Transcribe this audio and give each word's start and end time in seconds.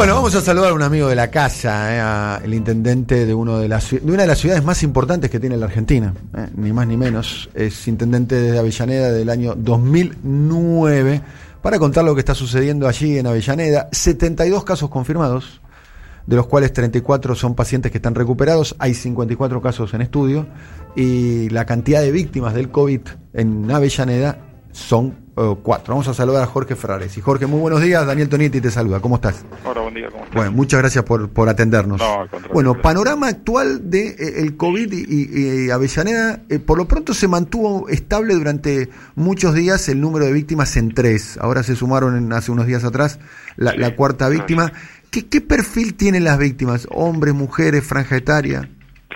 Bueno, 0.00 0.14
vamos 0.14 0.34
a 0.34 0.40
saludar 0.40 0.70
a 0.70 0.74
un 0.74 0.80
amigo 0.80 1.08
de 1.08 1.14
la 1.14 1.30
casa, 1.30 2.38
eh, 2.38 2.44
el 2.46 2.54
intendente 2.54 3.26
de, 3.26 3.34
uno 3.34 3.58
de, 3.58 3.68
de 3.68 4.12
una 4.12 4.22
de 4.22 4.26
las 4.26 4.38
ciudades 4.38 4.64
más 4.64 4.82
importantes 4.82 5.30
que 5.30 5.38
tiene 5.38 5.58
la 5.58 5.66
Argentina, 5.66 6.14
eh, 6.38 6.48
ni 6.56 6.72
más 6.72 6.86
ni 6.86 6.96
menos. 6.96 7.50
Es 7.52 7.86
intendente 7.86 8.34
de 8.34 8.58
Avellaneda 8.58 9.12
del 9.12 9.28
año 9.28 9.54
2009 9.54 11.20
para 11.60 11.78
contar 11.78 12.06
lo 12.06 12.14
que 12.14 12.20
está 12.20 12.34
sucediendo 12.34 12.88
allí 12.88 13.18
en 13.18 13.26
Avellaneda. 13.26 13.90
72 13.92 14.64
casos 14.64 14.88
confirmados, 14.88 15.60
de 16.26 16.34
los 16.34 16.46
cuales 16.46 16.72
34 16.72 17.34
son 17.34 17.54
pacientes 17.54 17.92
que 17.92 17.98
están 17.98 18.14
recuperados. 18.14 18.76
Hay 18.78 18.94
54 18.94 19.60
casos 19.60 19.92
en 19.92 20.00
estudio 20.00 20.46
y 20.96 21.50
la 21.50 21.66
cantidad 21.66 22.00
de 22.00 22.10
víctimas 22.10 22.54
del 22.54 22.70
COVID 22.70 23.02
en 23.34 23.70
Avellaneda 23.70 24.49
son 24.72 25.14
uh, 25.36 25.54
cuatro. 25.62 25.94
Vamos 25.94 26.06
a 26.08 26.14
saludar 26.14 26.42
a 26.42 26.46
Jorge 26.46 26.76
Ferrares. 26.76 27.16
Y 27.18 27.20
Jorge, 27.20 27.46
muy 27.46 27.60
buenos 27.60 27.80
días. 27.82 28.06
Daniel 28.06 28.28
Toniti 28.28 28.60
te 28.60 28.70
saluda. 28.70 29.00
¿Cómo 29.00 29.16
estás? 29.16 29.44
Hola, 29.64 29.80
buen 29.80 29.94
día. 29.94 30.08
¿Cómo 30.10 30.22
estás? 30.24 30.34
Bueno, 30.36 30.52
muchas 30.52 30.80
gracias 30.80 31.04
por, 31.04 31.28
por 31.30 31.48
atendernos. 31.48 31.98
No, 31.98 32.20
al 32.22 32.28
contrario, 32.28 32.52
bueno, 32.54 32.74
panorama 32.80 33.28
actual 33.28 33.90
de 33.90 34.08
eh, 34.08 34.16
el 34.42 34.56
COVID 34.56 34.92
y, 34.92 35.04
y- 35.08 35.66
y 35.66 35.70
Avellaneda, 35.70 36.40
eh, 36.48 36.58
por 36.58 36.78
lo 36.78 36.86
pronto 36.86 37.14
se 37.14 37.26
mantuvo 37.28 37.88
estable 37.88 38.34
durante 38.34 38.88
muchos 39.16 39.54
días 39.54 39.88
el 39.88 40.00
número 40.00 40.24
de 40.26 40.32
víctimas 40.32 40.76
en 40.76 40.92
tres. 40.94 41.38
Ahora 41.40 41.62
se 41.62 41.74
sumaron 41.76 42.16
en- 42.16 42.32
hace 42.32 42.52
unos 42.52 42.66
días 42.66 42.84
atrás 42.84 43.18
la, 43.56 43.72
Sí, 43.72 43.78
la 43.78 43.96
cuarta 43.96 44.28
víctima. 44.28 44.72
¿Qué, 45.10 45.26
¿Qué 45.28 45.40
perfil 45.40 45.94
tienen 45.94 46.22
las 46.24 46.38
víctimas? 46.38 46.86
¿Hombres, 46.90 47.34
mujeres, 47.34 47.84
franja 47.84 48.16
etaria? 48.16 48.68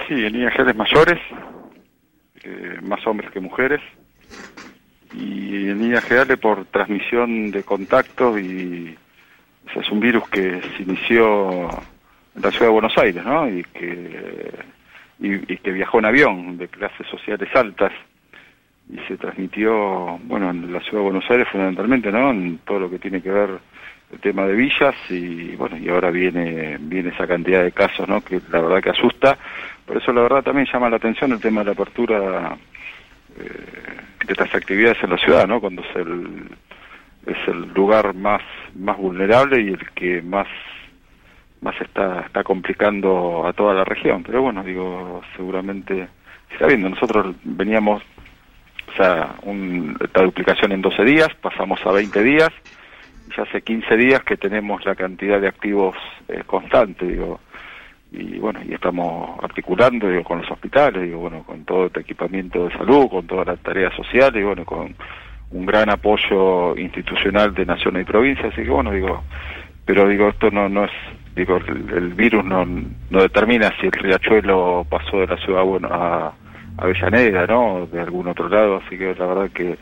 Sí, 0.08 0.14
en 0.14 0.32
líneas 0.32 0.52
generales 0.52 0.76
mayores, 0.76 1.18
eh, 2.42 2.78
más 2.82 3.06
hombres 3.06 3.30
que 3.32 3.40
mujeres, 3.40 3.80
y 5.16 5.68
en 5.68 5.78
líneas 5.78 6.04
generales 6.04 6.38
por 6.38 6.64
transmisión 6.66 7.50
de 7.50 7.62
contactos 7.62 8.40
y 8.40 8.96
es 9.74 9.90
un 9.90 10.00
virus 10.00 10.28
que 10.28 10.60
se 10.76 10.82
inició 10.82 11.62
en 12.34 12.42
la 12.42 12.50
ciudad 12.50 12.66
de 12.66 12.72
Buenos 12.72 12.96
Aires, 12.98 13.24
¿no? 13.24 13.48
Y 13.48 13.64
que, 13.64 14.50
y, 15.20 15.52
y 15.52 15.56
que 15.58 15.72
viajó 15.72 15.98
en 15.98 16.04
avión 16.04 16.58
de 16.58 16.68
clases 16.68 17.06
sociales 17.08 17.48
altas 17.54 17.92
y 18.92 18.98
se 19.08 19.16
transmitió, 19.16 20.18
bueno, 20.24 20.50
en 20.50 20.72
la 20.72 20.80
ciudad 20.80 20.98
de 20.98 21.10
Buenos 21.10 21.30
Aires 21.30 21.48
fundamentalmente, 21.50 22.12
¿no? 22.12 22.30
En 22.30 22.58
todo 22.58 22.80
lo 22.80 22.90
que 22.90 22.98
tiene 22.98 23.22
que 23.22 23.30
ver 23.30 23.50
el 24.12 24.20
tema 24.20 24.46
de 24.46 24.54
villas 24.54 24.94
y 25.08 25.56
bueno, 25.56 25.76
y 25.78 25.88
ahora 25.88 26.10
viene 26.10 26.76
viene 26.78 27.08
esa 27.08 27.26
cantidad 27.26 27.62
de 27.64 27.72
casos, 27.72 28.06
¿no? 28.08 28.20
Que 28.20 28.40
la 28.50 28.60
verdad 28.60 28.82
que 28.82 28.90
asusta. 28.90 29.38
Por 29.86 29.96
eso 29.96 30.12
la 30.12 30.22
verdad 30.22 30.42
también 30.42 30.68
llama 30.72 30.90
la 30.90 30.96
atención 30.96 31.32
el 31.32 31.40
tema 31.40 31.60
de 31.60 31.66
la 31.66 31.72
apertura 31.72 32.56
eh, 33.38 33.96
de 34.26 34.32
estas 34.32 34.54
actividades 34.54 35.02
en 35.02 35.10
la 35.10 35.18
ciudad, 35.18 35.46
¿no? 35.46 35.60
Cuando 35.60 35.82
es 35.82 35.96
el 35.96 36.48
es 37.26 37.48
el 37.48 37.72
lugar 37.72 38.14
más 38.14 38.42
más 38.74 38.98
vulnerable 38.98 39.62
y 39.62 39.68
el 39.68 39.90
que 39.90 40.20
más 40.22 40.46
más 41.60 41.74
está 41.80 42.20
está 42.26 42.44
complicando 42.44 43.46
a 43.46 43.52
toda 43.52 43.74
la 43.74 43.84
región. 43.84 44.22
Pero 44.22 44.42
bueno, 44.42 44.62
digo, 44.62 45.22
seguramente 45.36 46.08
se 46.48 46.54
está 46.54 46.66
viendo. 46.66 46.88
Nosotros 46.88 47.34
veníamos 47.44 48.02
o 48.92 48.96
sea, 48.96 49.34
un, 49.42 49.96
esta 50.00 50.22
duplicación 50.22 50.72
en 50.72 50.82
12 50.82 51.04
días, 51.04 51.28
pasamos 51.40 51.80
a 51.84 51.92
20 51.92 52.22
días, 52.22 52.50
y 53.28 53.36
ya 53.36 53.42
hace 53.42 53.62
15 53.62 53.96
días 53.96 54.22
que 54.22 54.36
tenemos 54.36 54.84
la 54.84 54.94
cantidad 54.94 55.40
de 55.40 55.48
activos 55.48 55.96
eh, 56.28 56.42
constante, 56.46 57.06
digo, 57.06 57.40
y 58.16 58.38
bueno, 58.38 58.60
y 58.66 58.74
estamos 58.74 59.38
articulando, 59.42 60.08
digo, 60.08 60.24
con 60.24 60.38
los 60.40 60.50
hospitales, 60.50 61.02
digo, 61.02 61.18
bueno, 61.18 61.42
con 61.44 61.64
todo 61.64 61.86
este 61.86 62.00
equipamiento 62.00 62.66
de 62.66 62.76
salud, 62.76 63.08
con 63.08 63.26
todas 63.26 63.46
las 63.46 63.58
tareas 63.60 63.94
sociales, 63.94 64.40
y 64.40 64.44
bueno, 64.44 64.64
con 64.64 64.94
un 65.50 65.66
gran 65.66 65.90
apoyo 65.90 66.76
institucional 66.76 67.54
de 67.54 67.66
naciones 67.66 68.02
y 68.02 68.10
provincias, 68.10 68.52
así 68.52 68.62
que 68.62 68.70
bueno, 68.70 68.92
digo, 68.92 69.22
pero 69.84 70.08
digo, 70.08 70.28
esto 70.28 70.50
no, 70.50 70.68
no 70.68 70.84
es, 70.84 70.92
digo, 71.34 71.56
el, 71.56 71.90
el 71.90 72.14
virus 72.14 72.44
no, 72.44 72.64
no 72.64 73.22
determina 73.22 73.72
si 73.80 73.86
el 73.86 73.92
riachuelo 73.92 74.86
pasó 74.88 75.20
de 75.20 75.26
la 75.26 75.36
ciudad 75.38 75.64
bueno, 75.64 75.88
a, 75.90 76.34
Avellaneda, 76.76 77.46
¿no? 77.46 77.86
De 77.86 78.00
algún 78.00 78.26
otro 78.28 78.48
lado, 78.48 78.82
así 78.84 78.98
que 78.98 79.14
la 79.14 79.26
verdad 79.26 79.50
que 79.50 79.78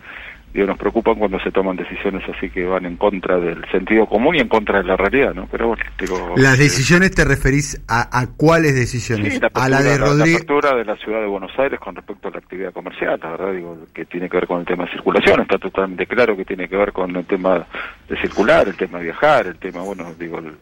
digo, 0.52 0.66
nos 0.66 0.78
preocupan 0.78 1.14
cuando 1.16 1.38
se 1.40 1.50
toman 1.50 1.76
decisiones 1.76 2.22
así 2.28 2.50
que 2.50 2.64
van 2.64 2.84
en 2.84 2.96
contra 2.96 3.38
del 3.38 3.64
sentido 3.70 4.06
común 4.06 4.36
y 4.36 4.40
en 4.40 4.48
contra 4.48 4.78
de 4.82 4.84
la 4.84 4.96
realidad, 4.96 5.32
¿no? 5.34 5.48
Pero 5.50 5.68
bueno, 5.68 5.82
digo... 5.98 6.34
¿Las 6.36 6.58
eh, 6.58 6.64
decisiones 6.64 7.10
te 7.14 7.24
referís 7.24 7.80
a, 7.88 8.18
a 8.20 8.26
cuáles 8.36 8.74
decisiones? 8.74 9.34
Sí, 9.34 9.40
la 9.40 9.50
a 9.54 9.68
la 9.68 9.80
de 9.82 9.94
apertura- 9.94 10.10
la- 10.10 10.14
la 10.16 10.24
apertura 10.34 10.74
de 10.76 10.84
la 10.84 10.96
ciudad 10.96 11.20
de 11.20 11.26
Buenos 11.26 11.58
Aires 11.58 11.80
con 11.80 11.94
respecto 11.96 12.28
a 12.28 12.30
la 12.32 12.38
actividad 12.38 12.72
comercial, 12.72 13.18
la 13.22 13.30
verdad 13.30 13.52
digo 13.52 13.78
que 13.94 14.04
tiene 14.04 14.28
que 14.28 14.36
ver 14.36 14.46
con 14.46 14.60
el 14.60 14.66
tema 14.66 14.84
de 14.84 14.90
circulación, 14.90 15.40
está 15.40 15.58
totalmente 15.58 16.06
claro 16.06 16.36
que 16.36 16.44
tiene 16.44 16.68
que 16.68 16.76
ver 16.76 16.92
con 16.92 17.16
el 17.16 17.24
tema 17.24 17.66
de 18.08 18.16
circular, 18.20 18.68
el 18.68 18.76
tema 18.76 18.98
de 18.98 19.04
viajar, 19.04 19.46
el 19.46 19.56
tema, 19.56 19.80
bueno, 19.82 20.12
digo, 20.18 20.38
el- 20.38 20.56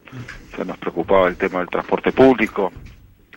ya 0.57 0.63
nos 0.63 0.77
preocupaba 0.77 1.27
el 1.27 1.35
tema 1.35 1.59
del 1.59 1.67
transporte 1.67 2.11
público, 2.13 2.71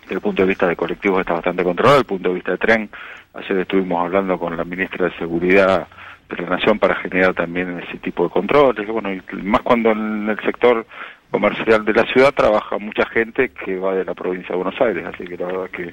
desde 0.02 0.14
el 0.14 0.20
punto 0.20 0.42
de 0.42 0.48
vista 0.48 0.68
de 0.68 0.76
colectivos 0.76 1.20
está 1.20 1.32
bastante 1.34 1.64
controlado, 1.64 1.96
desde 1.96 2.02
el 2.02 2.06
punto 2.06 2.28
de 2.28 2.34
vista 2.36 2.52
de 2.52 2.58
tren, 2.58 2.90
ayer 3.34 3.58
estuvimos 3.58 4.04
hablando 4.04 4.38
con 4.38 4.56
la 4.56 4.62
ministra 4.64 5.06
de 5.08 5.16
Seguridad 5.18 5.88
de 6.28 6.42
la 6.42 6.56
Nación 6.56 6.78
para 6.78 6.94
generar 6.96 7.34
también 7.34 7.80
ese 7.80 7.98
tipo 7.98 8.24
de 8.24 8.30
controles, 8.30 8.86
bueno, 8.88 9.12
y 9.12 9.22
más 9.42 9.62
cuando 9.62 9.90
en 9.92 10.28
el 10.28 10.40
sector 10.40 10.86
comercial 11.30 11.84
de 11.84 11.92
la 11.92 12.04
ciudad 12.04 12.32
trabaja 12.32 12.78
mucha 12.78 13.06
gente 13.06 13.50
que 13.50 13.76
va 13.76 13.94
de 13.94 14.04
la 14.04 14.14
provincia 14.14 14.50
de 14.50 14.62
Buenos 14.62 14.80
Aires, 14.80 15.04
así 15.04 15.24
que 15.24 15.36
la 15.36 15.46
verdad 15.46 15.70
que 15.70 15.92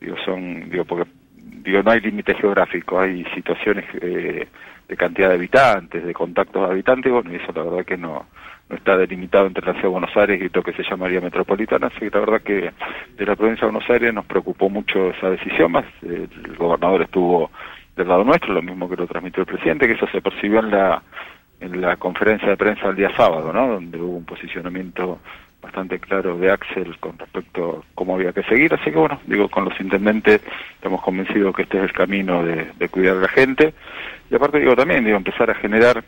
digo 0.00 0.16
son 0.24 0.68
digo 0.68 0.84
porque 0.84 1.10
digo 1.40 1.82
no 1.82 1.90
hay 1.90 2.00
límite 2.00 2.34
geográfico, 2.34 3.00
hay 3.00 3.24
situaciones 3.34 3.86
eh, 4.00 4.46
de 4.86 4.96
cantidad 4.96 5.28
de 5.28 5.36
habitantes, 5.36 6.04
de 6.04 6.12
contactos 6.12 6.62
de 6.62 6.72
habitantes, 6.72 7.10
bueno, 7.10 7.32
y 7.32 7.36
eso 7.36 7.52
la 7.54 7.62
verdad 7.62 7.84
que 7.86 7.96
no 7.96 8.26
no 8.68 8.76
está 8.76 8.96
delimitado 8.96 9.46
entre 9.46 9.64
la 9.64 9.72
ciudad 9.72 9.84
de 9.84 9.88
Buenos 9.88 10.16
Aires 10.16 10.40
y 10.42 10.54
lo 10.54 10.62
que 10.62 10.72
se 10.72 10.82
llamaría 10.82 11.20
metropolitana, 11.20 11.88
así 11.88 12.00
que 12.00 12.10
la 12.10 12.20
verdad 12.20 12.42
que 12.42 12.72
de 13.16 13.26
la 13.26 13.36
provincia 13.36 13.66
de 13.66 13.72
Buenos 13.72 13.90
Aires 13.90 14.12
nos 14.12 14.24
preocupó 14.26 14.70
mucho 14.70 15.10
esa 15.10 15.30
decisión, 15.30 15.72
más 15.72 15.84
el 16.02 16.56
gobernador 16.56 17.02
estuvo 17.02 17.50
del 17.96 18.08
lado 18.08 18.24
nuestro, 18.24 18.52
lo 18.52 18.62
mismo 18.62 18.88
que 18.88 18.96
lo 18.96 19.06
transmitió 19.06 19.42
el 19.42 19.46
presidente, 19.46 19.86
que 19.86 19.94
eso 19.94 20.06
se 20.08 20.20
percibió 20.20 20.60
en 20.60 20.70
la 20.70 21.02
en 21.60 21.80
la 21.80 21.96
conferencia 21.96 22.48
de 22.48 22.56
prensa 22.56 22.88
el 22.88 22.96
día 22.96 23.14
sábado, 23.16 23.52
¿no? 23.52 23.68
Donde 23.68 23.98
hubo 23.98 24.16
un 24.16 24.24
posicionamiento 24.24 25.20
bastante 25.62 25.98
claro 25.98 26.36
de 26.36 26.50
Axel 26.50 26.98
con 26.98 27.18
respecto 27.18 27.82
a 27.82 27.94
cómo 27.94 28.16
había 28.16 28.32
que 28.32 28.42
seguir. 28.42 28.74
Así 28.74 28.90
que 28.90 28.98
bueno, 28.98 29.18
digo, 29.26 29.48
con 29.48 29.64
los 29.64 29.80
intendentes 29.80 30.42
estamos 30.74 31.00
convencidos 31.00 31.54
que 31.54 31.62
este 31.62 31.78
es 31.78 31.84
el 31.84 31.92
camino 31.92 32.44
de, 32.44 32.70
de 32.76 32.88
cuidar 32.88 33.16
a 33.16 33.20
la 33.20 33.28
gente. 33.28 33.72
Y 34.30 34.34
aparte 34.34 34.58
digo 34.58 34.76
también, 34.76 35.04
digo, 35.04 35.16
empezar 35.16 35.50
a 35.50 35.54
generar 35.54 36.04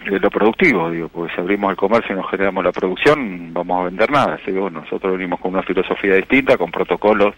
eh, 0.00 0.18
lo 0.18 0.30
productivo, 0.30 0.90
digo, 0.90 1.08
porque 1.08 1.34
si 1.34 1.40
abrimos 1.40 1.70
el 1.70 1.76
comercio 1.76 2.14
y 2.14 2.18
no 2.18 2.24
generamos 2.24 2.64
la 2.64 2.72
producción, 2.72 3.52
vamos 3.52 3.80
a 3.80 3.84
vender 3.84 4.10
nada. 4.10 4.34
Así 4.34 4.46
que 4.46 4.58
bueno, 4.58 4.80
nosotros 4.80 5.12
venimos 5.12 5.40
con 5.40 5.52
una 5.52 5.62
filosofía 5.62 6.14
distinta, 6.14 6.56
con 6.56 6.70
protocolos 6.70 7.34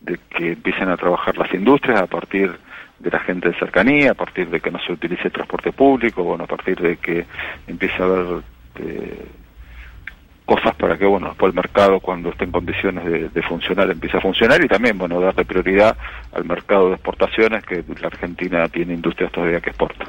de 0.00 0.18
que 0.30 0.52
empiecen 0.52 0.90
a 0.90 0.96
trabajar 0.96 1.36
las 1.36 1.52
industrias 1.52 2.00
a 2.00 2.06
partir 2.06 2.52
de 3.04 3.10
la 3.10 3.20
gente 3.20 3.50
de 3.50 3.58
cercanía, 3.58 4.12
a 4.12 4.14
partir 4.14 4.48
de 4.48 4.60
que 4.60 4.70
no 4.70 4.78
se 4.80 4.92
utilice 4.92 5.24
el 5.24 5.32
transporte 5.32 5.72
público, 5.72 6.24
bueno, 6.24 6.44
a 6.44 6.46
partir 6.46 6.80
de 6.80 6.96
que 6.96 7.26
empiece 7.66 8.02
a 8.02 8.06
haber 8.06 8.42
eh, 8.76 9.26
cosas 10.46 10.74
para 10.76 10.96
que, 10.96 11.04
bueno, 11.04 11.28
después 11.28 11.50
el 11.50 11.56
mercado 11.56 12.00
cuando 12.00 12.30
esté 12.30 12.44
en 12.44 12.52
condiciones 12.52 13.04
de, 13.04 13.28
de 13.28 13.42
funcionar 13.42 13.90
empiece 13.90 14.16
a 14.16 14.20
funcionar 14.20 14.62
y 14.64 14.68
también, 14.68 14.96
bueno, 14.96 15.20
darle 15.20 15.44
prioridad 15.44 15.96
al 16.32 16.44
mercado 16.44 16.88
de 16.88 16.94
exportaciones 16.94 17.64
que 17.64 17.84
la 18.00 18.06
Argentina 18.08 18.68
tiene 18.68 18.94
industrias 18.94 19.30
todavía 19.32 19.60
que 19.60 19.70
exportan. 19.70 20.08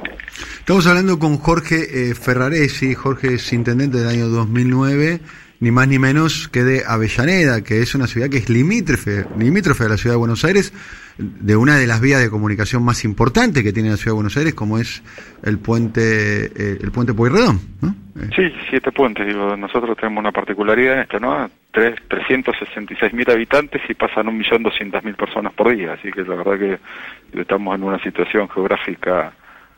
Estamos 0.59 0.88
hablando 0.88 1.19
con 1.19 1.38
Jorge 1.38 2.09
eh, 2.09 2.16
Ferraresi, 2.16 2.95
Jorge 2.95 3.35
es 3.35 3.53
intendente 3.53 3.97
del 3.97 4.07
año 4.07 4.27
2009, 4.27 5.19
ni 5.60 5.72
más 5.72 5.88
ni 5.88 6.00
menos 6.00 6.48
que 6.48 6.64
de 6.64 6.84
Avellaneda, 6.86 7.64
que 7.64 7.82
es 7.82 7.96
una 7.96 8.08
ciudad 8.08 8.30
que 8.30 8.38
es 8.38 8.50
limítrofe, 8.50 9.26
limítrofe 9.38 9.86
a 9.86 9.90
la 9.90 9.98
ciudad 9.98 10.16
de 10.16 10.20
Buenos 10.20 10.44
Aires, 10.44 10.74
de 11.18 11.56
una 11.56 11.78
de 11.78 11.88
las 11.88 12.02
vías 12.02 12.22
de 12.22 12.30
comunicación 12.30 12.84
más 12.84 13.06
importantes 13.06 13.64
que 13.64 13.72
tiene 13.72 13.90
la 13.90 13.98
ciudad 13.98 14.12
de 14.12 14.16
Buenos 14.16 14.38
Aires, 14.38 14.54
como 14.54 14.78
es 14.78 15.02
el 15.44 15.60
puente 15.60 16.46
eh, 16.46 16.78
el 16.82 16.92
puente 16.92 17.14
Pueyrredón, 17.14 17.60
¿no? 17.82 17.96
Eh, 18.22 18.30
Sí, 18.36 18.54
siete 18.70 18.92
puentes, 18.92 19.25
digo, 19.25 19.56
nosotros 19.56 19.96
tenemos 19.98 20.22
una 20.22 20.31
particularidad 20.31 20.96
en 20.96 21.00
esto, 21.02 21.19
¿no? 21.19 21.50
Tres, 21.72 21.96
366 22.08 23.13
mil 23.13 23.30
habitantes 23.30 23.81
y 23.90 23.94
pasan 23.94 24.28
un 24.28 24.38
millón 24.38 24.63
doscientas 24.63 25.04
mil 25.04 25.16
personas 25.16 25.54
por 25.54 25.75
día, 25.75 25.94
así 25.94 26.12
que 26.12 26.24
la 26.24 26.36
verdad 26.36 26.60
que 26.60 27.40
estamos 27.40 27.75
en 27.75 27.84
una 27.84 28.00
situación 28.00 28.50
geográfica 28.50 29.34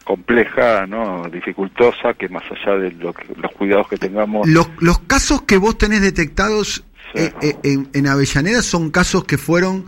compleja, 0.07 0.87
¿no? 0.87 1.27
Dificultosa, 1.29 2.13
que 2.13 2.29
más 2.29 2.43
allá 2.49 2.77
de 2.77 2.91
lo 2.93 3.13
que- 3.13 3.25
los 3.35 3.51
cuidados 3.51 3.87
que 3.89 3.97
tengamos... 3.97 4.47
Los, 4.47 4.69
los 4.79 4.99
casos 4.99 5.41
que 5.41 5.57
vos 5.57 5.77
tenés 5.77 6.01
detectados 6.01 6.83
Sí. 7.13 7.23
eh, 7.23 7.31
eh, 7.41 7.55
en, 7.63 7.89
en 7.93 8.07
Avellaneda 8.07 8.61
son 8.61 8.89
casos 8.91 9.23
que 9.23 9.37
fueron 9.37 9.85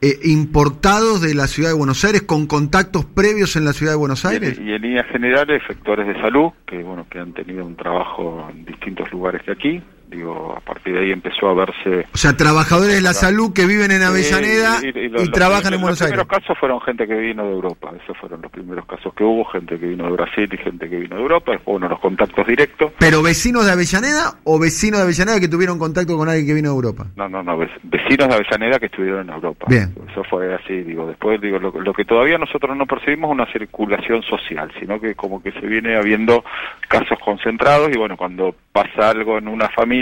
eh, 0.00 0.18
importados 0.24 1.20
de 1.20 1.34
la 1.34 1.46
ciudad 1.46 1.70
de 1.70 1.74
Buenos 1.76 2.04
Aires 2.04 2.22
con 2.22 2.46
contactos 2.46 3.04
previos 3.04 3.56
en 3.56 3.64
la 3.64 3.72
ciudad 3.74 3.92
de 3.92 3.96
Buenos 3.98 4.24
Y 4.24 4.28
Aires. 4.28 4.58
en, 4.58 4.68
y 4.68 4.72
en 4.72 4.82
líneas 4.82 5.06
generales, 5.10 5.62
sectores 5.66 6.06
de 6.06 6.14
salud, 6.22 6.52
que 6.66 6.82
bueno, 6.82 7.06
que 7.10 7.18
han 7.18 7.32
tenido 7.34 7.64
un 7.66 7.76
trabajo 7.76 8.46
en 8.50 8.64
distintos 8.64 9.10
lugares 9.12 9.42
que 9.42 9.52
aquí, 9.52 9.82
digo, 10.08 10.54
a 10.56 10.60
partir 10.60 10.94
de 10.94 11.00
ahí 11.00 11.12
empezó 11.12 11.48
a 11.48 11.54
verse... 11.54 12.06
O 12.12 12.16
sea, 12.16 12.36
trabajadores 12.36 12.94
de 12.94 13.00
la 13.00 13.12
salud 13.12 13.52
que 13.52 13.66
viven 13.66 13.90
en 13.90 14.02
Avellaneda 14.02 14.78
y, 14.82 15.30
trabajan 15.30 15.74
en 15.74 15.80
Buenos 15.80 16.00
Aires. 16.02 16.16
Los 16.16 16.26
primeros 16.26 16.42
casos 16.46 16.58
fueron 16.58 16.80
gente 16.80 17.06
que 17.06 17.14
vino 17.14 17.44
de 17.44 17.52
Europa, 17.52 17.92
esos 18.02 18.16
fueron 18.18 18.42
los 18.42 18.50
primeros 18.50 18.86
casos 18.86 19.12
que 19.14 19.24
hubo, 19.24 19.44
gente 19.46 19.78
que 19.78 19.86
vino 19.86 20.04
de 20.04 20.12
Brasil 20.12 20.48
y 20.52 20.56
gente 20.56 20.88
que 20.88 20.96
vino 20.96 21.16
de 21.16 21.22
Europa, 21.22 21.52
después 21.52 21.76
uno 21.76 21.88
los 21.88 22.00
contactos 22.00 22.46
directos. 22.46 22.92
¿Pero 22.98 23.22
vecinos 23.22 23.66
de 23.66 23.72
Avellaneda 23.72 24.38
o 24.44 24.58
vecinos 24.58 24.98
de 24.98 25.04
Avellaneda 25.04 25.40
que 25.40 25.48
tuvieron 25.48 25.78
contacto 25.78 26.16
con 26.16 26.28
alguien 26.28 26.46
que 26.46 26.54
vino 26.54 26.70
de 26.70 26.74
Europa? 26.74 27.06
No, 27.16 27.28
no, 27.28 27.42
no, 27.42 27.58
vecinos 27.58 28.28
de 28.28 28.34
Avellaneda 28.34 28.78
que 28.78 28.86
estuvieron 28.86 29.28
en 29.28 29.34
Europa. 29.34 29.66
Bien. 29.68 29.94
Eso 30.10 30.22
fue 30.24 30.54
así, 30.54 30.82
digo, 30.82 31.06
después 31.06 31.40
digo, 31.40 31.58
lo, 31.58 31.70
lo 31.70 31.92
que 31.92 32.04
todavía 32.04 32.38
nosotros 32.38 32.76
no 32.76 32.86
percibimos 32.86 33.30
es 33.30 33.34
una 33.34 33.52
circulación 33.52 34.22
social, 34.22 34.70
sino 34.78 35.00
que 35.00 35.14
como 35.14 35.42
que 35.42 35.52
se 35.52 35.66
viene 35.66 35.96
habiendo 35.96 36.44
casos 36.88 37.18
concentrados 37.24 37.90
y 37.92 37.98
bueno, 37.98 38.16
cuando 38.16 38.54
pasa 38.72 39.10
algo 39.10 39.38
en 39.38 39.48
una 39.48 39.68
familia, 39.68 39.93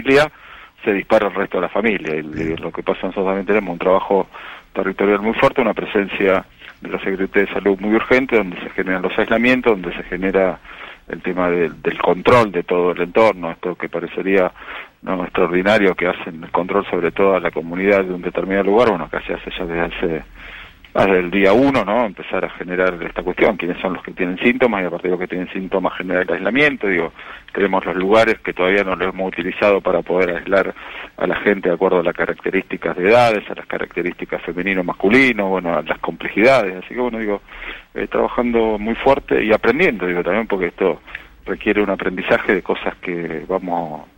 se 0.85 0.93
dispara 0.93 1.29
el 1.29 1.35
resto 1.35 1.59
de 1.59 1.63
la 1.63 1.69
familia. 1.69 2.15
Y, 2.17 2.57
lo 2.57 2.73
que 2.73 2.83
pasa 2.83 3.07
nosotros 3.07 3.27
también 3.27 3.47
tenemos 3.47 3.73
un 3.73 3.79
trabajo 3.79 4.29
territorial 4.73 5.21
muy 5.21 5.35
fuerte, 5.35 5.61
una 5.61 5.75
presencia 5.75 6.45
de 6.81 6.89
la 6.89 6.99
Secretaría 6.99 7.47
de 7.47 7.53
Salud 7.53 7.79
muy 7.79 7.95
urgente, 7.95 8.37
donde 8.37 8.59
se 8.61 8.71
generan 8.71 9.03
los 9.03 9.17
aislamientos, 9.19 9.73
donde 9.73 9.97
se 9.97 10.03
genera 10.05 10.59
el 11.09 11.21
tema 11.21 11.51
del 11.51 11.99
control 11.99 12.53
de 12.53 12.63
todo 12.63 12.93
el 12.93 13.03
entorno, 13.03 13.51
esto 13.51 13.75
que 13.75 13.89
parecería 13.89 14.51
no 15.03 15.23
extraordinario 15.25 15.95
que 15.95 16.07
hacen 16.07 16.43
el 16.43 16.51
control 16.51 16.87
sobre 16.89 17.11
toda 17.11 17.41
la 17.41 17.51
comunidad 17.51 18.05
de 18.05 18.15
un 18.15 18.23
determinado 18.23 18.65
lugar, 18.65 18.91
bueno, 18.91 19.11
que 19.11 19.21
se 19.21 19.35
hace 19.35 19.51
ya 19.51 19.65
desde 19.65 19.81
hace 19.81 20.25
el 20.95 21.31
día 21.31 21.53
uno, 21.53 21.85
¿no? 21.85 22.05
Empezar 22.05 22.45
a 22.45 22.51
generar 22.51 23.03
esta 23.03 23.23
cuestión, 23.23 23.57
quiénes 23.57 23.81
son 23.81 23.95
los 23.95 24.03
que 24.03 24.13
tienen 24.13 24.39
síntomas 24.39 24.83
y 24.83 24.87
a 24.87 24.91
partir 24.91 25.11
de 25.11 25.17
los 25.17 25.21
que 25.21 25.29
tienen 25.29 25.53
síntomas 25.53 25.97
generar 25.97 26.23
el 26.23 26.35
aislamiento, 26.35 26.87
digo, 26.87 27.13
tenemos 27.53 27.85
los 27.87 27.97
lugares 27.97 28.39
que 28.41 28.53
todavía 28.53 28.85
no 28.85 28.95
los 28.95 29.15
hemos 29.15 29.29
utilizado 29.29 29.81
para 29.81 30.03
poder 30.03 30.37
aislar 30.37 30.75
a 31.17 31.27
la 31.27 31.37
gente 31.37 31.69
de 31.69 31.75
acuerdo 31.75 32.01
a 32.01 32.03
las 32.03 32.15
características 32.15 32.97
de 32.97 33.09
edades, 33.09 33.51
a 33.51 33.55
las 33.55 33.67
características 33.67 34.43
femenino-masculino, 34.43 35.49
bueno, 35.49 35.77
a 35.77 35.83
las 35.83 35.99
complejidades, 35.99 36.85
así 36.85 36.95
que 36.95 37.01
bueno, 37.01 37.19
digo, 37.19 37.41
eh, 37.95 38.07
trabajando 38.09 38.79
muy 38.79 38.95
fuerte 38.95 39.43
y 39.43 39.53
aprendiendo, 39.53 40.07
digo, 40.07 40.23
también 40.23 40.47
porque 40.47 40.67
esto 40.67 41.01
requiere 41.47 41.83
un 41.83 41.91
aprendizaje 41.91 42.55
de 42.55 42.63
cosas 42.63 42.95
que 42.97 43.45
vamos 43.49 44.09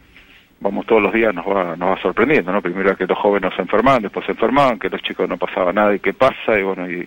vamos 0.65 0.87
todos 0.87 1.03
los 1.03 1.13
días 1.13 1.35
nos 1.35 1.47
va, 1.47 1.77
nos 1.77 1.91
va 1.91 2.01
sorprendiendo, 2.01 2.51
¿no? 2.51 2.63
Primero 2.63 2.97
que 2.97 3.07
los 3.07 3.19
jóvenes 3.19 3.53
se 3.55 3.61
enfermaban, 3.61 4.03
después 4.03 4.25
se 4.25 4.33
enfermaban, 4.33 4.79
que 4.79 4.89
los 4.89 5.03
chicos 5.03 5.29
no 5.29 5.37
pasaba 5.37 5.75
nada 5.75 5.95
y 5.95 6.01
qué 6.01 6.15
pasa, 6.15 6.59
y 6.59 6.63
bueno, 6.63 6.91
y, 6.91 7.07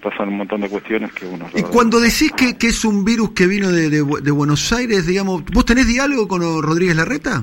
pasan 0.00 0.28
un 0.28 0.36
montón 0.36 0.60
de 0.60 0.68
cuestiones 0.68 1.10
que 1.14 1.24
uno... 1.24 1.46
Y 1.54 1.62
cuando 1.62 1.98
decís 1.98 2.30
que, 2.36 2.58
que, 2.58 2.66
es 2.66 2.84
un 2.84 3.02
virus 3.02 3.30
que 3.30 3.46
vino 3.46 3.72
de, 3.72 3.88
de, 3.88 4.30
Buenos 4.30 4.70
Aires, 4.70 5.06
digamos, 5.06 5.42
¿vos 5.46 5.64
tenés 5.64 5.86
diálogo 5.86 6.28
con 6.28 6.42
Rodríguez 6.62 6.94
Larreta? 6.94 7.42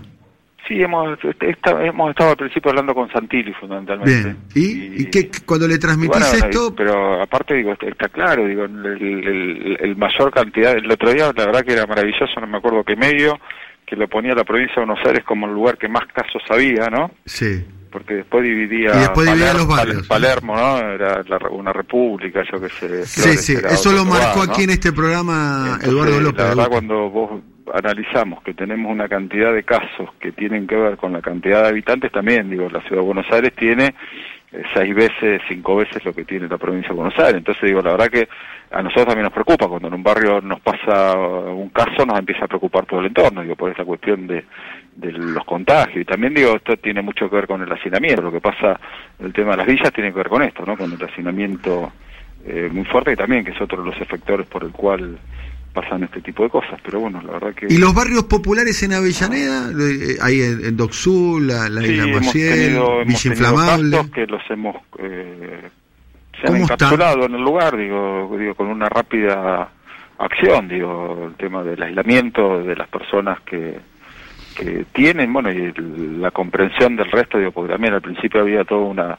Sí, 0.68 0.80
hemos, 0.81 1.18
hemos 1.42 2.10
estado 2.12 2.30
al 2.30 2.38
principio 2.38 2.69
hablando 2.69 2.94
con 2.94 3.12
Santilli 3.12 3.51
fundamentalmente. 3.54 4.36
Bien. 4.54 4.94
¿Y, 4.96 5.06
qué, 5.10 5.31
cuando 5.48 5.68
le 5.68 5.80
transmitís 5.80 6.31
esto? 6.31 6.75
Pero 6.75 7.22
aparte, 7.24 7.56
digo, 7.56 7.74
está, 7.74 8.07
claro, 8.07 8.46
digo, 8.46 8.66
el, 8.66 9.78
el, 9.81 9.96
mayor 9.98 10.31
cantidad, 10.31 10.78
el 10.78 10.89
otro 10.92 11.12
día 11.12 11.34
la 11.36 11.48
verdad 11.48 11.66
que 11.66 11.74
era 11.74 11.88
maravilloso, 11.88 12.39
no 12.39 12.46
me 12.46 12.60
acuerdo 12.60 12.84
qué 12.84 12.96
medio, 12.96 13.39
que 13.85 13.95
lo 13.95 14.07
ponía 14.07 14.33
la 14.33 14.44
provincia 14.44 14.75
de 14.75 14.85
Buenos 14.85 15.06
Aires 15.06 15.24
como 15.24 15.47
el 15.47 15.53
lugar 15.53 15.77
que 15.77 15.88
más 15.88 16.06
casos 16.07 16.41
había, 16.50 16.89
¿no? 16.89 17.12
Sí. 17.25 17.65
Porque 17.91 18.15
después 18.15 18.44
dividía, 18.44 18.91
los 19.53 19.68
barrios. 19.68 20.07
Palermo, 20.07 20.56
¿no? 20.56 20.80
Era 20.80 21.24
una 21.51 21.71
república, 21.71 22.41
yo 22.51 22.59
qué 22.59 22.69
sé. 22.69 23.06
Sí, 23.06 23.38
sí, 23.38 23.53
eso 23.53 23.91
lo 23.91 24.03
marcó 24.03 24.41
aquí 24.41 24.63
en 24.63 24.71
este 24.71 24.91
programa 24.91 25.77
Eduardo 25.81 26.19
López. 26.19 26.39
La 26.39 26.50
verdad, 26.50 26.69
cuando 26.69 27.09
vos 27.12 27.41
analizamos 27.71 28.44
que 28.44 28.56
tenemos 28.56 28.91
una 28.91 29.07
cantidad 29.07 29.53
de 29.53 29.63
casos 29.63 30.09
que 30.19 30.31
tienen 30.31 30.65
que 30.65 30.75
ver 30.75 30.97
con 30.97 31.13
la 31.13 31.21
cantidad 31.21 31.62
de 31.62 31.69
habitantes, 31.69 32.12
también, 32.12 32.50
digo, 32.50 32.68
la 32.69 32.81
ciudad 32.81 33.01
de 33.01 33.06
Buenos 33.06 33.31
Aires 33.31 33.53
tiene 33.56 33.94
seis 34.73 34.94
veces, 34.94 35.41
cinco 35.47 35.75
veces 35.75 36.03
lo 36.05 36.13
que 36.13 36.25
tiene 36.25 36.47
la 36.47 36.57
provincia 36.57 36.89
de 36.89 36.95
Buenos 36.95 37.17
Aires. 37.17 37.35
Entonces, 37.35 37.63
digo, 37.63 37.81
la 37.81 37.91
verdad 37.91 38.09
que 38.09 38.27
a 38.71 38.81
nosotros 38.81 39.07
también 39.07 39.23
nos 39.23 39.33
preocupa, 39.33 39.67
cuando 39.67 39.88
en 39.88 39.94
un 39.94 40.03
barrio 40.03 40.41
nos 40.41 40.59
pasa 40.61 41.15
un 41.15 41.69
caso, 41.69 42.05
nos 42.05 42.19
empieza 42.19 42.45
a 42.45 42.47
preocupar 42.47 42.85
todo 42.85 43.00
el 43.00 43.07
entorno, 43.07 43.41
digo, 43.41 43.55
por 43.55 43.71
esta 43.71 43.85
cuestión 43.85 44.27
de, 44.27 44.45
de 44.95 45.11
los 45.11 45.44
contagios. 45.45 46.01
Y 46.01 46.05
también, 46.05 46.33
digo, 46.33 46.55
esto 46.55 46.77
tiene 46.77 47.01
mucho 47.01 47.29
que 47.29 47.35
ver 47.35 47.47
con 47.47 47.61
el 47.61 47.71
hacinamiento. 47.71 48.21
Lo 48.21 48.31
que 48.31 48.41
pasa, 48.41 48.79
el 49.19 49.33
tema 49.33 49.51
de 49.51 49.57
las 49.57 49.67
villas 49.67 49.91
tiene 49.91 50.11
que 50.11 50.17
ver 50.17 50.29
con 50.29 50.44
esto, 50.44 50.65
¿no? 50.65 50.77
Con 50.77 50.91
el 50.91 51.03
hacinamiento 51.03 51.91
eh, 52.45 52.69
muy 52.71 52.85
fuerte 52.85 53.13
y 53.13 53.15
también 53.15 53.44
que 53.44 53.51
es 53.51 53.61
otro 53.61 53.81
de 53.81 53.89
los 53.89 54.01
efectores 54.01 54.45
por 54.47 54.63
el 54.63 54.71
cual 54.71 55.17
pasan 55.74 56.04
este 56.04 56.22
tipo 56.22 56.44
de 56.44 56.50
cosas, 56.50 56.80
pero 56.84 57.00
bueno, 57.00 57.22
la 57.22 57.34
verdad 57.34 57.54
que... 57.56 57.66
¿Y 57.70 57.78
los 57.78 57.94
barrios 57.94 58.24
populares 58.25 58.81
en 58.84 58.94
Avellaneda? 58.94 59.70
Hay 60.22 60.42
en, 60.42 60.66
en 60.66 60.78
Doxul, 60.78 61.48
la, 61.48 61.68
la 61.68 61.86
Isla 61.86 62.08
Maciel, 62.08 62.80
Villa 63.06 63.30
Inflamable... 63.30 63.98
que 64.14 64.28
los 64.28 64.42
hemos... 64.50 64.75
Eh, 65.00 65.70
se 66.40 66.48
han 66.48 66.58
encapsulado 66.58 67.25
en 67.25 67.36
el 67.36 67.42
lugar, 67.42 67.75
digo, 67.75 68.36
digo, 68.38 68.54
con 68.56 68.68
una 68.68 68.88
rápida 68.88 69.70
acción, 70.18 70.68
digo, 70.68 71.28
el 71.28 71.36
tema 71.36 71.64
del 71.64 71.81
aislamiento 71.81 72.64
de 72.64 72.75
las 72.75 72.88
personas 72.88 73.40
que, 73.42 73.80
que 74.56 74.86
tienen, 74.94 75.34
bueno, 75.34 75.52
y 75.52 75.74
la 76.20 76.31
comprensión 76.31 76.96
del 76.96 77.10
resto, 77.12 77.38
digo, 77.38 77.52
porque 77.52 77.74
también 77.74 77.94
al 77.94 78.02
principio 78.02 78.42
había 78.42 78.64
toda 78.64 78.81
una, 78.81 79.18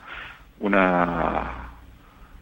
una 0.61 1.64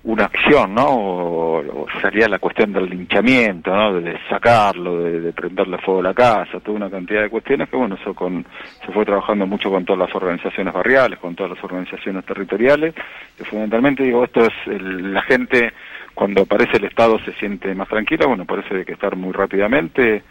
una 0.05 0.25
acción, 0.25 0.75
¿no? 0.75 0.87
O, 0.89 1.87
salía 2.01 2.29
la 2.29 2.39
cuestión 2.39 2.73
del 2.73 2.89
linchamiento, 2.91 3.75
¿no? 3.75 4.01
De 4.01 4.19
sacarlo, 4.29 4.99
de, 4.99 5.33
prenderle 5.33 5.79
fuego 5.79 6.01
a 6.01 6.05
la 6.05 6.15
casa, 6.15 6.61
toda 6.61 6.77
una 6.77 6.91
cantidad 6.91 7.23
de 7.23 7.29
cuestiones 7.29 7.69
que, 7.69 7.77
bueno, 7.77 7.97
eso 8.01 8.15
con, 8.15 8.45
se 8.85 8.93
fue 8.93 9.05
trabajando 9.05 9.47
mucho 9.47 9.71
con 9.71 9.85
todas 9.85 10.01
las 10.01 10.15
organizaciones 10.15 10.75
barriales, 10.75 11.19
con 11.19 11.35
todas 11.35 11.53
las 11.53 11.65
organizaciones 11.65 12.25
territoriales, 12.25 12.95
que 13.37 13.45
fundamentalmente, 13.45 14.03
digo, 14.03 14.25
esto 14.25 14.45
es, 14.45 14.53
la 14.67 15.23
gente, 15.23 15.73
cuando 16.15 16.43
aparece 16.43 16.79
el 16.79 16.85
Estado 16.85 17.19
se 17.21 17.33
siente 17.35 17.75
más 17.75 17.89
tranquila, 17.89 18.27
bueno, 18.27 18.45
parece 18.45 18.85
que 18.85 18.93
estar 18.93 19.15
muy 19.15 19.33
rápidamente, 19.33 20.25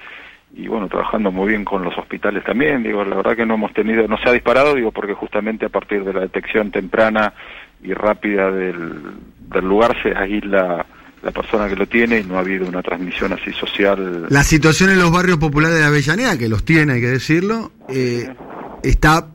y 0.53 0.67
bueno, 0.67 0.89
trabajando 0.89 1.31
muy 1.31 1.49
bien 1.49 1.63
con 1.63 1.81
los 1.83 1.97
hospitales 1.97 2.43
también, 2.43 2.83
digo, 2.83 3.05
la 3.05 3.15
verdad 3.15 3.37
que 3.37 3.45
no 3.45 3.53
hemos 3.53 3.73
tenido, 3.73 4.05
no 4.07 4.17
se 4.17 4.27
ha 4.27 4.33
disparado, 4.33 4.75
digo, 4.75 4.91
porque 4.91 5.13
justamente 5.13 5.65
a 5.65 5.69
partir 5.69 6.03
de 6.03 6.13
la 6.13 6.19
detección 6.21 6.71
temprana 6.71 7.33
y 7.83 7.93
rápida 7.93 8.51
del, 8.51 9.01
del 9.49 9.65
lugar 9.65 9.95
se 10.01 10.15
aísla 10.15 10.85
la 11.23 11.31
persona 11.31 11.67
que 11.67 11.75
lo 11.75 11.85
tiene 11.85 12.19
y 12.19 12.23
no 12.23 12.37
ha 12.37 12.39
habido 12.39 12.67
una 12.67 12.81
transmisión 12.81 13.33
así 13.33 13.51
social. 13.53 14.25
La 14.29 14.43
situación 14.43 14.89
en 14.89 14.99
los 14.99 15.11
barrios 15.11 15.37
populares 15.37 15.77
de 15.77 15.85
Avellaneda, 15.85 16.37
que 16.37 16.49
los 16.49 16.65
tiene, 16.65 16.93
hay 16.93 17.01
que 17.01 17.07
decirlo, 17.07 17.71
eh, 17.89 18.27
está 18.83 19.27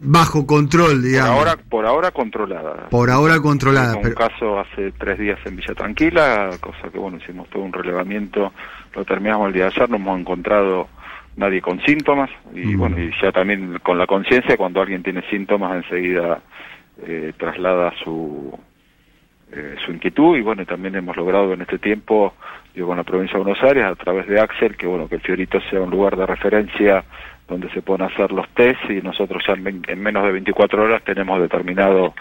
bajo 0.00 0.46
control, 0.46 1.02
digamos. 1.02 1.30
Por 1.30 1.48
ahora, 1.48 1.62
por 1.68 1.86
ahora 1.86 2.10
controlada. 2.10 2.88
Por 2.90 3.10
ahora 3.10 3.40
controlada. 3.40 3.96
Un 3.96 4.12
caso 4.12 4.58
hace 4.58 4.92
tres 4.92 5.18
días 5.18 5.38
en 5.44 5.56
Villa 5.56 5.74
Tranquila, 5.74 6.50
cosa 6.60 6.90
que 6.90 6.98
bueno, 6.98 7.18
hicimos 7.18 7.48
todo 7.50 7.62
un 7.62 7.72
relevamiento, 7.72 8.52
lo 8.94 9.04
terminamos 9.04 9.48
el 9.48 9.54
día 9.54 9.64
de 9.64 9.70
ayer, 9.70 9.90
no 9.90 9.96
hemos 9.96 10.20
encontrado 10.20 10.88
nadie 11.36 11.60
con 11.60 11.80
síntomas 11.82 12.30
y 12.52 12.66
mm. 12.66 12.78
bueno, 12.78 12.98
y 12.98 13.12
ya 13.22 13.30
también 13.30 13.78
con 13.82 13.96
la 13.96 14.06
conciencia, 14.06 14.56
cuando 14.56 14.80
alguien 14.80 15.02
tiene 15.02 15.22
síntomas 15.30 15.84
enseguida 15.84 16.40
eh, 17.06 17.32
traslada 17.36 17.92
su 18.02 18.58
eh, 19.50 19.76
su 19.84 19.92
inquietud 19.92 20.36
y 20.36 20.42
bueno, 20.42 20.66
también 20.66 20.94
hemos 20.96 21.16
logrado 21.16 21.54
en 21.54 21.62
este 21.62 21.78
tiempo, 21.78 22.34
digo, 22.74 22.88
con 22.88 22.98
la 22.98 23.02
provincia 23.02 23.38
de 23.38 23.44
Buenos 23.44 23.62
Aires, 23.62 23.84
a 23.84 23.94
través 23.94 24.26
de 24.26 24.38
Axel, 24.38 24.76
que 24.76 24.86
bueno, 24.86 25.08
que 25.08 25.14
el 25.14 25.22
Fiorito 25.22 25.58
sea 25.70 25.80
un 25.80 25.90
lugar 25.90 26.16
de 26.16 26.26
referencia 26.26 27.02
donde 27.48 27.70
se 27.70 27.80
puedan 27.80 28.10
hacer 28.10 28.30
los 28.30 28.46
test 28.50 28.78
y 28.90 29.00
nosotros 29.00 29.42
ya 29.46 29.54
en, 29.54 30.02
menos 30.02 30.24
de 30.24 30.32
24 30.32 30.82
horas 30.82 31.02
tenemos 31.02 31.40
determinado 31.40 32.14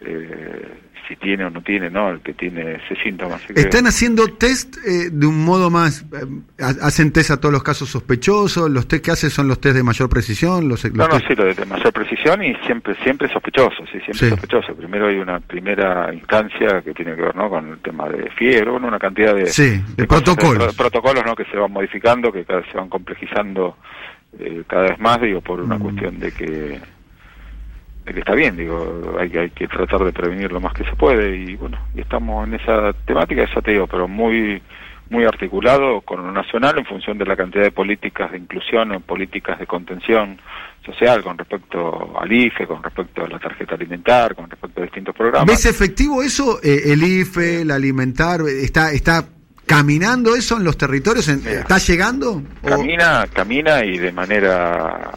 eh, 0.00 0.80
si 1.10 1.16
tiene 1.16 1.44
o 1.44 1.50
no 1.50 1.60
tiene, 1.60 1.90
¿no? 1.90 2.10
El 2.10 2.20
que 2.20 2.34
tiene 2.34 2.76
ese 2.76 2.94
síntoma. 3.02 3.36
¿Están 3.54 3.86
haciendo 3.88 4.28
test 4.28 4.76
eh, 4.86 5.10
de 5.10 5.26
un 5.26 5.44
modo 5.44 5.68
más, 5.68 6.02
eh, 6.02 6.64
hacen 6.82 7.12
test 7.12 7.32
a 7.32 7.40
todos 7.40 7.52
los 7.52 7.64
casos 7.64 7.88
sospechosos? 7.88 8.70
¿Los 8.70 8.86
test 8.86 9.04
que 9.04 9.10
hacen 9.10 9.30
son 9.30 9.48
los 9.48 9.60
test 9.60 9.74
de 9.74 9.82
mayor 9.82 10.08
precisión? 10.08 10.68
Los, 10.68 10.84
no, 10.94 11.08
no, 11.08 11.18
sí, 11.18 11.34
los 11.34 11.56
de 11.56 11.66
mayor 11.66 11.92
precisión 11.92 12.44
y 12.44 12.54
siempre 12.64 12.94
siempre 13.02 13.28
sospechosos, 13.28 13.88
sí, 13.90 13.98
siempre 14.00 14.30
sospechosos. 14.30 14.76
Primero 14.76 15.08
hay 15.08 15.16
una 15.16 15.40
primera 15.40 16.14
instancia 16.14 16.80
que 16.82 16.94
tiene 16.94 17.16
que 17.16 17.22
ver, 17.22 17.34
¿no? 17.34 17.50
Con 17.50 17.72
el 17.72 17.78
tema 17.80 18.08
de 18.08 18.30
fiebre, 18.30 18.70
bueno, 18.70 18.86
una 18.86 19.00
cantidad 19.00 19.34
de, 19.34 19.46
sí, 19.46 19.82
de, 19.96 20.06
protocolos. 20.06 20.76
protocolos, 20.76 21.24
¿no? 21.26 21.34
Que 21.34 21.44
se 21.46 21.56
van 21.56 21.72
modificando, 21.72 22.30
que 22.30 22.44
cada 22.44 22.60
vez 22.60 22.70
se 22.70 22.78
van 22.78 22.88
complejizando 22.88 23.76
eh, 24.38 24.62
cada 24.68 24.90
vez 24.90 25.00
más, 25.00 25.20
digo, 25.20 25.40
por 25.40 25.60
una 25.60 25.76
mm. 25.76 25.82
cuestión 25.82 26.20
de 26.20 26.30
que 26.30 26.80
que 28.14 28.20
está 28.20 28.34
bien, 28.34 28.56
digo, 28.56 29.16
hay, 29.18 29.30
hay 29.36 29.50
que 29.50 29.68
tratar 29.68 30.04
de 30.04 30.12
prevenir 30.12 30.52
lo 30.52 30.60
más 30.60 30.72
que 30.74 30.84
se 30.84 30.94
puede 30.96 31.36
y 31.36 31.56
bueno, 31.56 31.78
y 31.94 32.00
estamos 32.00 32.46
en 32.46 32.54
esa 32.54 32.92
temática, 33.04 33.42
eso 33.42 33.62
te 33.62 33.72
digo, 33.72 33.86
pero 33.86 34.08
muy 34.08 34.62
muy 35.10 35.24
articulado 35.24 36.00
con 36.02 36.24
lo 36.24 36.32
nacional 36.32 36.78
en 36.78 36.86
función 36.86 37.18
de 37.18 37.26
la 37.26 37.36
cantidad 37.36 37.64
de 37.64 37.72
políticas 37.72 38.30
de 38.30 38.38
inclusión 38.38 38.92
o 38.92 39.00
políticas 39.00 39.58
de 39.58 39.66
contención 39.66 40.38
social 40.86 41.22
con 41.22 41.36
respecto 41.36 42.16
al 42.18 42.32
IFE, 42.32 42.66
con 42.66 42.82
respecto 42.82 43.24
a 43.24 43.28
la 43.28 43.38
tarjeta 43.38 43.74
alimentar, 43.74 44.34
con 44.36 44.48
respecto 44.48 44.80
a 44.80 44.84
distintos 44.84 45.14
programas. 45.14 45.48
¿Ves 45.48 45.66
efectivo 45.66 46.22
eso, 46.22 46.60
eh, 46.62 46.92
el 46.92 47.02
IFE, 47.02 47.62
el 47.62 47.72
alimentar, 47.72 48.40
está 48.42 48.92
está 48.92 49.24
caminando 49.66 50.36
eso 50.36 50.56
en 50.56 50.64
los 50.64 50.78
territorios? 50.78 51.28
¿Está 51.28 51.78
llegando? 51.78 52.42
Camina, 52.64 53.26
camina 53.32 53.84
y 53.84 53.98
de 53.98 54.12
manera 54.12 55.10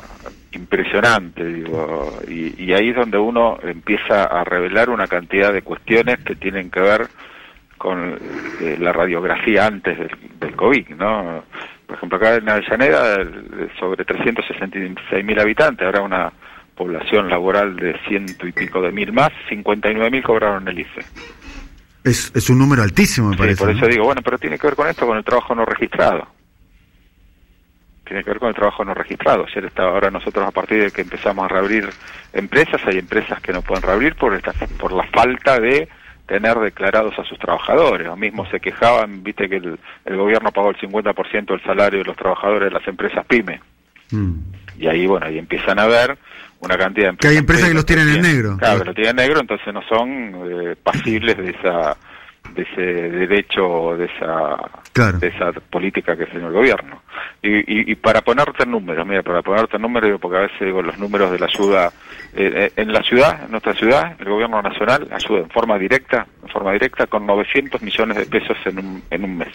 impresionante, 0.54 1.44
digo, 1.46 2.20
y, 2.28 2.64
y, 2.64 2.74
ahí 2.74 2.90
es 2.90 2.96
donde 2.96 3.18
uno 3.18 3.58
empieza 3.62 4.24
a 4.24 4.44
revelar 4.44 4.90
una 4.90 5.08
cantidad 5.08 5.52
de 5.52 5.62
cuestiones 5.62 6.20
que 6.20 6.36
tienen 6.36 6.70
que 6.70 6.80
ver 6.80 7.08
con 7.78 8.18
eh, 8.62 8.78
la 8.80 8.94
radiografía 8.94 9.66
antes 9.66 9.98
del, 9.98 10.12
del, 10.40 10.56
COVID, 10.56 10.90
¿no? 10.90 11.44
Por 11.86 11.98
ejemplo, 11.98 12.18
acá 12.18 12.36
en 12.36 12.48
Avellaneda, 12.48 13.18
sobre 13.80 14.06
366 14.06 15.26
mil 15.26 15.40
habitantes, 15.40 15.86
ahora 15.86 16.02
una 16.02 16.34
población 16.76 17.30
laboral 17.30 17.76
de 17.76 17.96
ciento 18.08 18.48
y 18.48 18.52
pico 18.52 18.82
de 18.82 18.92
mil 18.92 19.12
más, 19.12 19.32
59 19.50 20.10
mil 20.10 20.24
cobraron 20.24 20.68
el 20.68 20.80
IFE. 20.80 21.02
Es, 22.04 22.32
es 22.36 22.50
un 22.50 22.60
número 22.60 22.84
altísimo, 22.84 23.30
me 23.30 23.36
sí, 23.36 23.40
parece. 23.40 23.64
Por 23.64 23.72
eso 23.72 23.88
digo, 23.88 24.06
bueno, 24.06 24.22
pero 24.24 24.38
tiene 24.38 24.58
que 24.58 24.68
ver 24.68 24.76
con 24.76 24.88
esto, 24.88 25.06
con 25.06 25.18
el 25.18 25.24
trabajo 25.24 25.54
no 25.56 25.66
registrado 25.66 26.28
tiene 28.06 28.24
que 28.24 28.30
ver 28.30 28.40
con 28.40 28.50
el 28.50 28.56
trabajo 28.56 28.84
no 28.84 28.94
registrado. 28.94 29.46
Ayer 29.46 29.66
estaba, 29.66 29.92
ahora 29.92 30.12
nosotros 30.12 30.46
a 30.46 30.52
partir 30.52 30.84
de 30.84 30.92
que 30.92 31.02
empezamos 31.02 31.46
a 31.46 31.48
reabrir 31.48 31.90
empresas, 32.34 32.82
hay 32.86 32.98
empresas 32.98 33.42
que 33.42 33.54
no 33.54 33.62
pueden 33.62 33.84
reabrir 33.84 34.16
por 34.16 34.34
esta, 34.34 34.54
por 34.78 34.92
la 34.92 35.04
falta 35.08 35.60
de 35.60 35.88
tener 36.26 36.58
declarados 36.60 37.18
a 37.20 37.24
sus 37.24 37.38
trabajadores. 37.38 38.08
Lo 38.08 38.16
mismo 38.16 38.46
se 38.50 38.60
quejaban, 38.60 39.24
viste 39.24 39.50
que 39.50 39.58
el, 39.58 39.80
el 40.06 40.18
gobierno 40.18 40.52
pagó 40.52 40.70
el 40.70 40.78
50% 40.78 41.46
del 41.46 41.64
salario 41.64 42.00
de 42.00 42.06
los 42.06 42.16
trabajadores 42.16 42.70
de 42.70 42.72
las 42.72 42.88
empresas 42.88 43.26
PYME. 43.26 43.62
Mm. 44.12 44.34
Y 44.80 44.88
ahí, 44.88 45.06
bueno, 45.06 45.26
ahí 45.26 45.38
empiezan 45.38 45.80
a 45.80 45.88
ver 45.88 46.18
una 46.60 46.78
cantidad 46.78 47.06
de 47.06 47.10
empresas. 47.10 47.20
Que 47.20 47.28
hay 47.28 47.38
empresas 47.38 47.70
que 47.70 47.76
los 47.76 47.86
tienen 47.86 48.10
en 48.10 48.22
negro. 48.22 48.58
Claro, 48.58 48.80
que 48.80 48.86
lo 48.86 48.94
tienen 48.94 49.12
en 49.12 49.16
negro, 49.28 49.40
entonces 49.42 49.74
no 49.74 49.82
son 49.84 50.34
eh, 50.50 50.76
pasibles 50.82 51.38
de 51.38 51.52
esa 51.52 51.98
de 52.52 52.62
ese 52.62 52.82
derecho, 52.82 53.96
de 53.98 54.06
esa, 54.06 55.18
de 55.18 55.28
esa 55.28 55.52
política 55.70 56.16
que 56.16 56.26
tiene 56.26 56.48
el 56.48 56.54
gobierno. 56.54 57.02
Y, 57.42 57.92
y, 57.92 57.96
para 57.96 58.22
ponerte 58.22 58.66
números, 58.66 59.06
mira, 59.08 59.24
para 59.24 59.42
ponerte 59.42 59.80
números, 59.80 60.20
porque 60.22 60.38
a 60.38 60.42
veces 60.42 60.60
digo, 60.62 60.82
los 60.82 60.98
números 60.98 61.32
de 61.32 61.40
la 61.40 61.48
ayuda, 61.48 61.92
eh, 62.34 62.52
eh, 62.56 62.72
en 62.76 62.94
la 62.94 63.02
ciudad, 63.02 63.44
en 63.44 63.52
nuestra 63.52 63.74
ciudad, 63.74 64.16
el 64.20 64.30
gobierno 64.30 64.62
nacional 64.62 65.08
ayuda 65.12 65.40
en 65.40 65.50
forma 65.50 65.78
directa, 65.78 66.28
en 66.44 66.50
forma 66.50 66.72
directa 66.74 67.08
con 67.08 67.26
900 67.26 67.82
millones 67.82 68.18
de 68.18 68.26
pesos 68.26 68.58
en 68.66 68.80
un, 68.80 69.04
en 69.10 69.24
un 69.24 69.38
mes. 69.38 69.54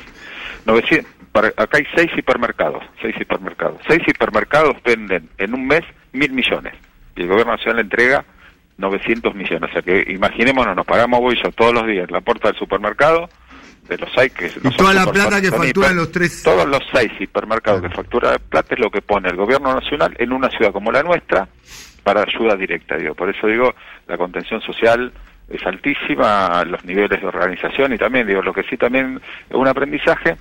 900, 0.67 1.11
para, 1.33 1.49
acá 1.49 1.79
hay 1.79 1.87
seis 1.95 2.11
hipermercados, 2.17 2.83
seis 3.01 3.15
hipermercados. 3.21 3.81
Seis 3.87 4.03
hipermercados 4.07 4.83
venden 4.83 5.29
en 5.39 5.55
un 5.55 5.67
mes 5.67 5.85
mil 6.13 6.33
millones. 6.33 6.75
Y 7.17 7.23
el 7.23 7.29
gobierno 7.29 7.53
nacional 7.53 7.81
entrega 7.81 8.25
900 8.79 9.35
millones. 9.35 9.71
O 9.71 9.73
sea 9.73 9.83
que 9.83 10.11
imaginémonos, 10.11 10.75
nos 10.75 10.87
pagamos 10.87 11.21
bolsos 11.21 11.55
todos 11.55 11.75
los 11.75 11.87
días 11.87 12.09
en 12.09 12.15
la 12.15 12.21
puerta 12.21 12.49
del 12.49 12.57
supermercado, 12.57 13.29
de 13.89 13.99
los 13.99 14.11
seis 14.15 14.33
que... 14.33 14.47
Y 14.47 14.77
toda 14.77 14.95
la 14.95 15.07
plata 15.11 15.41
que 15.41 15.51
facturan 15.51 15.97
los 15.97 16.11
tres... 16.11 16.43
Todos 16.43 16.67
los 16.67 16.83
seis 16.93 17.13
hipermercados 17.19 17.83
que 17.83 17.91
factura 17.91 18.39
plata 18.39 18.75
es 18.75 18.81
lo 18.81 18.91
que 18.91 19.03
pone 19.03 19.29
el 19.29 19.37
gobierno 19.37 19.75
nacional 19.75 20.15
en 20.19 20.33
una 20.33 20.49
ciudad 20.49 20.73
como 20.73 20.93
la 20.93 21.03
nuestra 21.03 21.49
para 22.03 22.23
ayuda 22.23 22.57
directa. 22.57 22.97
Digo. 22.97 23.15
Por 23.15 23.29
eso 23.29 23.47
digo, 23.47 23.75
la 24.07 24.17
contención 24.17 24.61
social 24.63 25.13
es 25.49 25.67
altísima, 25.67 26.65
los 26.65 26.85
niveles 26.85 27.21
de 27.21 27.27
organización 27.27 27.93
y 27.93 27.99
también, 27.99 28.27
digo, 28.27 28.43
lo 28.43 28.53
que 28.53 28.63
sí 28.63 28.77
también 28.77 29.21
es 29.49 29.57
un 29.57 29.67
aprendizaje 29.67 30.37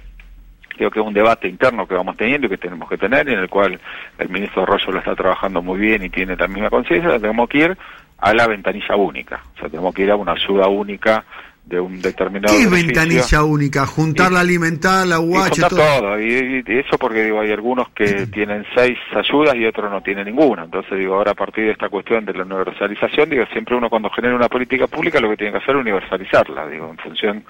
creo 0.78 0.92
que 0.92 1.00
es 1.00 1.06
un 1.06 1.14
debate 1.14 1.48
interno 1.48 1.88
que 1.88 1.96
vamos 1.96 2.16
teniendo 2.16 2.48
y 2.48 2.52
que 2.52 2.58
tenemos 2.58 2.88
que 2.88 2.98
tener, 2.98 3.28
en 3.28 3.40
el 3.40 3.50
cual 3.50 3.80
el 4.20 4.30
ministro 4.30 4.64
Arroyo 4.64 4.92
lo 4.92 5.00
está 5.00 5.16
trabajando 5.16 5.62
muy 5.62 5.80
bien 5.80 6.04
y 6.04 6.10
tiene 6.10 6.36
la 6.36 6.48
misma 6.48 6.70
conciencia, 6.70 7.20
tenemos 7.20 7.50
que 7.50 7.58
ir 7.58 7.78
a 8.18 8.34
la 8.34 8.48
ventanilla 8.48 8.96
única. 8.96 9.44
O 9.56 9.60
sea, 9.60 9.70
tenemos 9.70 9.94
que 9.94 10.04
ir 10.04 10.12
a 10.12 10.16
una 10.16 10.34
ayuda 10.34 10.68
única 10.68 11.24
de 11.68 11.82
un 11.82 12.02
determinado 12.02 12.56
¿Qué 12.58 12.66
ventanilla 12.68 13.44
única? 13.44 13.86
Juntar 13.86 14.32
la 14.32 14.40
alimentar, 14.40 15.06
la 15.06 15.20
UH, 15.20 15.68
todo. 15.68 15.70
todo. 15.70 16.20
Y, 16.22 16.64
eso 16.66 16.98
porque 16.98 17.26
digo, 17.26 17.42
hay 17.42 17.52
algunos 17.52 17.90
que 17.90 18.26
tienen 18.28 18.66
seis 18.74 18.98
ayudas 19.14 19.56
y 19.56 19.66
otros 19.66 19.92
no 19.92 20.02
tienen 20.02 20.26
ninguna. 20.26 20.64
Entonces 20.64 20.98
digo, 20.98 21.16
ahora 21.16 21.32
a 21.32 21.36
partir 21.36 21.66
de 21.66 21.72
esta 21.72 21.90
cuestión 21.90 22.24
de 22.24 22.34
la 22.34 22.44
universalización, 22.44 23.30
digo, 23.30 23.46
siempre 23.52 23.76
uno 23.76 23.90
cuando 23.90 24.10
genera 24.10 24.36
una 24.36 24.48
política 24.48 24.88
pública 24.88 25.20
lo 25.20 25.30
que 25.30 25.38
tiene 25.38 25.52
que 25.52 25.58
hacer 25.58 25.76
es 25.76 25.82
universalizarla. 25.82 26.68
Digo, 26.68 26.90
en 26.90 26.98
función 26.98 27.44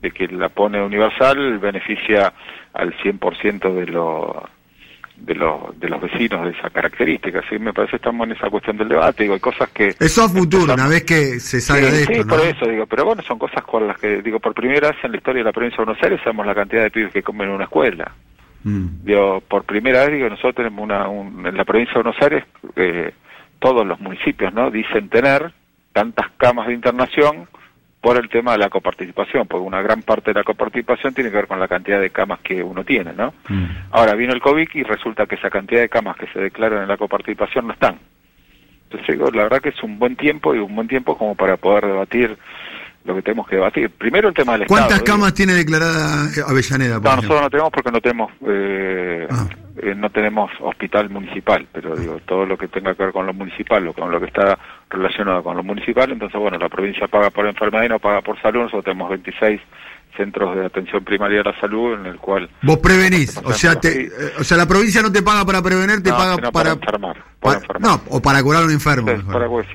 de 0.00 0.10
que 0.12 0.28
la 0.28 0.50
pone 0.50 0.80
universal, 0.80 1.58
beneficia 1.58 2.32
al 2.72 2.96
100% 2.98 3.74
de 3.74 3.86
los 3.86 4.53
de 5.16 5.34
los 5.34 5.78
de 5.78 5.88
los 5.88 6.00
vecinos 6.00 6.44
de 6.44 6.50
esa 6.50 6.70
característica. 6.70 7.42
¿sí? 7.48 7.58
Me 7.58 7.72
parece 7.72 7.92
que 7.92 7.96
estamos 7.96 8.26
en 8.26 8.34
esa 8.34 8.50
cuestión 8.50 8.76
del 8.76 8.88
debate. 8.88 9.22
Digo, 9.22 9.34
hay 9.34 9.40
cosas 9.40 9.68
que... 9.70 9.94
Eso 9.98 10.24
a 10.24 10.28
futuro, 10.28 10.74
una 10.74 10.88
vez 10.88 11.04
que 11.04 11.40
se 11.40 11.60
salga 11.60 11.90
de 11.90 12.02
esto, 12.02 12.14
Sí, 12.14 12.24
por 12.24 12.40
eso 12.40 12.66
digo. 12.66 12.86
Pero 12.86 13.04
bueno, 13.04 13.22
son 13.22 13.38
cosas 13.38 13.62
con 13.64 13.86
las 13.86 13.98
que, 13.98 14.22
digo, 14.22 14.40
por 14.40 14.54
primera 14.54 14.90
vez 14.90 14.98
en 15.04 15.12
la 15.12 15.16
historia 15.18 15.40
de 15.40 15.44
la 15.44 15.52
provincia 15.52 15.78
de 15.78 15.84
Buenos 15.84 16.02
Aires 16.02 16.20
sabemos 16.22 16.46
la 16.46 16.54
cantidad 16.54 16.82
de 16.82 16.90
pibes 16.90 17.12
que 17.12 17.22
comen 17.22 17.48
en 17.48 17.54
una 17.54 17.64
escuela. 17.64 18.12
Mm. 18.64 19.04
Digo, 19.04 19.42
por 19.46 19.64
primera 19.64 20.04
vez, 20.04 20.12
digo, 20.14 20.28
nosotros 20.28 20.54
tenemos 20.56 20.82
una... 20.82 21.06
en 21.48 21.56
la 21.56 21.64
provincia 21.64 21.94
de 21.94 22.02
Buenos 22.02 22.22
Aires, 22.22 22.44
eh, 22.76 23.12
todos 23.58 23.86
los 23.86 24.00
municipios, 24.00 24.52
¿no? 24.52 24.70
Dicen 24.70 25.08
tener 25.08 25.52
tantas 25.92 26.26
camas 26.36 26.66
de 26.66 26.74
internación 26.74 27.48
por 28.04 28.18
el 28.18 28.28
tema 28.28 28.52
de 28.52 28.58
la 28.58 28.68
coparticipación, 28.68 29.48
porque 29.48 29.66
una 29.66 29.80
gran 29.80 30.02
parte 30.02 30.30
de 30.30 30.38
la 30.38 30.44
coparticipación 30.44 31.14
tiene 31.14 31.30
que 31.30 31.36
ver 31.36 31.46
con 31.46 31.58
la 31.58 31.68
cantidad 31.68 31.98
de 31.98 32.10
camas 32.10 32.38
que 32.40 32.62
uno 32.62 32.84
tiene, 32.84 33.14
¿no? 33.14 33.32
Mm. 33.48 33.64
Ahora 33.92 34.14
vino 34.14 34.34
el 34.34 34.42
COVID 34.42 34.68
y 34.74 34.82
resulta 34.82 35.24
que 35.24 35.36
esa 35.36 35.48
cantidad 35.48 35.80
de 35.80 35.88
camas 35.88 36.18
que 36.18 36.26
se 36.26 36.38
declaran 36.38 36.82
en 36.82 36.88
la 36.88 36.98
coparticipación 36.98 37.66
no 37.66 37.72
están. 37.72 37.98
Entonces, 38.82 39.08
digo, 39.08 39.30
la 39.30 39.44
verdad 39.44 39.62
que 39.62 39.70
es 39.70 39.82
un 39.82 39.98
buen 39.98 40.16
tiempo 40.16 40.54
y 40.54 40.58
un 40.58 40.76
buen 40.76 40.86
tiempo 40.86 41.16
como 41.16 41.34
para 41.34 41.56
poder 41.56 41.86
debatir 41.86 42.36
lo 43.04 43.14
que 43.14 43.22
tenemos 43.22 43.46
que 43.46 43.56
debatir. 43.56 43.90
Primero 43.90 44.28
el 44.28 44.34
tema 44.34 44.56
del 44.56 44.66
¿Cuántas 44.66 45.02
camas 45.02 45.34
tiene 45.34 45.52
declarada 45.52 46.28
Avellaneda? 46.48 46.98
no, 46.98 47.16
nosotros 47.16 47.40
no 47.42 47.50
tenemos 47.50 47.72
porque 47.72 47.90
no 47.90 48.00
tenemos 48.00 48.32
eh, 48.46 49.28
ah. 49.30 49.48
eh, 49.82 49.94
no 49.94 50.10
tenemos 50.10 50.50
hospital 50.60 51.10
municipal, 51.10 51.66
pero 51.70 51.94
digo 51.96 52.18
todo 52.26 52.46
lo 52.46 52.56
que 52.56 52.68
tenga 52.68 52.94
que 52.94 53.04
ver 53.04 53.12
con 53.12 53.26
lo 53.26 53.34
municipal, 53.34 53.86
o 53.86 53.92
con 53.92 54.10
lo 54.10 54.18
que 54.20 54.26
está 54.26 54.58
relacionado 54.88 55.42
con 55.42 55.56
lo 55.56 55.62
municipal, 55.62 56.10
entonces 56.10 56.40
bueno, 56.40 56.58
la 56.58 56.68
provincia 56.68 57.06
paga 57.06 57.30
por 57.30 57.46
enfermedad 57.46 57.84
y 57.84 57.88
no 57.88 57.98
paga 57.98 58.22
por 58.22 58.40
salud, 58.40 58.62
nosotros 58.62 58.84
tenemos 58.84 59.10
26 59.10 59.60
centros 60.16 60.56
de 60.56 60.66
atención 60.66 61.04
primaria 61.04 61.38
de 61.38 61.44
la 61.44 61.60
salud 61.60 61.94
en 61.94 62.06
el 62.06 62.18
cual 62.18 62.48
vos 62.62 62.78
prevenís 62.78 63.36
o 63.44 63.52
sea 63.52 63.78
te, 63.78 64.06
eh, 64.06 64.10
o 64.38 64.44
sea 64.44 64.56
la 64.56 64.66
provincia 64.66 65.02
no 65.02 65.12
te 65.12 65.22
paga 65.22 65.44
para 65.44 65.62
prevenir 65.62 66.02
te 66.02 66.10
paga 66.10 66.36
para, 66.50 66.72
enfermar, 66.72 67.16
no 67.80 68.00
o 68.08 68.20
para 68.20 68.42
curar 68.42 68.64
un 68.64 68.70
enfermo 68.70 69.10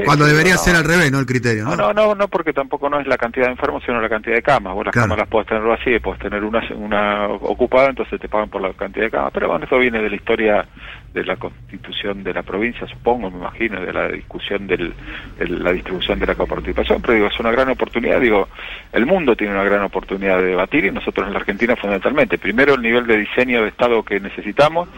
cuando 0.05 0.25
debería 0.25 0.57
ser 0.57 0.75
al 0.75 0.83
revés 0.83 1.11
no 1.11 1.19
el 1.19 1.25
criterio 1.25 1.65
¿no? 1.65 1.75
no 1.75 1.93
no 1.93 2.15
no 2.15 2.27
porque 2.27 2.53
tampoco 2.53 2.89
no 2.89 2.99
es 2.99 3.07
la 3.07 3.17
cantidad 3.17 3.45
de 3.45 3.51
enfermos 3.51 3.83
sino 3.85 4.01
la 4.01 4.09
cantidad 4.09 4.35
de 4.35 4.41
camas. 4.41 4.73
Vos 4.73 4.85
las 4.85 4.93
camas 4.93 5.17
las 5.17 5.27
puedes 5.27 5.47
tener 5.47 5.63
así 5.71 5.99
puedes 5.99 6.19
tener 6.19 6.43
una 6.43 6.61
una 6.75 7.27
ocupada 7.27 7.89
entonces 7.89 8.19
te 8.19 8.27
pagan 8.27 8.49
por 8.49 8.61
la 8.61 8.73
cantidad 8.73 9.05
de 9.05 9.11
camas. 9.11 9.31
Pero 9.33 9.47
bueno 9.49 9.65
eso 9.65 9.77
viene 9.77 10.01
de 10.01 10.09
la 10.09 10.15
historia 10.15 10.65
de 11.13 11.25
la 11.25 11.37
constitución 11.37 12.23
de 12.23 12.33
la 12.33 12.43
provincia 12.43 12.87
supongo 12.87 13.31
me 13.31 13.37
imagino 13.37 13.81
de 13.81 13.91
la 13.91 14.07
discusión 14.09 14.67
del 14.67 14.93
la 15.39 15.71
distribución 15.71 16.19
de 16.19 16.27
la 16.27 16.35
coparticipación 16.35 17.01
pero 17.01 17.13
digo 17.13 17.27
es 17.27 17.39
una 17.39 17.51
gran 17.51 17.69
oportunidad 17.69 18.19
digo 18.19 18.47
el 18.91 19.05
mundo 19.05 19.35
tiene 19.35 19.53
una 19.53 19.63
gran 19.63 19.83
oportunidad 19.83 20.37
de 20.37 20.47
debatir 20.47 20.85
y 20.85 20.91
nosotros 20.91 21.27
en 21.27 21.33
la 21.33 21.39
Argentina 21.39 21.75
fundamentalmente. 21.75 22.37
Primero 22.37 22.75
el 22.75 22.81
nivel 22.81 23.05
de 23.05 23.17
diseño 23.17 23.61
de 23.61 23.69
Estado 23.69 24.03
que 24.03 24.19
necesitamos. 24.19 24.89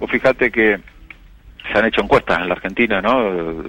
o 0.00 0.06
fíjate 0.06 0.50
que 0.50 0.78
se 1.72 1.78
han 1.78 1.86
hecho 1.86 2.02
encuestas 2.02 2.40
en 2.40 2.48
la 2.48 2.54
Argentina, 2.54 3.00
¿no? 3.00 3.64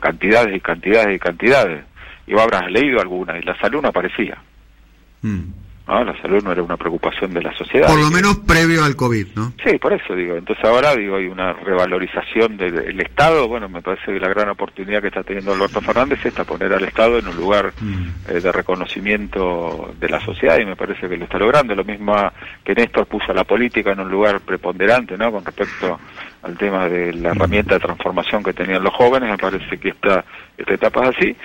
Cantidades 0.00 0.54
y 0.56 0.60
cantidades 0.60 1.16
y 1.16 1.18
cantidades. 1.18 1.84
Y 2.26 2.32
vos 2.32 2.42
habrás 2.42 2.70
leído 2.70 3.00
algunas 3.00 3.40
y 3.42 3.46
la 3.46 3.58
salud 3.58 3.82
no 3.82 3.88
aparecía. 3.88 4.38
Mm. 5.22 5.52
La 5.90 6.16
salud 6.22 6.42
no 6.44 6.52
era 6.52 6.62
una 6.62 6.76
preocupación 6.76 7.34
de 7.34 7.42
la 7.42 7.52
sociedad. 7.52 7.88
Por 7.88 7.98
lo 7.98 8.10
menos 8.10 8.38
previo 8.46 8.84
al 8.84 8.94
COVID, 8.94 9.26
¿no? 9.34 9.52
Sí, 9.64 9.76
por 9.78 9.92
eso 9.92 10.14
digo. 10.14 10.36
Entonces 10.36 10.64
ahora 10.64 10.94
digo 10.94 11.16
hay 11.16 11.26
una 11.26 11.52
revalorización 11.52 12.56
del 12.56 13.00
Estado. 13.00 13.48
Bueno, 13.48 13.68
me 13.68 13.82
parece 13.82 14.06
que 14.06 14.20
la 14.20 14.28
gran 14.28 14.48
oportunidad 14.50 15.02
que 15.02 15.08
está 15.08 15.24
teniendo 15.24 15.52
Alberto 15.52 15.80
Fernández 15.80 16.20
es 16.20 16.26
esta, 16.26 16.44
poner 16.44 16.72
al 16.72 16.84
Estado 16.84 17.18
en 17.18 17.26
un 17.26 17.36
lugar 17.36 17.72
mm. 17.80 18.06
eh, 18.28 18.40
de 18.40 18.52
reconocimiento 18.52 19.92
de 19.98 20.08
la 20.08 20.20
sociedad 20.20 20.58
y 20.60 20.64
me 20.64 20.76
parece 20.76 21.08
que 21.08 21.16
lo 21.16 21.24
está 21.24 21.38
logrando. 21.38 21.74
Lo 21.74 21.84
mismo 21.84 22.14
que 22.64 22.74
Néstor 22.74 23.06
puso 23.06 23.32
a 23.32 23.34
la 23.34 23.44
política 23.44 23.90
en 23.90 24.00
un 24.00 24.10
lugar 24.10 24.40
preponderante, 24.40 25.18
¿no? 25.18 25.32
Con 25.32 25.44
respecto 25.44 25.98
al 26.42 26.56
tema 26.56 26.88
de 26.88 27.12
la 27.14 27.30
mm. 27.30 27.36
herramienta 27.36 27.74
de 27.74 27.80
transformación 27.80 28.44
que 28.44 28.52
tenían 28.52 28.84
los 28.84 28.94
jóvenes, 28.94 29.28
me 29.28 29.38
parece 29.38 29.76
que 29.76 29.88
esta, 29.88 30.24
esta 30.56 30.74
etapa 30.74 31.08
es 31.08 31.16
así 31.16 31.36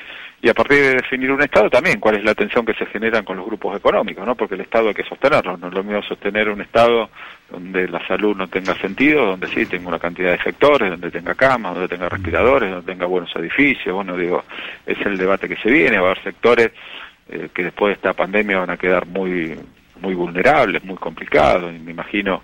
y 0.46 0.50
a 0.50 0.54
partir 0.54 0.80
de 0.80 0.94
definir 0.98 1.32
un 1.32 1.42
Estado 1.42 1.72
también 1.72 2.00
cuál 2.00 2.18
es 2.18 2.24
la 2.24 2.36
tensión 2.36 2.64
que 2.64 2.76
se 2.76 2.86
genera 2.86 3.24
con 3.24 3.36
los 3.36 3.48
grupos 3.48 3.76
económicos, 3.76 4.24
¿no? 4.24 4.36
Porque 4.36 4.54
el 4.54 4.62
Estado 4.62 4.90
hay 4.90 4.94
que 4.94 5.02
sostenerlo, 5.02 5.58
no 5.58 5.70
es 5.70 5.74
lo 5.74 5.84
mismo 5.84 6.04
sostener 6.04 6.50
un 6.50 6.62
Estado 6.62 7.10
donde 7.50 7.88
la 7.88 8.06
salud 8.06 8.36
no 8.36 8.48
tenga 8.48 8.76
sentido, 8.76 9.26
donde 9.26 9.48
sí 9.48 9.66
tenga 9.66 9.88
una 9.88 9.98
cantidad 9.98 10.30
de 10.30 10.44
sectores, 10.44 10.92
donde 10.92 11.10
tenga 11.10 11.34
camas, 11.34 11.74
donde 11.74 11.88
tenga 11.88 12.10
respiradores, 12.10 12.70
donde 12.70 12.86
tenga 12.86 13.08
buenos 13.08 13.36
edificios, 13.36 13.96
bueno, 13.96 14.16
digo, 14.16 14.44
es 14.86 15.04
el 15.04 15.18
debate 15.18 15.50
que 15.50 15.56
se 15.56 15.72
viene, 15.72 15.98
va 15.98 16.10
a 16.10 16.12
haber 16.12 16.24
sectores 16.24 16.72
eh, 17.28 17.50
que 17.52 17.64
después 17.64 17.90
de 17.90 17.94
esta 17.96 18.14
pandemia 18.14 18.60
van 18.60 18.70
a 18.70 18.78
quedar 18.78 19.08
muy 19.08 19.58
muy 20.00 20.14
vulnerables, 20.14 20.84
muy 20.84 20.98
complicados, 20.98 21.74
y 21.74 21.80
me 21.80 21.90
imagino 21.90 22.44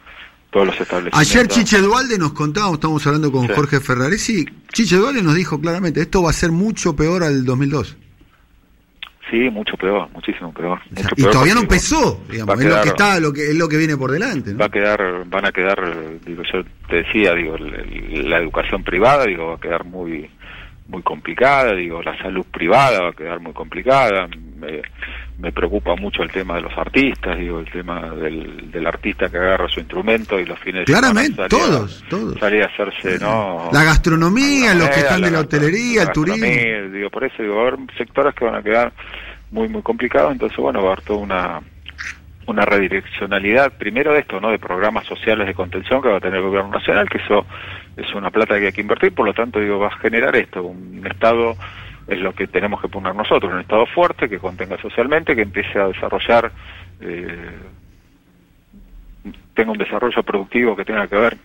todos 0.51 0.67
los 0.67 0.79
establecimientos. 0.79 1.35
Ayer 1.35 1.47
Chiche 1.47 1.77
Dualde 1.79 2.17
nos 2.17 2.33
contaba, 2.33 2.71
estamos 2.73 3.05
hablando 3.07 3.31
con 3.31 3.47
Jorge 3.47 3.79
Ferraresi, 3.79 4.45
Chiche 4.71 4.97
Dualde 4.97 5.23
nos 5.23 5.35
dijo 5.35 5.59
claramente, 5.59 6.01
esto 6.01 6.21
va 6.21 6.29
a 6.29 6.33
ser 6.33 6.51
mucho 6.51 6.95
peor 6.95 7.23
al 7.23 7.45
2002. 7.45 7.97
Sí, 9.31 9.49
mucho 9.49 9.77
peor, 9.77 10.09
muchísimo 10.11 10.53
peor. 10.53 10.81
y 11.15 11.23
todavía 11.23 11.53
no 11.53 11.61
empezó, 11.61 12.21
digamos, 12.29 12.59
es 12.59 12.65
lo 12.65 12.81
que 12.81 12.89
está, 12.89 13.17
lo 13.21 13.31
que 13.31 13.51
es 13.51 13.55
lo 13.55 13.69
que 13.69 13.77
viene 13.77 13.95
por 13.95 14.11
delante. 14.11 14.53
Va 14.53 14.65
a 14.65 14.69
quedar, 14.69 15.23
van 15.25 15.45
a 15.45 15.53
quedar, 15.53 15.79
digo, 16.25 16.43
yo 16.51 16.63
te 16.89 16.97
decía, 16.97 17.33
digo, 17.33 17.55
la 17.57 18.39
educación 18.39 18.83
privada, 18.83 19.23
digo, 19.25 19.47
va 19.47 19.55
a 19.55 19.59
quedar 19.59 19.85
muy 19.85 20.29
muy 20.91 21.01
complicada, 21.03 21.73
digo, 21.73 22.03
la 22.03 22.17
salud 22.17 22.45
privada 22.51 23.01
va 23.01 23.09
a 23.09 23.13
quedar 23.13 23.39
muy 23.39 23.53
complicada, 23.53 24.27
me, 24.27 24.81
me 25.39 25.51
preocupa 25.51 25.95
mucho 25.95 26.23
el 26.23 26.31
tema 26.31 26.55
de 26.55 26.61
los 26.61 26.77
artistas, 26.77 27.37
digo, 27.37 27.59
el 27.59 27.69
tema 27.69 28.09
del, 28.11 28.69
del 28.71 28.87
artista 28.87 29.29
que 29.29 29.37
agarra 29.37 29.67
su 29.67 29.79
instrumento 29.79 30.39
y 30.39 30.45
los 30.45 30.59
fines 30.59 30.85
Claramente, 30.85 31.47
todos, 31.49 32.03
todos. 32.09 32.39
Salir 32.39 32.63
a 32.63 32.67
hacerse, 32.67 33.17
¿no? 33.19 33.69
La 33.71 33.83
gastronomía, 33.83 34.73
los 34.75 34.89
que 34.89 34.99
están 34.99 35.21
de 35.21 35.31
la 35.31 35.39
hotelería, 35.39 36.03
el 36.03 36.11
turismo. 36.11 36.45
Digo, 36.91 37.09
por 37.09 37.23
eso 37.23 37.41
digo, 37.41 37.55
va 37.55 37.63
a 37.63 37.67
haber 37.67 37.79
sectores 37.97 38.35
que 38.35 38.45
van 38.45 38.55
a 38.55 38.61
quedar 38.61 38.93
muy, 39.49 39.67
muy 39.67 39.81
complicados, 39.81 40.31
entonces, 40.31 40.57
bueno, 40.57 40.81
va 40.81 40.89
a 40.89 40.93
haber 40.93 41.05
toda 41.05 41.19
una 41.19 41.61
una 42.47 42.65
redireccionalidad 42.65 43.71
primero 43.73 44.13
de 44.13 44.19
esto, 44.19 44.39
¿no? 44.39 44.49
De 44.49 44.59
programas 44.59 45.05
sociales 45.05 45.47
de 45.47 45.53
contención 45.53 46.01
que 46.01 46.09
va 46.09 46.17
a 46.17 46.19
tener 46.19 46.37
el 46.37 46.45
gobierno 46.45 46.71
nacional, 46.71 47.09
que 47.09 47.19
eso 47.19 47.45
es 47.95 48.13
una 48.13 48.29
plata 48.29 48.59
que 48.59 48.67
hay 48.67 48.71
que 48.71 48.81
invertir, 48.81 49.13
por 49.13 49.25
lo 49.25 49.33
tanto, 49.33 49.59
digo, 49.59 49.79
va 49.79 49.87
a 49.87 49.97
generar 49.97 50.35
esto, 50.35 50.63
un 50.63 51.05
Estado 51.05 51.55
es 52.11 52.19
lo 52.19 52.33
que 52.33 52.47
tenemos 52.47 52.81
que 52.81 52.89
poner 52.89 53.15
nosotros, 53.15 53.51
un 53.51 53.61
Estado 53.61 53.85
fuerte 53.85 54.27
que 54.27 54.39
contenga 54.39 54.77
socialmente, 54.77 55.35
que 55.35 55.43
empiece 55.43 55.79
a 55.79 55.87
desarrollar, 55.87 56.51
eh, 56.99 57.57
tenga 59.53 59.71
un 59.71 59.77
desarrollo 59.77 60.23
productivo 60.23 60.75
que 60.75 60.85
tenga 60.85 61.07
que 61.07 61.15
ver 61.15 61.37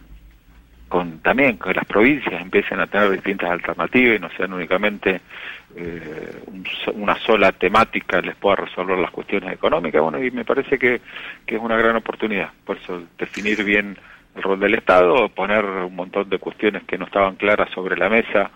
con 0.88 1.18
también 1.18 1.58
que 1.58 1.74
las 1.74 1.84
provincias 1.84 2.40
empiecen 2.40 2.80
a 2.80 2.86
tener 2.86 3.10
distintas 3.10 3.50
alternativas 3.50 4.16
y 4.16 4.20
no 4.20 4.30
sean 4.30 4.52
únicamente 4.52 5.20
eh, 5.76 6.42
una 6.94 7.16
sola 7.16 7.50
temática 7.52 8.20
les 8.20 8.36
pueda 8.36 8.56
resolver 8.56 8.96
las 8.98 9.10
cuestiones 9.10 9.52
económicas. 9.52 10.00
Bueno, 10.00 10.22
y 10.22 10.30
me 10.30 10.44
parece 10.44 10.78
que, 10.78 11.00
que 11.44 11.56
es 11.56 11.60
una 11.60 11.76
gran 11.76 11.96
oportunidad. 11.96 12.50
Por 12.64 12.76
eso 12.76 13.02
definir 13.18 13.64
bien 13.64 13.98
el 14.36 14.42
rol 14.42 14.60
del 14.60 14.74
Estado, 14.74 15.28
poner 15.30 15.64
un 15.64 15.96
montón 15.96 16.28
de 16.28 16.38
cuestiones 16.38 16.84
que 16.84 16.98
no 16.98 17.06
estaban 17.06 17.36
claras 17.36 17.70
sobre 17.70 17.96
la 17.96 18.08
mesa 18.08 18.50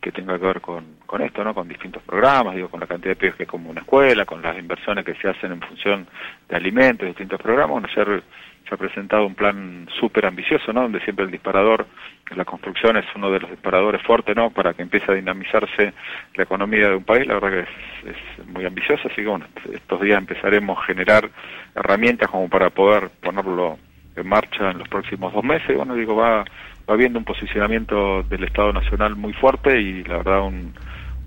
que 0.00 0.12
tenga 0.12 0.38
que 0.38 0.46
ver 0.46 0.60
con, 0.60 0.98
con 1.04 1.22
esto, 1.22 1.42
¿no? 1.42 1.54
Con 1.54 1.68
distintos 1.68 2.02
programas, 2.02 2.54
digo, 2.54 2.68
con 2.68 2.80
la 2.80 2.86
cantidad 2.86 3.12
de 3.12 3.16
pibes 3.16 3.36
que 3.36 3.46
como 3.46 3.70
una 3.70 3.80
escuela, 3.80 4.24
con 4.24 4.42
las 4.42 4.56
inversiones 4.58 5.04
que 5.04 5.14
se 5.14 5.28
hacen 5.28 5.52
en 5.52 5.60
función 5.60 6.06
de 6.48 6.56
alimentos, 6.56 7.06
distintos 7.06 7.40
programas. 7.40 7.72
Bueno, 7.72 7.88
ayer 7.90 8.22
se 8.68 8.74
ha 8.74 8.78
presentado 8.78 9.26
un 9.26 9.34
plan 9.34 9.88
súper 9.98 10.26
ambicioso, 10.26 10.72
¿no? 10.72 10.82
Donde 10.82 11.00
siempre 11.00 11.24
el 11.24 11.30
disparador, 11.30 11.86
la 12.34 12.44
construcción 12.44 12.96
es 12.96 13.04
uno 13.14 13.30
de 13.30 13.40
los 13.40 13.50
disparadores 13.50 14.02
fuertes, 14.02 14.34
¿no? 14.34 14.50
Para 14.50 14.74
que 14.74 14.82
empiece 14.82 15.10
a 15.10 15.14
dinamizarse 15.14 15.92
la 16.34 16.42
economía 16.42 16.88
de 16.88 16.96
un 16.96 17.04
país. 17.04 17.26
La 17.26 17.34
verdad 17.34 17.50
que 17.50 17.60
es, 17.60 18.16
es 18.16 18.46
muy 18.46 18.64
ambicioso, 18.64 19.08
así 19.08 19.22
que 19.22 19.28
bueno, 19.28 19.46
estos 19.72 20.00
días 20.00 20.18
empezaremos 20.18 20.78
a 20.78 20.82
generar 20.82 21.30
herramientas 21.74 22.28
como 22.28 22.48
para 22.48 22.70
poder 22.70 23.10
ponerlo 23.22 23.78
en 24.16 24.26
marcha 24.26 24.70
en 24.70 24.78
los 24.78 24.88
próximos 24.88 25.32
dos 25.32 25.44
meses. 25.44 25.76
Bueno, 25.76 25.94
digo, 25.94 26.16
va, 26.16 26.44
va 26.88 26.94
habiendo 26.94 27.18
un 27.18 27.24
posicionamiento 27.24 28.22
del 28.24 28.44
Estado 28.44 28.72
Nacional 28.72 29.16
muy 29.16 29.32
fuerte 29.34 29.80
y 29.80 30.04
la 30.04 30.18
verdad 30.18 30.42
un, 30.42 30.72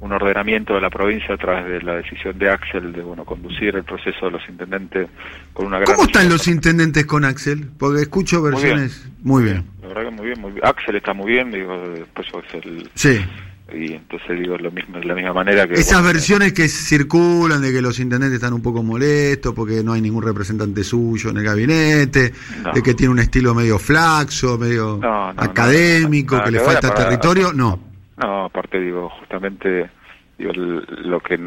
un 0.01 0.12
ordenamiento 0.12 0.74
de 0.74 0.82
la 0.82 0.89
provincia 0.89 1.36
a 1.36 1.38
través 1.38 1.66
de 1.66 1.82
la 1.82 1.98
decisión 1.98 2.38
de 2.38 2.50
Axel 2.50 2.94
de 2.94 3.01
bueno 3.01 3.25
conducir 3.25 3.75
el 3.75 3.84
proceso 3.84 4.25
de 4.25 4.32
los 4.32 4.50
intendentes 4.50 5.10
con 5.54 5.68
una 5.68 5.80
gran... 5.80 5.96
¿Cómo 5.96 6.08
están 6.08 6.30
los 6.30 6.48
intendentes 6.48 7.06
con 7.06 7.25
Axel? 7.25 7.70
Porque 7.78 8.01
escucho 8.01 8.42
versiones... 8.42 9.10
Muy 9.22 9.44
bien. 9.44 9.66
La 9.82 9.89
verdad 9.89 10.04
que 10.04 10.12
muy 10.12 10.25
bien, 10.28 10.42
muy 10.42 10.51
bien. 10.54 10.66
Axel 10.66 10.96
está 10.96 11.13
muy 11.13 11.32
bien, 11.34 11.51
digo, 11.51 11.78
después 11.89 12.28
es 12.48 12.66
el... 12.66 12.89
Sí 12.94 13.20
y 13.74 13.94
entonces 13.94 14.40
digo 14.40 14.58
lo 14.58 14.72
mismo 14.72 15.00
de 15.00 15.06
la 15.06 15.16
misma 15.16 15.34
manera 15.34 15.68
que 15.68 15.76
esas 15.76 16.04
versiones 16.04 16.54
que 16.54 16.68
circulan 16.68 17.62
de 17.62 17.72
que 17.72 17.82
los 17.82 18.00
intendentes 18.00 18.36
están 18.36 18.54
un 18.54 18.62
poco 18.62 18.84
molestos 18.84 19.54
porque 19.54 19.84
no 19.84 19.94
hay 19.94 20.02
ningún 20.02 20.24
representante 20.24 20.84
suyo 20.84 21.30
en 21.30 21.38
el 21.38 21.44
gabinete 21.44 22.34
de 22.74 22.84
que 22.84 22.94
tiene 22.94 23.12
un 23.12 23.20
estilo 23.20 23.54
medio 23.54 23.80
flaxo 23.80 24.58
medio 24.58 25.00
académico 25.38 26.42
que 26.44 26.52
le 26.52 26.60
falta 26.60 26.94
territorio 26.94 27.54
no. 27.54 27.80
No 28.18 28.46
aparte 28.46 28.80
digo 28.80 29.10
justamente 29.20 29.90
digo 30.38 30.52
lo 30.54 31.20
que 31.20 31.38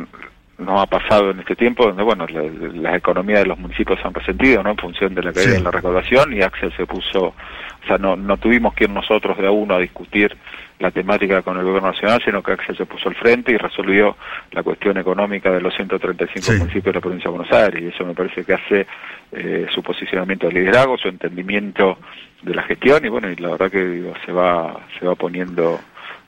no 0.59 0.81
ha 0.81 0.87
pasado 0.87 1.31
en 1.31 1.41
este 1.41 1.57
tiempo 1.57 1.87
donde 1.87 2.02
bueno 2.02 2.26
las 2.26 2.97
economías 2.97 3.41
de 3.41 3.47
los 3.47 3.59
municipios 3.59 3.99
se 4.00 4.07
han 4.07 4.14
resentido 4.14 4.62
no 4.62 4.71
en 4.71 4.76
función 4.76 5.14
de 5.14 5.23
la 5.23 5.33
caída 5.33 5.52
de 5.52 5.61
la 5.61 5.71
recaudación 5.71 6.33
y 6.33 6.43
Axel 6.43 6.73
se 6.76 6.87
puso 6.87 7.26
o 7.26 7.87
sea 7.87 7.99
no 7.99 8.17
no 8.17 8.37
tuvimos 8.37 8.75
que 8.75 8.85
ir 8.85 8.91
nosotros 8.91 9.37
de 9.38 9.47
a 9.47 9.50
uno 9.50 9.75
a 9.75 9.79
discutir 9.79 10.37
la 10.83 10.91
temática 10.91 11.43
con 11.43 11.57
el 11.57 11.65
gobierno 11.65 11.93
nacional, 11.93 12.21
sino 12.25 12.43
que 12.43 12.53
Axel 12.53 12.77
se 12.77 12.87
puso 12.87 13.09
al 13.09 13.15
frente 13.15 13.53
y 13.53 13.57
resolvió 13.57 14.16
la 14.51 14.64
cuestión 14.64 14.99
económica 14.99 15.51
de 15.51 15.61
los 15.61 15.73
135 15.75 16.53
municipios 16.59 16.87
de 16.87 16.92
la 16.95 17.01
provincia 17.01 17.31
de 17.31 17.37
Buenos 17.37 17.53
Aires. 17.53 17.83
Y 17.83 17.87
eso 17.87 18.05
me 18.05 18.14
parece 18.14 18.45
que 18.45 18.53
hace 18.53 18.87
eh, 19.31 19.66
su 19.73 19.81
posicionamiento 19.81 20.49
de 20.49 20.55
liderazgo, 20.55 20.99
su 20.99 21.07
entendimiento 21.07 21.99
de 22.42 22.55
la 22.55 22.64
gestión 22.64 23.05
y 23.05 23.09
bueno, 23.09 23.31
y 23.31 23.37
la 23.37 23.51
verdad 23.51 23.71
que 23.71 24.12
se 24.27 24.33
va 24.33 24.81
se 24.99 25.07
va 25.07 25.14
poniendo 25.14 25.79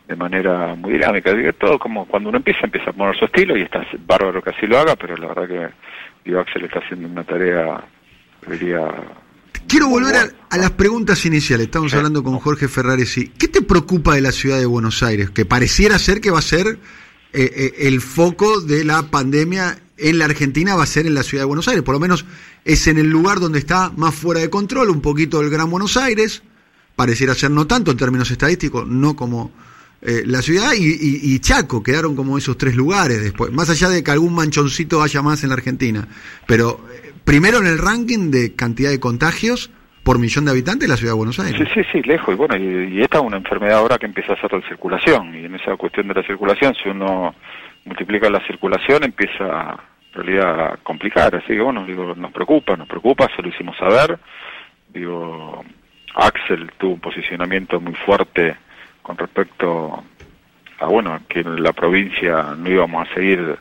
de 0.06 0.14
manera 0.14 0.76
muy 0.76 0.92
dinámica. 0.92 1.32
Digo, 1.32 1.52
todo 1.54 1.76
como 1.78 2.06
cuando 2.06 2.28
uno 2.28 2.38
empieza, 2.38 2.60
empieza 2.62 2.90
a 2.90 2.92
poner 2.92 3.16
su 3.16 3.24
estilo 3.24 3.56
y 3.56 3.62
está 3.62 3.84
bárbaro 4.06 4.40
que 4.40 4.50
así 4.50 4.68
lo 4.68 4.78
haga, 4.78 4.94
pero 4.94 5.16
la 5.16 5.26
verdad 5.26 5.48
que 5.48 5.68
digo, 6.24 6.38
Axel 6.38 6.64
está 6.64 6.78
haciendo 6.78 7.08
una 7.08 7.24
tarea, 7.24 7.80
diría, 8.46 8.86
Quiero 9.66 9.88
volver 9.88 10.34
a, 10.50 10.56
las 10.56 10.70
preguntas 10.72 11.24
iniciales. 11.26 11.66
Estamos 11.66 11.92
hablando 11.94 12.22
con 12.22 12.38
Jorge 12.38 12.68
Ferraresi. 12.68 13.28
¿Qué 13.28 13.48
te 13.48 13.62
preocupa 13.62 14.14
de 14.14 14.20
la 14.20 14.32
ciudad 14.32 14.58
de 14.58 14.66
Buenos 14.66 15.02
Aires? 15.02 15.30
Que 15.30 15.44
pareciera 15.44 15.98
ser 15.98 16.20
que 16.20 16.30
va 16.30 16.38
a 16.38 16.42
ser 16.42 16.78
eh, 17.32 17.52
eh, 17.54 17.74
el 17.80 18.00
foco 18.00 18.60
de 18.60 18.84
la 18.84 19.10
pandemia 19.10 19.78
en 19.96 20.18
la 20.18 20.26
Argentina, 20.26 20.74
va 20.74 20.82
a 20.82 20.86
ser 20.86 21.06
en 21.06 21.14
la 21.14 21.22
ciudad 21.22 21.42
de 21.42 21.46
Buenos 21.46 21.68
Aires. 21.68 21.82
Por 21.82 21.94
lo 21.94 22.00
menos 22.00 22.24
es 22.64 22.86
en 22.86 22.98
el 22.98 23.08
lugar 23.08 23.40
donde 23.40 23.58
está 23.58 23.90
más 23.96 24.14
fuera 24.14 24.40
de 24.40 24.50
control, 24.50 24.90
un 24.90 25.00
poquito 25.00 25.40
el 25.40 25.50
Gran 25.50 25.70
Buenos 25.70 25.96
Aires. 25.96 26.42
Pareciera 26.94 27.34
ser 27.34 27.50
no 27.50 27.66
tanto 27.66 27.90
en 27.90 27.96
términos 27.96 28.30
estadísticos, 28.30 28.86
no 28.86 29.16
como 29.16 29.50
eh, 30.02 30.22
la 30.26 30.42
ciudad 30.42 30.72
y, 30.76 31.38
Chaco 31.40 31.82
quedaron 31.82 32.14
como 32.14 32.36
esos 32.36 32.58
tres 32.58 32.76
lugares 32.76 33.22
después, 33.22 33.50
más 33.50 33.70
allá 33.70 33.88
de 33.88 34.04
que 34.04 34.10
algún 34.10 34.34
manchoncito 34.34 35.02
haya 35.02 35.22
más 35.22 35.42
en 35.42 35.48
la 35.48 35.54
Argentina. 35.54 36.06
Pero 36.46 36.84
primero 37.24 37.58
en 37.58 37.66
el 37.66 37.78
ranking 37.78 38.30
de 38.30 38.54
cantidad 38.54 38.90
de 38.90 39.00
contagios 39.00 39.70
por 40.04 40.18
millón 40.18 40.44
de 40.44 40.50
habitantes 40.50 40.88
la 40.88 40.96
ciudad 40.96 41.12
de 41.12 41.16
Buenos 41.16 41.40
Aires. 41.40 41.66
Sí, 41.72 41.82
sí, 41.82 41.88
sí, 41.90 42.02
lejos. 42.02 42.34
Y 42.34 42.36
bueno, 42.36 42.56
y, 42.56 43.00
esta 43.00 43.18
es 43.18 43.24
una 43.24 43.38
enfermedad 43.38 43.78
ahora 43.78 43.98
que 43.98 44.06
empieza 44.06 44.32
a 44.32 44.36
hacer 44.36 44.52
la 44.52 44.60
circulación. 44.68 45.34
Y 45.34 45.46
en 45.46 45.54
esa 45.54 45.76
cuestión 45.76 46.08
de 46.08 46.14
la 46.14 46.22
circulación, 46.22 46.74
si 46.74 46.90
uno 46.90 47.34
multiplica 47.86 48.28
la 48.28 48.46
circulación, 48.46 49.04
empieza 49.04 49.78
en 50.14 50.22
realidad 50.22 50.60
a 50.60 50.76
complicar. 50.82 51.34
Así 51.34 51.48
que 51.48 51.60
bueno, 51.60 51.84
digo, 51.86 52.14
nos 52.14 52.32
preocupa, 52.32 52.76
nos 52.76 52.86
preocupa, 52.86 53.28
se 53.34 53.42
lo 53.42 53.48
hicimos 53.48 53.76
saber. 53.78 54.18
Digo, 54.92 55.64
Axel 56.14 56.70
tuvo 56.78 56.94
un 56.94 57.00
posicionamiento 57.00 57.80
muy 57.80 57.94
fuerte 57.94 58.56
con 59.02 59.16
respecto 59.16 60.04
a, 60.80 60.86
bueno, 60.86 61.20
que 61.28 61.40
en 61.40 61.62
la 61.62 61.72
provincia 61.72 62.54
no 62.56 62.70
íbamos 62.70 63.08
a 63.08 63.14
seguir 63.14 63.58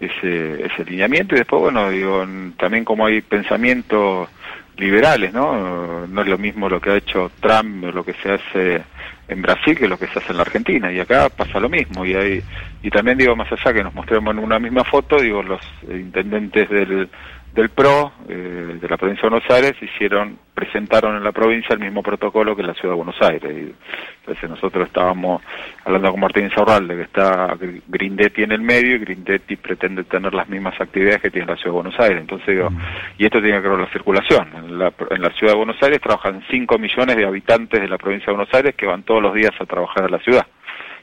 ese, 0.00 0.66
ese 0.66 0.84
lineamiento. 0.84 1.34
Y 1.34 1.38
después, 1.38 1.62
bueno, 1.62 1.90
digo, 1.90 2.26
también 2.58 2.84
como 2.84 3.06
hay 3.06 3.20
pensamientos 3.20 4.28
liberales, 4.76 5.32
¿no? 5.32 6.06
No 6.06 6.22
es 6.22 6.28
lo 6.28 6.38
mismo 6.38 6.68
lo 6.68 6.80
que 6.80 6.90
ha 6.90 6.96
hecho 6.96 7.30
Trump 7.40 7.84
o 7.84 7.92
lo 7.92 8.04
que 8.04 8.14
se 8.14 8.32
hace 8.32 8.82
en 9.28 9.42
Brasil 9.42 9.78
que 9.78 9.86
lo 9.86 9.98
que 9.98 10.08
se 10.08 10.18
hace 10.18 10.32
en 10.32 10.36
la 10.38 10.42
Argentina. 10.42 10.92
Y 10.92 10.98
acá 10.98 11.28
pasa 11.28 11.60
lo 11.60 11.68
mismo. 11.68 12.04
Y 12.04 12.14
hay 12.14 12.42
y 12.82 12.90
también 12.90 13.18
digo 13.18 13.36
más 13.36 13.50
allá 13.52 13.72
que 13.72 13.84
nos 13.84 13.94
mostremos 13.94 14.34
en 14.34 14.42
una 14.42 14.58
misma 14.58 14.84
foto 14.84 15.20
digo 15.20 15.42
los 15.42 15.60
intendentes 15.88 16.68
del 16.68 17.08
del 17.54 17.68
PRO 17.68 18.12
eh, 18.28 18.78
de 18.80 18.88
la 18.88 18.96
provincia 18.96 19.22
de 19.22 19.30
Buenos 19.30 19.50
Aires 19.50 19.74
hicieron 19.82 20.38
presentaron 20.60 21.16
en 21.16 21.24
la 21.24 21.32
provincia 21.32 21.72
el 21.72 21.80
mismo 21.80 22.02
protocolo 22.02 22.54
que 22.54 22.60
en 22.60 22.68
la 22.68 22.74
ciudad 22.74 22.90
de 22.90 23.02
Buenos 23.02 23.20
Aires. 23.22 23.50
Y 23.50 23.74
entonces 24.20 24.50
nosotros 24.50 24.86
estábamos 24.86 25.42
hablando 25.84 26.10
con 26.10 26.20
Martín 26.20 26.50
de 26.50 26.96
que 26.96 27.02
está 27.02 27.56
Grindetti 27.88 28.42
en 28.42 28.52
el 28.52 28.60
medio 28.60 28.96
y 28.96 28.98
Grindetti 28.98 29.56
pretende 29.56 30.04
tener 30.04 30.34
las 30.34 30.48
mismas 30.50 30.78
actividades 30.78 31.22
que 31.22 31.30
tiene 31.30 31.46
la 31.46 31.56
ciudad 31.56 31.70
de 31.70 31.82
Buenos 31.82 31.98
Aires. 31.98 32.20
Entonces 32.20 32.46
digo 32.46 32.68
mm. 32.68 32.78
y 33.16 33.24
esto 33.24 33.40
tiene 33.40 33.56
que 33.56 33.68
ver 33.68 33.70
con 33.70 33.80
la 33.80 33.92
circulación. 33.92 34.48
En 34.54 34.78
la, 34.78 34.92
en 35.10 35.22
la 35.22 35.30
ciudad 35.30 35.54
de 35.54 35.58
Buenos 35.58 35.82
Aires 35.82 36.00
trabajan 36.00 36.42
5 36.50 36.78
millones 36.78 37.16
de 37.16 37.24
habitantes 37.24 37.80
de 37.80 37.88
la 37.88 37.96
provincia 37.96 38.26
de 38.26 38.36
Buenos 38.36 38.54
Aires 38.54 38.74
que 38.74 38.86
van 38.86 39.02
todos 39.02 39.22
los 39.22 39.32
días 39.32 39.52
a 39.58 39.64
trabajar 39.64 40.04
a 40.04 40.08
la 40.08 40.18
ciudad. 40.18 40.46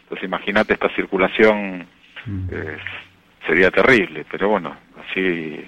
Entonces 0.04 0.24
imagínate 0.24 0.74
esta 0.74 0.90
circulación 0.90 1.88
mm. 2.28 2.48
eh, 2.52 2.78
sería 3.48 3.72
terrible 3.72 4.24
pero 4.30 4.50
bueno 4.50 4.76
así 5.10 5.66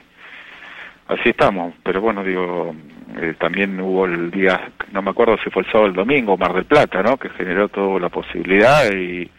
así 1.10 1.30
estamos, 1.30 1.73
pero 1.84 2.02
bueno, 2.02 2.23
digo, 2.23 2.73
eh, 3.17 3.33
también 3.39 3.79
hubo 3.79 4.05
el 4.05 4.31
día, 4.31 4.71
no 4.91 5.01
me 5.01 5.11
acuerdo 5.11 5.37
si 5.43 5.49
fue 5.49 5.63
el 5.63 5.67
sábado 5.67 5.85
o 5.85 5.87
el 5.87 5.95
domingo, 5.95 6.37
Mar 6.37 6.53
del 6.53 6.65
Plata, 6.65 7.01
¿no? 7.01 7.17
Que 7.17 7.29
generó 7.29 7.67
toda 7.69 7.99
la 7.99 8.09
posibilidad 8.09 8.91
y, 8.91 9.29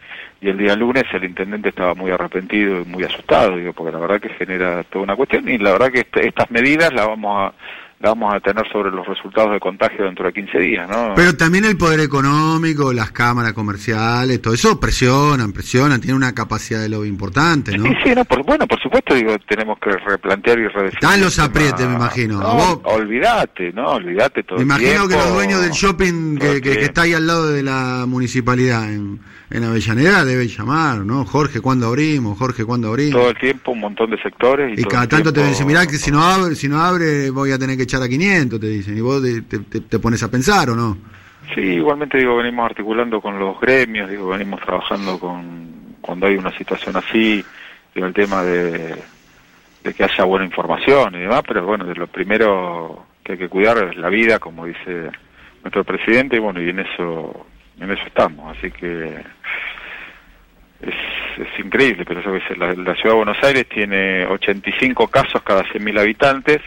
y 0.41 0.49
el 0.49 0.57
día 0.57 0.75
lunes 0.75 1.03
el 1.13 1.23
intendente 1.23 1.69
estaba 1.69 1.93
muy 1.93 2.11
arrepentido 2.11 2.81
y 2.81 2.85
muy 2.85 3.03
asustado, 3.03 3.55
digo, 3.55 3.73
porque 3.73 3.91
la 3.91 3.99
verdad 3.99 4.19
que 4.19 4.29
genera 4.29 4.83
toda 4.83 5.03
una 5.03 5.15
cuestión 5.15 5.47
y 5.47 5.57
la 5.57 5.71
verdad 5.71 5.91
que 5.91 5.99
este, 5.99 6.27
estas 6.27 6.49
medidas 6.51 6.91
las 6.93 7.07
vamos 7.07 7.37
a 7.37 7.53
vamos 8.01 8.33
a 8.33 8.39
tener 8.39 8.65
sobre 8.71 8.91
los 8.91 9.05
resultados 9.07 9.53
de 9.53 9.59
contagio 9.59 10.05
dentro 10.05 10.25
de 10.25 10.33
15 10.33 10.59
días, 10.59 10.89
¿no? 10.89 11.13
Pero 11.15 11.35
también 11.35 11.65
el 11.65 11.77
poder 11.77 11.99
económico, 11.99 12.91
las 12.93 13.11
cámaras 13.11 13.53
comerciales, 13.53 14.41
todo 14.41 14.53
eso 14.53 14.79
presionan, 14.79 15.51
presionan, 15.51 16.01
tiene 16.01 16.15
una 16.15 16.33
capacidad 16.33 16.81
de 16.81 16.89
lobby 16.89 17.07
importante, 17.07 17.77
¿no? 17.77 17.83
Sí, 17.83 17.95
sí, 18.03 18.15
no, 18.15 18.25
por, 18.25 18.43
bueno, 18.45 18.67
por 18.67 18.81
supuesto, 18.81 19.15
digo, 19.15 19.37
tenemos 19.47 19.77
que 19.79 19.91
replantear 19.91 20.59
y 20.59 20.67
redefinir. 20.67 20.93
Están 20.93 21.21
los 21.21 21.39
aprietes, 21.39 21.87
me 21.87 21.95
imagino. 21.95 22.39
No, 22.39 22.81
olvídate, 22.83 23.71
¿no? 23.73 23.91
Olvídate 23.91 24.43
todo 24.43 24.57
Me 24.57 24.63
imagino 24.63 25.07
que 25.07 25.15
los 25.15 25.33
dueños 25.33 25.61
del 25.61 25.71
shopping 25.71 26.37
que, 26.37 26.61
que, 26.61 26.81
está 26.81 27.03
ahí 27.03 27.13
al 27.13 27.27
lado 27.27 27.47
de 27.51 27.63
la 27.63 28.05
municipalidad 28.07 28.91
en, 28.91 29.19
en 29.51 29.63
Avellaneda 29.63 30.25
deben 30.25 30.47
llamar, 30.47 30.99
¿no? 30.99 31.25
Jorge, 31.25 31.59
¿cuándo 31.59 31.87
abrimos? 31.87 32.37
Jorge, 32.37 32.63
¿cuándo 32.65 32.89
abrimos? 32.89 33.19
Todo 33.19 33.29
el 33.29 33.37
tiempo, 33.37 33.71
un 33.71 33.79
montón 33.79 34.09
de 34.09 34.21
sectores. 34.21 34.79
Y, 34.79 34.83
cada 34.83 35.07
tanto 35.07 35.33
te 35.33 35.45
dicen, 35.45 35.67
mirá, 35.67 35.85
que 35.85 35.97
si 35.97 36.11
no 36.11 36.23
abre, 36.23 36.55
si 36.55 36.67
no 36.67 36.81
abre 36.81 37.29
voy 37.29 37.51
a 37.51 37.59
tener 37.59 37.77
que 37.77 37.85
a 37.97 38.07
500, 38.07 38.59
te 38.59 38.67
dicen, 38.67 38.97
y 38.97 39.01
vos 39.01 39.21
te, 39.21 39.59
te, 39.61 39.99
pones 39.99 40.23
a 40.23 40.31
pensar 40.31 40.69
o 40.69 40.75
no. 40.75 40.97
Sí, 41.53 41.61
igualmente 41.61 42.17
digo, 42.17 42.37
venimos 42.37 42.65
articulando 42.65 43.19
con 43.19 43.39
los 43.39 43.59
gremios, 43.59 44.09
digo, 44.09 44.29
venimos 44.29 44.61
trabajando 44.61 45.19
con, 45.19 45.95
cuando 45.99 46.27
hay 46.27 46.35
una 46.35 46.55
situación 46.57 46.95
así, 46.95 47.43
digo, 47.93 48.07
el 48.07 48.13
tema 48.13 48.43
de, 48.43 48.95
de 49.83 49.93
que 49.93 50.03
haya 50.03 50.23
buena 50.23 50.45
información 50.45 51.15
y 51.15 51.19
demás, 51.19 51.41
pero 51.47 51.65
bueno, 51.65 51.85
de 51.85 51.95
lo 51.95 52.07
primero 52.07 53.05
que 53.23 53.33
hay 53.33 53.37
que 53.37 53.49
cuidar 53.49 53.77
es 53.89 53.97
la 53.97 54.09
vida, 54.09 54.39
como 54.39 54.65
dice 54.65 55.11
nuestro 55.63 55.83
presidente, 55.83 56.37
y 56.37 56.39
bueno, 56.39 56.61
y 56.61 56.69
en 56.69 56.79
eso, 56.79 57.45
en 57.79 57.91
eso 57.91 58.03
estamos, 58.05 58.57
así 58.57 58.71
que 58.71 59.15
es, 60.81 60.95
es 61.37 61.59
increíble, 61.65 62.05
pero 62.05 62.19
eso 62.19 62.33
que 62.33 62.55
la, 62.55 62.73
la 62.73 62.95
ciudad 62.95 63.11
de 63.11 63.23
Buenos 63.23 63.43
Aires 63.43 63.67
tiene 63.69 64.25
85 64.25 65.07
casos 65.07 65.41
cada 65.43 65.63
100.000 65.63 65.99
habitantes, 65.99 66.61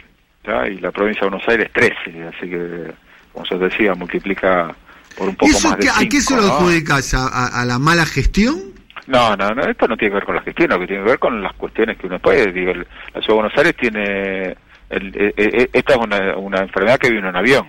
y 0.69 0.77
la 0.79 0.91
provincia 0.91 1.21
de 1.21 1.29
Buenos 1.29 1.47
Aires 1.47 1.69
13, 1.73 2.27
así 2.27 2.49
que, 2.49 2.93
como 3.33 3.45
se 3.45 3.57
decía, 3.57 3.93
multiplica 3.95 4.73
por 5.17 5.29
un 5.29 5.35
poco 5.35 5.51
más 5.51 5.77
de 5.77 5.89
¿A 5.89 6.09
qué 6.09 6.21
se 6.21 6.35
lo 6.35 6.43
adjudicas? 6.43 7.13
¿A, 7.13 7.61
¿A, 7.61 7.65
la 7.65 7.79
mala 7.79 8.05
gestión? 8.05 8.73
No, 9.07 9.35
no, 9.35 9.49
no, 9.51 9.63
esto 9.63 9.87
no 9.87 9.95
tiene 9.97 10.11
que 10.11 10.15
ver 10.15 10.25
con 10.25 10.35
la 10.35 10.41
gestión, 10.41 10.69
lo 10.69 10.79
que 10.79 10.87
tiene 10.87 11.03
que 11.03 11.09
ver 11.09 11.19
con 11.19 11.41
las 11.41 11.53
cuestiones 11.53 11.97
que 11.97 12.07
uno 12.07 12.19
puede. 12.19 12.51
Digo, 12.51 12.73
la 12.73 12.85
ciudad 13.21 13.27
de 13.27 13.33
Buenos 13.33 13.57
Aires 13.57 13.75
tiene. 13.77 14.57
El, 14.89 15.15
e, 15.15 15.33
e, 15.35 15.61
e, 15.61 15.69
esta 15.73 15.93
es 15.93 15.99
una, 15.99 16.37
una 16.37 16.59
enfermedad 16.59 16.99
que 16.99 17.11
vino 17.11 17.29
en 17.29 17.35
avión. 17.35 17.67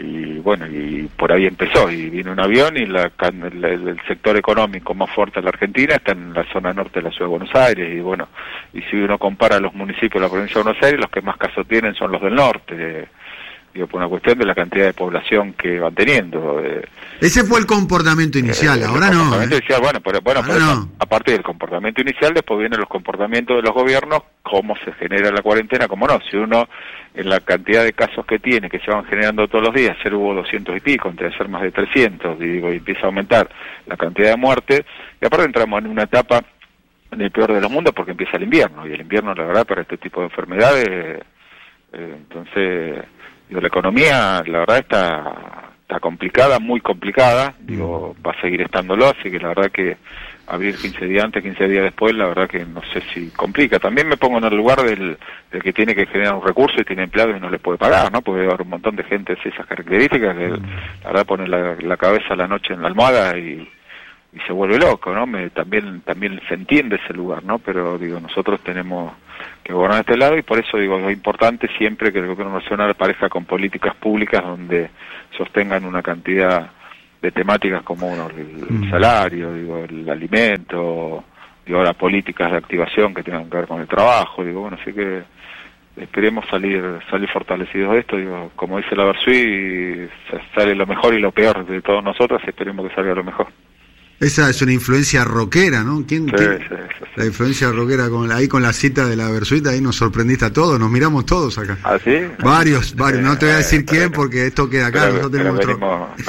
Y 0.00 0.38
bueno, 0.38 0.66
y 0.68 1.08
por 1.16 1.32
ahí 1.32 1.46
empezó, 1.46 1.90
y 1.90 2.10
vino 2.10 2.30
un 2.30 2.38
avión 2.38 2.76
y 2.76 2.86
la, 2.86 3.10
el, 3.20 4.00
sector 4.06 4.36
económico 4.36 4.94
más 4.94 5.10
fuerte 5.10 5.40
de 5.40 5.44
la 5.44 5.48
Argentina 5.48 5.96
está 5.96 6.12
en 6.12 6.32
la 6.32 6.44
zona 6.52 6.72
norte 6.72 7.00
de 7.00 7.08
la 7.08 7.10
ciudad 7.10 7.26
de 7.26 7.36
Buenos 7.36 7.54
Aires, 7.54 7.92
y 7.92 8.00
bueno, 8.00 8.28
y 8.72 8.82
si 8.82 8.96
uno 8.96 9.18
compara 9.18 9.58
los 9.58 9.74
municipios 9.74 10.14
de 10.14 10.20
la 10.20 10.28
provincia 10.28 10.58
de 10.58 10.62
Buenos 10.62 10.82
Aires, 10.82 11.00
los 11.00 11.10
que 11.10 11.22
más 11.22 11.36
casos 11.38 11.66
tienen 11.66 11.94
son 11.94 12.12
los 12.12 12.22
del 12.22 12.36
norte, 12.36 13.08
digo, 13.76 13.86
por 13.86 14.00
una 14.00 14.08
cuestión 14.08 14.38
de 14.38 14.46
la 14.46 14.54
cantidad 14.54 14.86
de 14.86 14.94
población 14.94 15.52
que 15.52 15.78
van 15.78 15.94
teniendo. 15.94 16.62
Ese 17.20 17.44
fue 17.44 17.60
el 17.60 17.66
comportamiento 17.66 18.38
inicial, 18.38 18.80
eh, 18.80 18.86
ahora 18.86 19.10
no. 19.10 19.42
¿eh? 19.42 19.48
bueno, 19.80 20.00
bueno 20.42 20.88
aparte 20.98 21.32
del 21.32 21.42
comportamiento 21.42 22.00
inicial, 22.00 22.32
después 22.32 22.58
vienen 22.58 22.80
los 22.80 22.88
comportamientos 22.88 23.56
de 23.56 23.62
los 23.62 23.72
gobiernos, 23.74 24.22
cómo 24.42 24.74
se 24.84 24.92
genera 24.92 25.30
la 25.30 25.42
cuarentena, 25.42 25.88
cómo 25.88 26.06
no. 26.06 26.18
Si 26.30 26.36
uno 26.36 26.68
en 27.14 27.28
la 27.28 27.40
cantidad 27.40 27.84
de 27.84 27.92
casos 27.92 28.24
que 28.26 28.38
tiene, 28.38 28.70
que 28.70 28.78
se 28.78 28.90
van 28.90 29.04
generando 29.04 29.46
todos 29.46 29.64
los 29.64 29.74
días, 29.74 29.96
ayer 30.00 30.14
hubo 30.14 30.34
200 30.34 30.76
y 30.76 30.80
pico, 30.80 31.08
entre 31.08 31.36
ser 31.36 31.48
más 31.48 31.62
de 31.62 31.70
300, 31.70 32.40
y 32.40 32.44
digo, 32.44 32.72
y 32.72 32.76
empieza 32.76 33.02
a 33.02 33.06
aumentar 33.06 33.48
la 33.86 33.96
cantidad 33.96 34.30
de 34.30 34.36
muertes, 34.36 34.82
y 35.20 35.26
aparte 35.26 35.46
entramos 35.46 35.80
en 35.80 35.88
una 35.88 36.04
etapa 36.04 36.42
del 37.10 37.30
peor 37.30 37.52
de 37.52 37.60
los 37.60 37.70
mundos 37.70 37.94
porque 37.94 38.12
empieza 38.12 38.36
el 38.36 38.44
invierno, 38.44 38.86
y 38.86 38.92
el 38.92 39.00
invierno, 39.00 39.34
la 39.34 39.44
verdad, 39.44 39.66
para 39.66 39.82
este 39.82 39.96
tipo 39.96 40.20
de 40.20 40.26
enfermedades, 40.26 40.86
eh, 40.88 42.14
entonces, 42.14 43.04
digo, 43.48 43.60
la 43.60 43.68
economía, 43.68 44.42
la 44.46 44.58
verdad, 44.60 44.78
está, 44.78 45.72
está 45.82 46.00
complicada, 46.00 46.58
muy 46.58 46.80
complicada, 46.80 47.54
digo, 47.60 48.16
va 48.26 48.32
a 48.32 48.40
seguir 48.40 48.62
estándolo, 48.62 49.06
así 49.06 49.30
que 49.30 49.38
la 49.38 49.48
verdad 49.48 49.70
que 49.70 49.96
abrir 50.46 50.76
15 50.76 51.06
días 51.06 51.24
antes, 51.24 51.42
15 51.42 51.68
días 51.68 51.84
después, 51.84 52.14
la 52.14 52.26
verdad 52.26 52.48
que 52.48 52.64
no 52.64 52.80
sé 52.92 53.02
si 53.12 53.28
complica. 53.30 53.78
También 53.78 54.08
me 54.08 54.16
pongo 54.16 54.38
en 54.38 54.44
el 54.44 54.56
lugar 54.56 54.82
del, 54.82 55.18
que 55.62 55.72
tiene 55.72 55.94
que 55.94 56.06
generar 56.06 56.34
un 56.34 56.46
recurso 56.46 56.80
y 56.80 56.84
tiene 56.84 57.04
empleado 57.04 57.36
y 57.36 57.40
no 57.40 57.50
le 57.50 57.58
puede 57.58 57.78
pagar, 57.78 58.12
¿no? 58.12 58.22
Porque 58.22 58.44
haber 58.44 58.62
un 58.62 58.70
montón 58.70 58.96
de 58.96 59.04
gente 59.04 59.34
de 59.34 59.50
esas 59.50 59.66
características 59.66 60.36
que 60.36 60.48
la 60.48 61.06
verdad 61.06 61.26
pone 61.26 61.48
la, 61.48 61.96
cabeza 61.96 62.36
la 62.36 62.46
noche 62.46 62.74
en 62.74 62.82
la 62.82 62.88
almohada 62.88 63.36
y, 63.38 63.68
y 64.36 64.40
se 64.46 64.52
vuelve 64.52 64.78
loco, 64.78 65.14
¿no? 65.14 65.26
Me, 65.26 65.48
también, 65.50 66.02
también 66.02 66.40
se 66.46 66.54
entiende 66.54 67.00
ese 67.02 67.14
lugar, 67.14 67.42
¿no? 67.42 67.58
Pero 67.58 67.96
digo, 67.96 68.20
nosotros 68.20 68.60
tenemos 68.60 69.14
que 69.64 69.72
gobernar 69.72 70.00
este 70.00 70.16
lado 70.16 70.36
y 70.36 70.42
por 70.42 70.58
eso 70.58 70.76
digo, 70.76 70.98
es 70.98 71.12
importante 71.12 71.68
siempre 71.78 72.12
que 72.12 72.18
el 72.18 72.26
gobierno 72.26 72.58
nacional 72.58 72.90
aparezca 72.90 73.30
con 73.30 73.46
políticas 73.46 73.94
públicas 73.96 74.42
donde 74.44 74.90
sostengan 75.36 75.86
una 75.86 76.02
cantidad 76.02 76.70
de 77.22 77.32
temáticas 77.32 77.82
como 77.82 78.12
el, 78.12 78.66
mm. 78.68 78.90
salario, 78.90 79.54
digo, 79.54 79.78
el 79.78 80.08
alimento, 80.08 81.24
digo, 81.64 81.82
las 81.82 81.96
políticas 81.96 82.50
de 82.52 82.58
activación 82.58 83.14
que 83.14 83.22
tengan 83.22 83.48
que 83.48 83.56
ver 83.56 83.66
con 83.66 83.80
el 83.80 83.88
trabajo, 83.88 84.44
digo, 84.44 84.60
bueno, 84.60 84.76
así 84.78 84.92
que 84.92 85.22
esperemos 85.96 86.44
salir 86.50 86.84
salir 87.10 87.30
fortalecidos 87.30 87.94
de 87.94 88.00
esto, 88.00 88.16
digo, 88.18 88.50
como 88.54 88.76
dice 88.76 88.94
la 88.94 89.04
Versui, 89.04 90.10
sale 90.54 90.74
lo 90.74 90.86
mejor 90.86 91.14
y 91.14 91.20
lo 91.20 91.32
peor 91.32 91.64
de 91.64 91.80
todos 91.80 92.04
nosotros, 92.04 92.42
esperemos 92.46 92.86
que 92.86 92.94
salga 92.94 93.14
lo 93.14 93.24
mejor. 93.24 93.46
Esa 94.18 94.48
es 94.48 94.62
una 94.62 94.72
influencia 94.72 95.24
rockera, 95.24 95.82
¿no? 95.84 96.04
¿Quién, 96.06 96.26
la 97.16 97.24
influencia 97.24 97.70
rockera 97.70 98.10
con 98.10 98.30
ahí 98.30 98.46
con 98.46 98.62
la 98.62 98.74
cita 98.74 99.06
de 99.06 99.16
la 99.16 99.30
Versuita, 99.30 99.70
ahí 99.70 99.80
nos 99.80 99.96
sorprendiste 99.96 100.44
a 100.44 100.52
todos, 100.52 100.78
nos 100.78 100.90
miramos 100.90 101.24
todos 101.24 101.56
acá. 101.58 101.78
¿Ah, 101.82 101.98
sí? 102.02 102.26
Varios, 102.42 102.94
varios. 102.94 103.22
No 103.22 103.38
te 103.38 103.46
voy 103.46 103.54
a 103.54 103.58
decir 103.58 103.86
quién 103.86 104.12
porque 104.12 104.46
esto 104.46 104.68
queda 104.68 104.88
acá. 104.88 105.08
Nosotros 105.08 105.30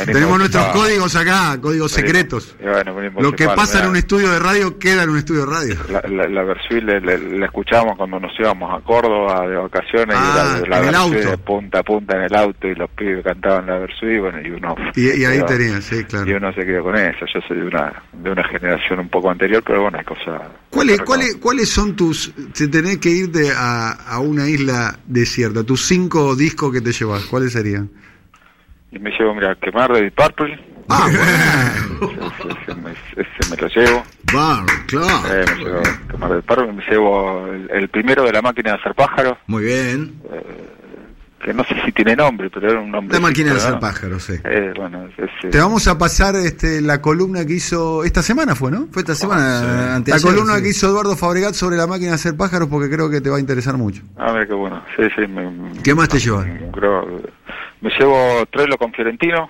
tenemos, 0.06 0.40
nuestros 0.40 0.66
códigos 0.68 1.16
acá, 1.16 1.60
códigos 1.62 1.92
secretos. 1.92 2.56
Lo 3.20 3.34
que 3.34 3.48
pasa 3.48 3.84
en 3.84 3.90
un 3.90 3.98
estudio 3.98 4.32
de 4.32 4.40
radio 4.40 4.80
queda 4.80 5.04
en 5.04 5.10
un 5.10 5.18
estudio 5.18 5.46
de 5.46 5.52
radio. 5.52 5.76
La, 5.90 6.02
la, 6.08 6.28
la 6.28 6.56
la 7.38 7.46
escuchábamos 7.46 7.98
cuando 7.98 8.20
nos 8.20 8.32
íbamos 8.40 8.74
a 8.74 8.84
Córdoba 8.84 9.48
de 9.48 9.58
vacaciones 9.58 10.16
ah, 10.18 10.62
y 10.64 10.70
la, 10.70 10.80
en 10.80 10.88
el 10.88 10.96
auto. 10.96 11.18
de 11.18 11.38
punta 11.38 11.80
a 11.80 11.84
punta 11.84 12.16
en 12.16 12.24
el 12.24 12.36
auto 12.36 12.68
y 12.68 12.76
los 12.76 12.90
pibes 12.92 13.24
cantaban 13.24 13.66
la 13.66 13.80
Versuit 13.80 14.20
bueno, 14.22 14.42
y 14.42 14.52
uno... 14.52 14.76
Y, 14.96 15.26
ahí 15.26 15.42
sí, 15.82 16.04
claro. 16.06 16.30
Y 16.30 16.34
uno 16.34 16.54
se 16.54 16.66
quedó 16.66 16.84
con 16.84 16.96
eso. 16.96 17.26
Yo 17.34 17.42
soy 17.48 17.58
de 17.58 17.68
una 17.68 17.77
de 18.14 18.32
una 18.32 18.44
generación 18.44 19.00
un 19.00 19.10
poco 19.10 19.30
anterior, 19.30 19.64
pero 19.66 19.84
bueno, 19.84 19.98
hay 19.98 20.06
cosas... 20.06 20.42
¿Cuáles, 20.70 21.02
¿cuáles, 21.02 21.36
¿Cuáles 21.36 21.70
son 21.70 21.96
tus, 21.96 22.34
si 22.54 22.70
tenés 22.70 22.98
que 22.98 23.10
irte 23.10 23.52
a, 23.56 23.92
a 23.92 24.20
una 24.20 24.48
isla 24.48 24.98
desierta, 25.06 25.64
tus 25.64 25.86
cinco 25.86 26.36
discos 26.36 26.72
que 26.72 26.82
te 26.82 26.92
llevas, 26.92 27.26
cuáles 27.26 27.54
serían? 27.54 27.90
Y 28.92 29.00
me 29.00 29.12
llevo, 29.12 29.36
mira, 29.36 29.56
Quemar 29.56 29.92
de 29.92 30.02
Deep 30.04 30.16
Purple. 30.16 30.60
Ah, 30.90 31.08
bueno. 32.00 32.14
ese, 33.18 33.50
me, 33.52 33.58
lo 33.58 33.68
llevo. 33.68 34.04
Bar, 34.34 34.66
claro. 34.88 35.34
Eh, 35.34 35.46
me 35.58 35.64
llevo 35.64 35.82
Quemar 36.10 36.30
de 36.30 36.36
Deep 36.36 36.46
Purple, 36.46 36.74
me 36.74 36.84
llevo 36.90 37.48
el, 37.70 37.90
primero 37.90 38.24
de 38.24 38.32
la 38.32 38.42
máquina 38.42 38.72
de 38.72 38.78
hacer 38.78 38.96
pájaros. 38.96 39.38
Muy 39.48 39.66
bien. 39.66 40.22
Eh, 40.32 40.77
que 41.48 41.54
no 41.54 41.64
sé 41.64 41.76
si 41.86 41.94
tiene 41.94 42.14
nombre, 42.14 42.50
pero 42.50 42.70
era 42.70 42.82
un 42.82 42.92
nombre. 42.92 43.14
La 43.14 43.22
máquina 43.22 43.52
de 43.52 43.58
hacer 43.58 43.80
pájaros, 43.80 44.22
sí. 44.24 44.34
Eh, 44.44 44.74
bueno, 44.76 45.08
Te 45.50 45.58
vamos 45.58 45.88
a 45.88 45.98
pasar 45.98 46.36
este, 46.36 46.82
la 46.82 47.02
columna 47.02 47.46
que 47.46 47.54
hizo 47.54 48.04
esta 48.04 48.22
semana, 48.22 48.54
¿fue, 48.54 48.70
no? 48.70 48.88
Fue 48.92 49.02
esta 49.02 49.16
semana. 49.16 49.96
Ah, 49.96 50.04
la 50.06 50.20
columna 50.20 50.62
que 50.62 50.70
hizo 50.70 50.90
Eduardo 50.90 51.16
Fabregat 51.16 51.54
sobre 51.54 51.78
la 51.78 51.88
máquina 51.88 52.10
de 52.10 52.16
hacer 52.16 52.36
pájaros 52.36 52.68
porque 52.68 52.90
creo 52.90 53.10
que 53.10 53.22
te 53.22 53.30
va 53.30 53.38
a 53.38 53.40
interesar 53.40 53.78
mucho. 53.78 54.02
A 54.18 54.34
ver, 54.34 54.46
qué 54.46 54.56
bueno. 54.56 54.84
Sí, 54.98 55.04
sí. 55.16 55.22
¿Qué 55.86 55.96
más 55.96 56.10
te 56.10 56.20
llevas? 56.20 56.48
me 57.80 57.90
llevo 57.98 58.46
Trello 58.52 58.78
con 58.78 58.92
Fiorentino. 58.92 59.50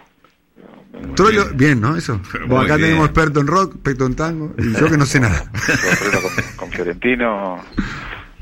Trello, 1.15 1.45
bien, 1.55 1.81
¿no? 1.81 1.95
Eso. 1.95 2.21
acá 2.59 2.75
tenemos 2.75 3.05
experto 3.05 3.39
en 3.39 3.47
rock, 3.47 3.73
experto 3.73 4.05
en 4.05 4.15
tango, 4.15 4.53
y 4.59 4.71
yo 4.79 4.87
que 4.87 4.97
no 4.97 5.05
sé 5.07 5.19
nada. 5.19 5.49
Con, 5.51 6.55
con 6.57 6.69
Fiorentino. 6.69 7.57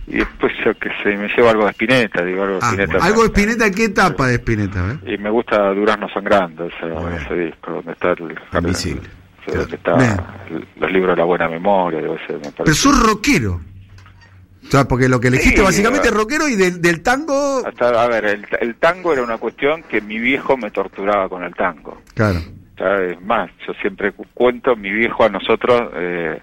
Y 0.08 0.18
después 0.18 0.54
yo 0.63 0.74
que 0.76 0.89
sé, 1.02 1.18
me 1.18 1.28
llevo 1.30 1.50
algo 1.50 1.63
de 1.63 1.72
Espineta, 1.72 2.24
digo 2.24 2.44
algo 2.44 2.60
de 2.60 2.62
ah, 2.63 2.70
Espineta. 2.70 3.06
¿Algo 3.06 3.22
de 3.22 3.28
Espineta? 3.28 3.72
¿Qué 3.72 3.86
etapa 3.86 4.28
de 4.28 4.36
Espineta? 4.36 4.91
Eh? 4.91 5.13
Y 5.13 5.18
me 5.18 5.30
gusta 5.32 5.74
Durazno 5.74 6.08
Sangrando, 6.10 6.65
ese, 6.65 7.24
ese 7.24 7.36
disco, 7.36 7.72
donde 7.72 7.91
está 7.94 8.12
el... 8.12 8.36
Invisible. 8.54 9.10
Donde 9.48 9.76
está 9.76 10.46
los 10.78 10.91
libros 10.91 11.15
de 11.15 11.22
la 11.22 11.26
buena 11.26 11.48
memoria, 11.48 12.02
me 12.02 12.08
parece. 12.08 12.54
Pero 12.58 12.74
sos 12.74 13.00
rockero. 13.00 13.62
O 14.63 14.72
sea, 14.72 14.88
porque 14.88 15.08
lo 15.08 15.20
que 15.20 15.28
elegiste 15.28 15.62
básicamente 15.62 16.08
es 16.08 16.13
rockero 16.13 16.48
y 16.48 16.56
del, 16.56 17.02
tango... 17.02 17.63
Hasta, 17.65 18.04
a 18.04 18.08
ver, 18.08 18.26
el, 18.26 18.48
el, 18.60 18.76
tango 18.76 19.13
era 19.13 19.24
una 19.24 19.38
cuestión 19.38 19.84
que 19.84 20.02
mi 20.02 20.20
viejo 20.20 20.58
me 20.58 20.72
torturaba 20.72 21.30
con 21.30 21.44
el 21.44 21.54
tango. 21.54 22.02
Claro. 22.15 22.39
Es 22.78 23.22
más, 23.22 23.50
yo 23.65 23.74
siempre 23.82 24.12
cuento, 24.34 24.76
mi 24.76 24.91
viejo 24.91 25.24
a 25.24 25.30
nosotros... 25.30 25.91
Eh, 25.96 26.39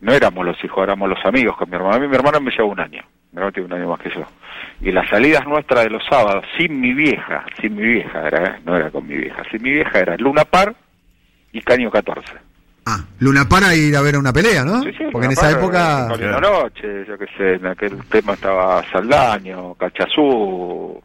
no 0.00 0.12
éramos 0.12 0.44
los 0.44 0.62
hijos, 0.64 0.82
éramos 0.82 1.08
los 1.08 1.24
amigos 1.24 1.56
con 1.56 1.68
mi 1.70 1.76
hermano. 1.76 1.96
A 1.96 1.98
mí 1.98 2.08
mi 2.08 2.14
hermano 2.16 2.40
me 2.40 2.50
lleva 2.50 2.64
un 2.64 2.80
año, 2.80 3.02
mi 3.32 3.36
hermano 3.38 3.52
tiene 3.52 3.66
un 3.66 3.72
año 3.80 3.88
más 3.90 4.00
que 4.00 4.10
yo. 4.10 4.24
Y 4.80 4.92
las 4.92 5.08
salidas 5.08 5.46
nuestras 5.46 5.84
de 5.84 5.90
los 5.90 6.04
sábados, 6.08 6.44
sin 6.58 6.80
mi 6.80 6.92
vieja, 6.92 7.44
sin 7.60 7.74
mi 7.76 7.82
vieja, 7.82 8.26
era, 8.26 8.44
¿eh? 8.44 8.60
no 8.64 8.76
era 8.76 8.90
con 8.90 9.06
mi 9.06 9.16
vieja, 9.16 9.42
sin 9.50 9.62
mi 9.62 9.70
vieja 9.70 9.98
era 10.00 10.16
Luna 10.16 10.44
Par 10.44 10.74
y 11.52 11.60
Caño 11.62 11.90
14. 11.90 12.32
Ah, 12.88 12.98
Luna 13.18 13.48
para 13.48 13.74
ir 13.74 13.96
a 13.96 14.00
ver 14.00 14.16
una 14.16 14.32
pelea, 14.32 14.64
¿no? 14.64 14.82
Sí, 14.82 14.92
sí, 14.96 15.04
Porque 15.10 15.26
en 15.26 15.32
esa 15.32 15.46
Park, 15.48 15.58
época... 15.58 16.08
Colina 16.08 16.38
Noche, 16.40 17.04
yo 17.08 17.18
qué 17.18 17.26
sé, 17.36 17.54
en 17.54 17.66
aquel 17.66 17.98
tema 18.08 18.34
estaba 18.34 18.84
Saldaño, 18.92 19.74
Cachazú, 19.74 21.02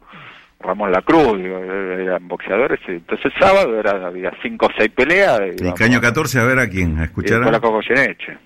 Ramón 0.60 0.92
Lacruz, 0.92 1.38
digo, 1.42 1.58
eran 1.58 2.28
boxeadores. 2.28 2.78
y 2.86 2.92
Entonces 2.92 3.26
el 3.26 3.40
sábado 3.40 3.76
era, 3.80 4.06
había 4.06 4.30
cinco 4.42 4.66
o 4.66 4.70
seis 4.78 4.90
peleas. 4.94 5.40
Y 5.60 5.72
Caño 5.72 6.00
14, 6.00 6.38
a 6.38 6.44
ver 6.44 6.60
a 6.60 6.68
quién, 6.68 6.98
a 6.98 7.02
y 7.02 7.04
escuchar. 7.06 7.42
Polaco 7.42 7.70
Goyeneche. 7.70 8.38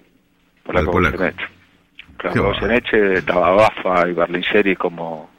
Polaco. 0.67 0.91
Polaco. 0.91 1.25
Claro, 2.17 2.53
estaba 3.15 3.51
Bafa 3.51 4.09
y 4.09 4.13
Berlingeri 4.13 4.75
como 4.75 5.31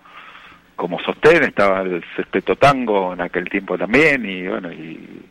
como 0.78 1.00
sostén, 1.00 1.44
estaba 1.44 1.82
el 1.82 2.04
Sexteto 2.16 2.56
Tango 2.56 3.12
en 3.12 3.22
aquel 3.22 3.50
tiempo 3.50 3.78
también, 3.78 4.24
y 4.24 4.48
bueno, 4.48 4.72
y, 4.72 5.26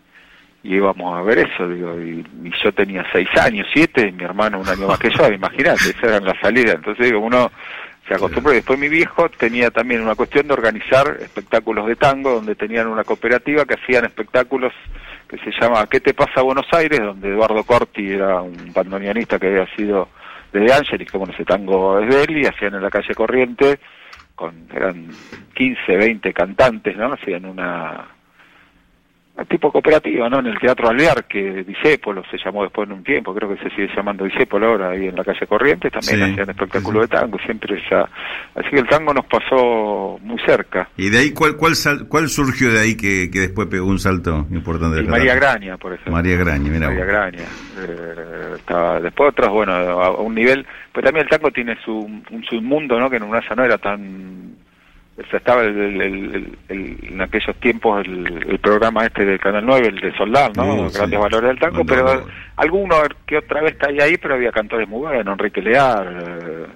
y 0.64 0.74
íbamos 0.74 1.16
a 1.16 1.22
ver 1.22 1.38
eso, 1.38 1.68
digo, 1.68 1.98
y, 2.00 2.26
y 2.42 2.52
yo 2.62 2.72
tenía 2.72 3.06
seis 3.12 3.28
años, 3.40 3.66
siete, 3.72 4.08
y 4.08 4.12
mi 4.12 4.24
hermano 4.24 4.58
un 4.58 4.68
año 4.68 4.88
más 4.88 4.98
que 4.98 5.08
yo, 5.08 5.28
imagínate, 5.32 5.90
esa 5.90 6.06
era 6.08 6.20
la 6.20 6.38
salida, 6.40 6.72
entonces 6.72 7.06
digo, 7.06 7.20
uno 7.20 7.52
se 8.06 8.14
acostumbró, 8.14 8.52
y 8.52 8.56
después 8.56 8.78
mi 8.78 8.88
viejo 8.88 9.28
tenía 9.30 9.70
también 9.70 10.00
una 10.00 10.14
cuestión 10.14 10.46
de 10.46 10.54
organizar 10.54 11.18
espectáculos 11.20 11.86
de 11.86 11.96
tango, 11.96 12.34
donde 12.34 12.54
tenían 12.54 12.86
una 12.86 13.04
cooperativa 13.04 13.64
que 13.64 13.74
hacían 13.74 14.04
espectáculos 14.04 14.72
que 15.28 15.38
se 15.38 15.50
llama 15.60 15.86
¿Qué 15.88 16.00
te 16.00 16.14
pasa 16.14 16.42
Buenos 16.42 16.66
Aires? 16.72 17.00
donde 17.00 17.28
Eduardo 17.28 17.64
Corti 17.64 18.12
era 18.12 18.40
un 18.40 18.72
bandoneonista 18.72 19.38
que 19.38 19.48
había 19.48 19.66
sido 19.74 20.08
de 20.52 20.72
Angelis, 20.72 21.10
que 21.10 21.18
bueno, 21.18 21.32
ese 21.34 21.44
tango 21.44 21.98
es 21.98 22.08
de 22.08 22.22
él, 22.22 22.38
y 22.38 22.46
hacían 22.46 22.74
en 22.74 22.82
la 22.82 22.90
calle 22.90 23.14
Corriente, 23.14 23.80
con 24.34 24.68
eran 24.72 25.08
15, 25.54 25.96
20 25.96 26.32
cantantes, 26.32 26.96
¿no? 26.96 27.12
Hacían 27.12 27.44
una 27.46 28.15
tipo 29.44 29.70
cooperativa, 29.70 30.28
¿no? 30.30 30.38
En 30.38 30.46
el 30.46 30.58
Teatro 30.58 30.88
Alvear, 30.88 31.24
que 31.24 31.62
Disépolo 31.64 32.22
se 32.30 32.38
llamó 32.42 32.62
después 32.62 32.88
en 32.88 32.94
un 32.96 33.04
tiempo, 33.04 33.34
creo 33.34 33.48
que 33.54 33.62
se 33.62 33.68
sigue 33.76 33.88
llamando 33.94 34.24
Disépolo 34.24 34.66
ahora, 34.68 34.90
ahí 34.90 35.08
en 35.08 35.14
la 35.16 35.24
calle 35.24 35.46
Corrientes, 35.46 35.92
también 35.92 36.24
Sí, 36.26 36.32
hacían 36.32 36.50
espectáculos 36.50 37.02
de 37.02 37.08
tango, 37.16 37.38
siempre 37.40 37.78
esa... 37.78 38.08
Así 38.54 38.70
que 38.70 38.78
el 38.78 38.88
tango 38.88 39.12
nos 39.12 39.26
pasó 39.26 40.18
muy 40.22 40.38
cerca. 40.46 40.88
Y 40.96 41.10
de 41.10 41.18
ahí, 41.18 41.32
¿cuál, 41.32 41.56
cuál, 41.56 41.74
sal- 41.76 42.08
cuál 42.08 42.28
surgió 42.28 42.72
de 42.72 42.80
ahí 42.80 42.96
que, 42.96 43.30
que 43.30 43.40
después 43.40 43.68
pegó 43.68 43.86
un 43.86 43.98
salto 43.98 44.46
importante? 44.50 45.02
Y 45.02 45.06
María? 45.06 45.34
Graña, 45.34 45.76
por 45.76 45.92
ejemplo. 45.92 46.12
María 46.14 46.36
Graña, 46.36 46.70
mira. 46.70 46.88
María 46.88 47.04
Graña. 47.04 47.44
Eh, 47.78 48.52
estaba, 48.56 49.00
después 49.00 49.30
otros, 49.30 49.50
bueno, 49.50 49.72
a 49.72 50.10
un 50.22 50.34
nivel, 50.34 50.66
pero 50.92 51.04
también 51.06 51.24
el 51.26 51.30
tango 51.30 51.50
tiene 51.50 51.76
su, 51.84 51.92
un 51.94 52.44
submundo, 52.48 52.98
¿no? 52.98 53.10
Que 53.10 53.16
en 53.16 53.24
UNASA 53.24 53.54
no 53.54 53.64
era 53.64 53.76
tan... 53.76 54.56
estaba 55.18 55.62
el, 55.62 56.00
el- 56.00 56.56
el- 56.68 56.98
en 57.10 57.20
aquellos 57.20 57.56
tiempos 57.56 58.04
el, 58.06 58.44
el 58.48 58.58
programa 58.58 59.06
este 59.06 59.24
del 59.24 59.38
Canal 59.40 59.64
9, 59.64 59.86
el 59.88 59.96
de 60.00 60.16
Soldar, 60.16 60.54
¿no? 60.56 60.74
Uh, 60.82 60.90
sí. 60.90 60.98
Grandes 60.98 61.20
valores 61.20 61.48
del 61.48 61.58
tango, 61.58 61.84
Cuando- 61.84 61.94
pero 61.94 62.26
alguno 62.56 62.96
que 63.26 63.38
otra 63.38 63.62
vez 63.62 63.76
caía 63.76 64.04
ahí, 64.04 64.16
pero 64.18 64.34
había 64.34 64.52
cantores 64.52 64.88
muy 64.88 65.00
buenos, 65.00 65.32
Enrique 65.32 65.62
Lear, 65.62 66.06
eh, 66.06 66.66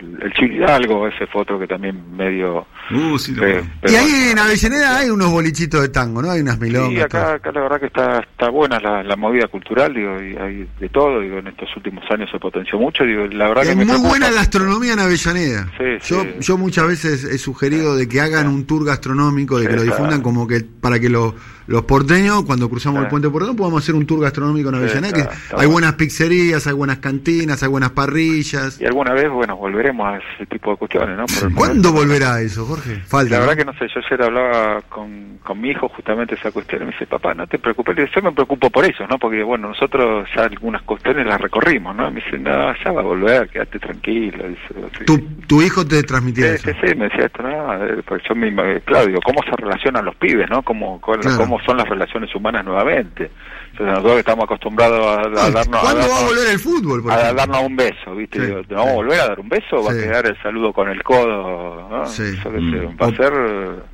el, 0.00 0.32
Chile 0.32 0.56
Hidalgo, 0.56 1.06
ese 1.06 1.26
fue 1.26 1.42
otro 1.42 1.58
que 1.58 1.66
también 1.66 2.16
medio... 2.16 2.66
Uh, 2.90 3.18
sí, 3.18 3.34
lo- 3.34 3.46
eh, 3.46 3.62
Y 3.86 3.94
ahí 3.94 4.30
en 4.32 4.38
Avellaneda 4.38 4.98
hay 4.98 5.10
unos 5.10 5.30
bolichitos 5.30 5.80
de 5.82 5.88
tango, 5.90 6.20
¿no? 6.22 6.30
Hay 6.30 6.40
unas 6.40 6.58
milongas. 6.58 6.90
Sí, 6.92 7.00
acá, 7.00 7.34
acá 7.34 7.52
la 7.52 7.60
verdad 7.60 7.80
que 7.80 7.86
está 7.86 8.18
está 8.20 8.48
buena 8.50 8.80
la, 8.80 9.02
la 9.04 9.16
movida 9.16 9.46
cultural, 9.48 9.94
digo, 9.94 10.20
y 10.22 10.36
hay 10.36 10.68
de 10.80 10.88
todo, 10.88 11.20
digo, 11.20 11.38
en 11.38 11.46
estos 11.48 11.68
últimos 11.76 12.02
años 12.10 12.28
se 12.32 12.38
potenció 12.38 12.78
mucho, 12.78 13.04
digo, 13.04 13.26
la 13.28 13.48
verdad 13.48 13.62
que 13.62 13.68
Es 13.70 13.76
muy 13.76 13.84
preocupa. 13.84 14.08
buena 14.08 14.30
gastronomía 14.30 14.94
en 14.94 14.98
Avellaneda. 15.00 15.70
Sí, 15.78 16.08
yo, 16.08 16.22
sí. 16.22 16.28
yo 16.40 16.58
muchas 16.58 16.86
veces 16.88 17.24
he 17.24 17.38
sugerido 17.38 17.94
de 17.96 18.08
que 18.08 18.20
hagan 18.20 18.48
un 18.48 18.66
tour 18.66 18.84
gastronómico, 18.84 19.58
de 19.60 19.68
que 19.68 19.76
lo 19.76 19.82
difundan 19.82 20.22
como 20.22 20.46
que 20.48 20.60
para 20.80 20.98
que 20.98 21.08
los, 21.10 21.34
los 21.70 21.84
porteños, 21.84 22.42
cuando 22.44 22.68
cruzamos 22.68 22.98
el 23.00 23.06
Sí. 23.06 23.10
puente 23.10 23.30
porteño, 23.30 23.54
podamos 23.56 23.82
hacer 23.82 23.94
un 23.94 24.04
tour 24.04 24.20
gastronómico 24.20 24.68
en 24.70 24.74
Sí, 24.74 24.80
Avellaneda. 24.80 25.12
claro, 25.14 25.30
que 25.30 25.36
está 25.36 25.46
hay 25.54 25.56
bueno. 25.58 25.72
buenas 25.72 25.92
pizzerías, 25.94 26.66
hay 26.66 26.72
buenas 26.74 26.98
cantinas, 26.98 27.62
hay 27.62 27.68
buenas 27.68 27.90
parrillas. 27.90 28.80
Y 28.80 28.86
alguna 28.86 29.12
vez, 29.14 29.30
bueno, 29.30 29.56
volveremos 29.56 30.06
a 30.06 30.16
ese 30.18 30.46
tipo 30.46 30.72
de 30.72 30.76
cuestiones, 30.78 31.16
¿no? 31.16 31.26
Por 31.26 31.54
¿Cuándo 31.54 31.92
volverá 31.92 32.40
eso, 32.40 32.66
Jorge? 32.66 32.96
Falta. 33.06 33.30
La 33.30 33.38
¿no? 33.38 33.46
verdad 33.46 33.56
que 33.56 33.64
no 33.64 33.72
sé, 33.78 33.86
yo 33.94 34.00
ayer 34.04 34.22
hablaba 34.22 34.82
con, 34.88 35.38
con 35.44 35.60
mi 35.60 35.70
hijo 35.70 35.88
justamente 35.88 36.34
esa 36.34 36.50
cuestión 36.50 36.82
y 36.82 36.84
me 36.86 36.90
dice, 36.92 37.06
papá, 37.06 37.34
no 37.34 37.46
te 37.46 37.58
preocupes, 37.58 37.94
Le 37.96 38.02
digo, 38.02 38.12
yo 38.16 38.22
me 38.22 38.32
preocupo 38.32 38.68
por 38.70 38.84
ellos, 38.84 39.08
¿no? 39.08 39.18
Porque, 39.18 39.42
bueno, 39.44 39.68
nosotros 39.68 40.28
ya 40.34 40.42
algunas 40.44 40.82
cuestiones 40.82 41.24
las 41.26 41.40
recorrimos, 41.40 41.94
¿no? 41.94 42.10
Me 42.10 42.20
dice, 42.20 42.36
no, 42.38 42.74
ya 42.84 42.90
va 42.92 43.00
a 43.00 43.04
volver, 43.04 43.48
quédate 43.48 43.78
tranquilo. 43.78 44.44
Dice, 44.48 45.04
tu, 45.06 45.18
tu 45.46 45.62
hijo 45.62 45.86
te 45.86 46.02
transmitía 46.02 46.56
Sí, 46.58 46.70
eso. 46.70 46.78
sí, 46.80 46.88
sí, 46.88 46.94
me 46.96 47.04
decía 47.04 47.26
esto, 47.26 47.42
no, 47.42 47.84
eh, 47.86 48.02
porque 48.06 48.24
yo 48.28 48.34
mismo, 48.34 48.62
eh, 48.62 48.82
claro, 48.84 49.06
digo, 49.06 49.20
¿cómo 49.24 49.40
se 49.44 49.54
relacionan 49.56 50.04
los 50.04 50.16
pibes, 50.16 50.48
no? 50.50 50.62
¿Cómo, 50.62 51.00
Claro. 51.00 51.36
cómo 51.36 51.59
son 51.64 51.76
las 51.76 51.88
relaciones 51.88 52.34
humanas 52.34 52.64
nuevamente? 52.64 53.30
O 53.74 53.76
sea, 53.76 53.86
nosotros 53.86 54.12
que 54.14 54.18
estamos 54.20 54.44
acostumbrados 54.44 55.00
a, 55.06 55.20
a 55.20 55.46
Ay, 55.46 55.52
darnos... 55.52 55.80
¿Cuándo 55.80 55.80
a 55.80 55.82
va 55.84 55.90
a 55.90 55.94
darnos- 56.08 56.26
volver 56.28 56.48
el 56.52 56.58
fútbol? 56.58 57.02
por 57.02 57.12
a 57.12 57.32
darnos 57.32 57.62
un 57.62 57.76
beso, 57.76 58.14
¿viste? 58.16 58.38
Sí, 58.40 58.46
Digo, 58.46 58.62
¿te 58.64 58.74
vamos 58.74 58.90
a 58.90 58.94
volver 58.94 59.20
a 59.20 59.26
dar 59.28 59.40
un 59.40 59.48
beso 59.48 59.76
o 59.76 59.84
va 59.84 59.92
a 59.92 59.94
quedar 59.94 60.26
el 60.26 60.42
saludo 60.42 60.72
con 60.72 60.88
el 60.88 61.02
codo? 61.02 61.88
¿no? 61.88 62.02
Qué 62.02 62.08
sé, 62.08 62.48
Mm. 62.50 62.96
va 63.00 63.06
O- 63.06 63.10
a 63.10 63.16
ser... 63.16 63.32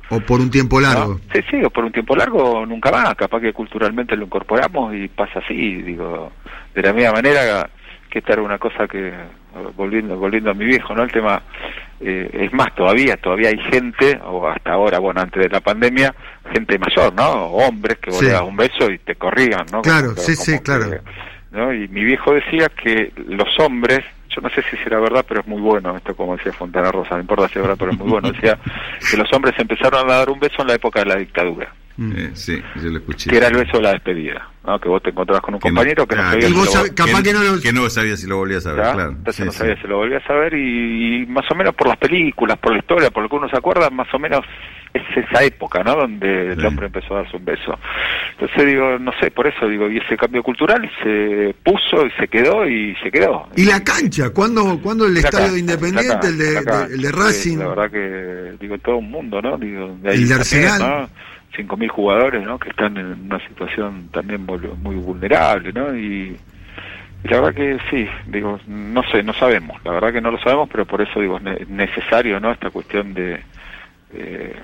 O 0.09 0.19
por 0.21 0.39
un 0.41 0.49
tiempo 0.49 0.79
largo. 0.79 1.13
¿no? 1.13 1.19
Sí, 1.33 1.41
sí, 1.49 1.63
o 1.63 1.69
por 1.69 1.85
un 1.85 1.91
tiempo 1.91 2.15
largo 2.15 2.65
nunca 2.65 2.91
más. 2.91 3.13
Capaz 3.15 3.39
que 3.41 3.53
culturalmente 3.53 4.15
lo 4.15 4.25
incorporamos 4.25 4.93
y 4.95 5.07
pasa 5.09 5.39
así, 5.39 5.81
digo, 5.83 6.31
de 6.73 6.81
la 6.81 6.93
misma 6.93 7.13
manera 7.13 7.41
que 7.41 7.76
esta 8.17 8.33
era 8.33 8.41
una 8.41 8.57
cosa 8.57 8.87
que, 8.87 9.13
volviendo 9.75 10.17
volviendo 10.17 10.51
a 10.51 10.53
mi 10.53 10.65
viejo, 10.65 10.93
¿no? 10.93 11.03
El 11.03 11.11
tema, 11.11 11.41
eh, 11.99 12.29
es 12.33 12.53
más, 12.53 12.73
todavía, 12.75 13.17
todavía 13.17 13.49
hay 13.49 13.59
gente, 13.71 14.19
o 14.23 14.47
hasta 14.47 14.71
ahora, 14.73 14.99
bueno, 14.99 15.21
antes 15.21 15.43
de 15.43 15.49
la 15.49 15.59
pandemia, 15.61 16.13
gente 16.53 16.77
mayor, 16.77 17.13
¿no? 17.13 17.45
Hombres 17.47 17.97
que 17.99 18.09
vos 18.11 18.19
Sí. 18.19 18.25
le 18.25 18.31
das 18.33 18.41
un 18.41 18.55
beso 18.55 18.89
y 18.91 18.97
te 18.99 19.15
corrían, 19.15 19.65
¿no? 19.71 19.81
Claro, 19.81 20.09
Como 20.09 20.21
sí, 20.21 20.35
sí, 20.35 20.59
claro. 20.59 20.85
¿no? 21.51 21.73
Y 21.73 21.87
mi 21.87 22.03
viejo 22.03 22.33
decía 22.33 22.67
que 22.69 23.11
los 23.27 23.47
hombres, 23.59 23.99
yo 24.29 24.41
no 24.41 24.49
sé 24.49 24.61
si 24.69 24.77
será 24.77 24.99
verdad, 24.99 25.25
pero 25.27 25.39
es 25.41 25.47
muy 25.47 25.61
bueno, 25.61 25.95
esto 25.95 26.15
como 26.15 26.35
decía 26.37 26.51
Fontana 26.53 26.91
Rosa, 26.91 27.15
no 27.15 27.21
importa 27.21 27.47
si 27.47 27.57
es 27.57 27.61
verdad, 27.61 27.77
pero 27.79 27.91
es 27.91 27.97
muy 27.97 28.09
bueno, 28.09 28.31
decía 28.31 28.57
que 29.09 29.17
los 29.17 29.31
hombres 29.33 29.55
empezaron 29.57 30.07
a 30.09 30.13
dar 30.17 30.29
un 30.29 30.39
beso 30.39 30.61
en 30.61 30.67
la 30.67 30.75
época 30.75 30.99
de 30.99 31.05
la 31.07 31.15
dictadura. 31.15 31.71
Eh, 31.99 32.29
sí, 32.33 32.61
yo 32.75 32.89
lo 32.91 32.97
escuché. 32.99 33.29
que 33.31 33.37
era 33.37 33.47
el 33.47 33.55
beso 33.57 33.77
de 33.77 33.81
la 33.83 33.91
despedida, 33.93 34.47
¿no? 34.65 34.79
Que 34.79 34.87
vos 34.87 35.01
te 35.01 35.09
encontrabas 35.09 35.41
con 35.41 35.55
un 35.55 35.59
Que 35.59 35.69
no- 35.69 35.75
compañero 35.75 36.05
que 36.05 36.15
no 36.15 36.21
claro, 36.21 36.31
sabía 36.41 36.47
Y 36.47 36.51
si 36.51 36.57
lo- 36.57 36.65
sabés- 36.71 36.93
capaz 36.93 37.23
que 37.23 37.33
no 37.33 37.43
lo- 37.43 37.59
que 37.61 37.73
no 37.73 37.89
sabía 37.89 38.17
si 38.17 38.27
lo 38.27 38.37
volvías 38.37 38.67
a 38.67 38.73
ver, 38.73 38.85
¿ya? 38.85 38.93
claro. 38.93 39.09
Entonces 39.09 39.35
Sí, 39.35 39.43
no 39.45 39.51
sí. 39.51 39.57
sabía 39.57 39.81
si 39.81 39.87
lo 39.87 39.97
volvías 39.97 40.29
a 40.29 40.33
ver 40.33 40.53
y, 40.53 41.23
y 41.23 41.25
más 41.25 41.49
o 41.49 41.55
menos 41.55 41.73
por 41.73 41.87
las 41.87 41.97
películas, 41.97 42.57
por 42.59 42.71
la 42.73 42.77
historia, 42.79 43.09
por 43.09 43.23
lo 43.23 43.29
que 43.29 43.35
uno 43.37 43.49
se 43.49 43.57
acuerda, 43.57 43.89
más 43.89 44.13
o 44.13 44.19
menos 44.19 44.45
es 44.93 45.01
esa 45.25 45.43
época, 45.43 45.83
¿no? 45.83 45.95
Donde 45.95 46.53
el 46.53 46.65
hombre 46.65 46.85
empezó 46.87 47.15
a 47.15 47.21
darse 47.23 47.35
un 47.37 47.45
beso. 47.45 47.77
Entonces 48.33 48.65
digo, 48.65 48.97
no 48.99 49.11
sé, 49.19 49.31
por 49.31 49.47
eso 49.47 49.67
digo, 49.67 49.89
y 49.89 49.97
ese 49.97 50.15
cambio 50.17 50.41
cultural 50.43 50.89
se 51.03 51.55
puso 51.63 52.05
y 52.05 52.11
se 52.19 52.27
quedó 52.27 52.67
y 52.67 52.95
se 53.03 53.11
quedó. 53.11 53.47
¿Y 53.55 53.65
la 53.65 53.83
cancha? 53.83 54.29
¿Cuándo, 54.31 54.79
¿cuándo 54.81 55.05
el 55.07 55.13
La 55.15 55.19
estadio 55.21 55.47
cancha, 55.47 55.53
de 55.53 55.59
Independiente, 55.59 56.27
el, 56.27 56.37
de, 56.37 56.51
la 56.53 56.63
cancha, 56.63 56.87
de- 56.87 56.93
el 56.95 57.01
de 57.01 57.09
sí, 57.09 57.15
Racing? 57.15 57.57
la 57.57 57.67
verdad 57.67 57.91
que, 57.91 58.53
digo, 58.59 58.77
todo 58.79 58.97
un 58.97 59.09
mundo, 59.11 59.41
¿no? 59.41 59.57
Digo, 59.57 59.97
de 60.01 60.13
El 60.13 60.27
de 60.27 60.35
también, 60.35 60.39
Arsenal. 60.39 60.79
¿no? 60.79 61.09
5.000 61.55 61.87
jugadores, 61.89 62.43
¿no? 62.43 62.59
Que 62.59 62.69
están 62.69 62.97
en 62.97 63.25
una 63.25 63.39
situación 63.47 64.09
también 64.11 64.45
muy, 64.45 64.59
vulnerable, 64.95 65.71
¿no? 65.73 65.95
Y, 65.95 66.37
la 67.23 67.41
verdad 67.41 67.55
que 67.55 67.77
sí, 67.89 68.07
digo, 68.27 68.59
no 68.67 69.03
sé, 69.11 69.23
no 69.23 69.33
sabemos, 69.33 69.83
la 69.83 69.91
verdad 69.91 70.13
que 70.13 70.21
no 70.21 70.31
lo 70.31 70.37
sabemos, 70.39 70.69
pero 70.71 70.85
por 70.85 71.01
eso 71.01 71.19
digo, 71.19 71.37
es 71.37 71.43
ne- 71.43 71.65
necesario, 71.67 72.39
¿no? 72.39 72.51
Esta 72.51 72.69
cuestión 72.69 73.13
de... 73.13 73.39
eh, 74.13 74.55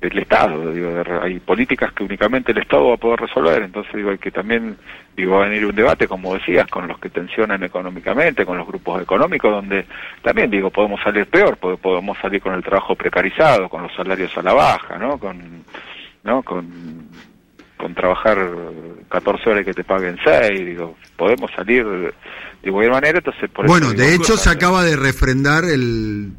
del 0.00 0.18
Estado, 0.18 0.72
digo, 0.72 0.90
de 0.90 1.18
hay 1.22 1.38
políticas 1.38 1.92
que 1.92 2.02
únicamente 2.02 2.50
el 2.50 2.58
Estado 2.58 2.88
va 2.88 2.94
a 2.94 2.96
poder 2.96 3.20
resolver, 3.20 3.62
entonces 3.62 3.94
digo, 3.94 4.10
hay 4.10 4.18
que 4.18 4.32
también, 4.32 4.76
digo, 5.16 5.36
va 5.36 5.44
a 5.44 5.48
venir 5.48 5.64
un 5.64 5.76
debate, 5.76 6.08
como 6.08 6.34
decías, 6.34 6.66
con 6.66 6.88
los 6.88 6.98
que 6.98 7.08
tensionan 7.08 7.62
económicamente, 7.62 8.44
con 8.44 8.58
los 8.58 8.66
grupos 8.66 9.00
económicos, 9.00 9.52
donde 9.52 9.86
también, 10.22 10.50
digo, 10.50 10.70
podemos 10.70 11.00
salir 11.02 11.26
peor, 11.26 11.56
po- 11.56 11.76
podemos 11.76 12.18
salir 12.18 12.42
con 12.42 12.52
el 12.52 12.64
trabajo 12.64 12.96
precarizado, 12.96 13.68
con 13.68 13.84
los 13.84 13.94
salarios 13.94 14.36
a 14.36 14.42
la 14.42 14.52
baja, 14.54 14.98
¿no? 14.98 15.18
Con, 15.18 15.62
¿no? 16.24 16.42
Con, 16.42 17.08
con 17.76 17.94
trabajar 17.94 18.38
14 19.10 19.50
horas 19.50 19.62
y 19.62 19.64
que 19.64 19.74
te 19.74 19.84
paguen 19.84 20.16
6, 20.24 20.66
digo, 20.66 20.96
podemos 21.16 21.50
salir 21.54 21.84
de 21.84 22.70
cualquier 22.70 22.92
manera, 22.92 23.18
entonces 23.18 23.50
por 23.50 23.64
eso 23.64 23.72
Bueno, 23.72 23.90
digo, 23.90 24.02
de 24.02 24.14
hecho 24.14 24.36
se 24.36 24.50
acaba 24.50 24.84
de 24.84 24.96
refrendar 24.96 25.64
el, 25.64 26.32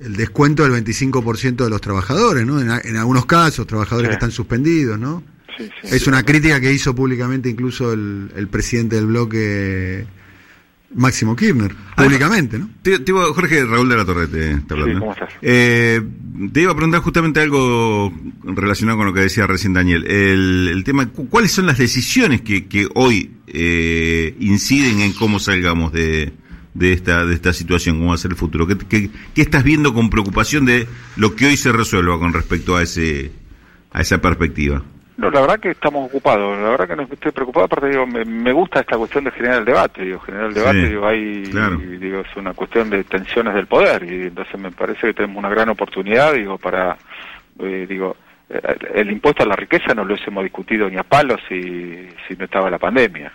el 0.00 0.16
descuento 0.16 0.62
del 0.66 0.72
25% 0.84 1.56
de 1.64 1.70
los 1.70 1.80
trabajadores, 1.80 2.46
¿no? 2.46 2.60
En, 2.60 2.70
en 2.70 2.96
algunos 2.96 3.26
casos, 3.26 3.66
trabajadores 3.66 4.06
Sí. 4.06 4.10
que 4.10 4.14
están 4.14 4.30
suspendidos, 4.30 4.98
¿no? 4.98 5.22
Sí, 5.56 5.70
sí, 5.82 5.94
Es 5.94 6.06
una 6.08 6.24
crítica 6.24 6.60
que 6.60 6.72
hizo 6.72 6.94
públicamente 6.94 7.48
incluso 7.48 7.92
el, 7.92 8.32
el 8.34 8.48
presidente 8.48 8.96
del 8.96 9.06
bloque, 9.06 10.04
Máximo 10.94 11.34
Kirchner, 11.36 11.74
públicamente, 11.96 12.58
¿no? 12.58 12.68
Te, 12.82 12.98
te 13.00 13.10
iba- 13.10 13.24
Jorge 13.32 13.64
Raúl 13.64 13.88
de 13.88 13.96
la 13.96 14.04
Torre 14.04 14.26
te 14.28 14.52
está 14.52 14.74
hablando. 14.74 14.94
Sí, 14.94 15.00
¿cómo 15.00 15.12
estás? 15.12 15.28
Eh, 15.42 16.00
te 16.52 16.62
iba 16.62 16.72
a 16.72 16.74
preguntar 16.76 17.00
justamente 17.00 17.40
algo 17.40 18.12
relacionado 18.44 18.98
con 18.98 19.06
lo 19.08 19.12
que 19.14 19.20
decía 19.20 19.46
recién 19.46 19.72
Daniel. 19.72 20.04
El, 20.06 20.68
el 20.72 20.84
tema, 20.84 21.06
cu- 21.08 21.28
¿cuáles 21.28 21.52
son 21.52 21.66
las 21.66 21.78
decisiones 21.78 22.42
que, 22.42 22.66
que 22.66 22.88
hoy 22.94 23.32
eh, 23.46 24.34
inciden 24.40 25.00
en 25.00 25.12
cómo 25.14 25.38
salgamos 25.38 25.92
de, 25.92 26.32
de 26.74 26.92
esta 26.92 27.24
de 27.24 27.34
esta 27.34 27.52
situación, 27.52 27.96
cómo 27.98 28.10
va 28.10 28.14
a 28.14 28.18
ser 28.18 28.30
el 28.32 28.36
futuro? 28.36 28.66
¿Qué, 28.66 28.76
qué, 28.78 29.10
qué 29.34 29.42
estás 29.42 29.64
viendo 29.64 29.94
con 29.94 30.10
preocupación 30.10 30.64
de 30.64 30.86
lo 31.16 31.34
que 31.34 31.46
hoy 31.46 31.56
se 31.56 31.72
resuelva 31.72 32.18
con 32.18 32.32
respecto 32.32 32.76
a 32.76 32.82
ese 32.82 33.32
a 33.92 34.00
esa 34.00 34.20
perspectiva? 34.20 34.84
No, 35.16 35.30
la 35.30 35.40
verdad 35.42 35.60
que 35.60 35.70
estamos 35.70 36.08
ocupados, 36.08 36.58
la 36.58 36.70
verdad 36.70 36.88
que 36.88 36.96
no 36.96 37.02
estoy 37.02 37.30
preocupado, 37.30 37.66
aparte 37.66 37.88
digo, 37.88 38.04
me, 38.04 38.24
me 38.24 38.52
gusta 38.52 38.80
esta 38.80 38.96
cuestión 38.96 39.22
de 39.24 39.30
generar 39.30 39.58
el 39.60 39.64
debate, 39.64 40.02
digo, 40.02 40.18
generar 40.20 40.46
el 40.48 40.54
debate, 40.54 40.80
Sí, 40.80 40.88
digo, 40.88 41.06
hay, 41.06 41.42
claro. 41.52 41.80
y, 41.80 41.96
digo, 41.98 42.20
es 42.20 42.36
una 42.36 42.52
cuestión 42.52 42.90
de 42.90 43.04
tensiones 43.04 43.54
del 43.54 43.66
poder, 43.66 44.02
y 44.02 44.26
entonces 44.26 44.58
me 44.58 44.72
parece 44.72 45.06
que 45.06 45.14
tenemos 45.14 45.36
una 45.36 45.50
gran 45.50 45.68
oportunidad, 45.68 46.32
digo, 46.34 46.58
para, 46.58 46.96
eh, 47.60 47.86
digo, 47.88 48.16
eh, 48.48 48.60
el 48.94 49.10
impuesto 49.12 49.44
a 49.44 49.46
la 49.46 49.56
riqueza 49.56 49.94
no 49.94 50.04
lo 50.04 50.16
hemos 50.16 50.42
discutido 50.42 50.90
ni 50.90 50.96
a 50.96 51.04
palos 51.04 51.40
si, 51.48 52.08
si 52.26 52.34
no 52.36 52.46
estaba 52.46 52.68
la 52.68 52.78
pandemia. 52.78 53.32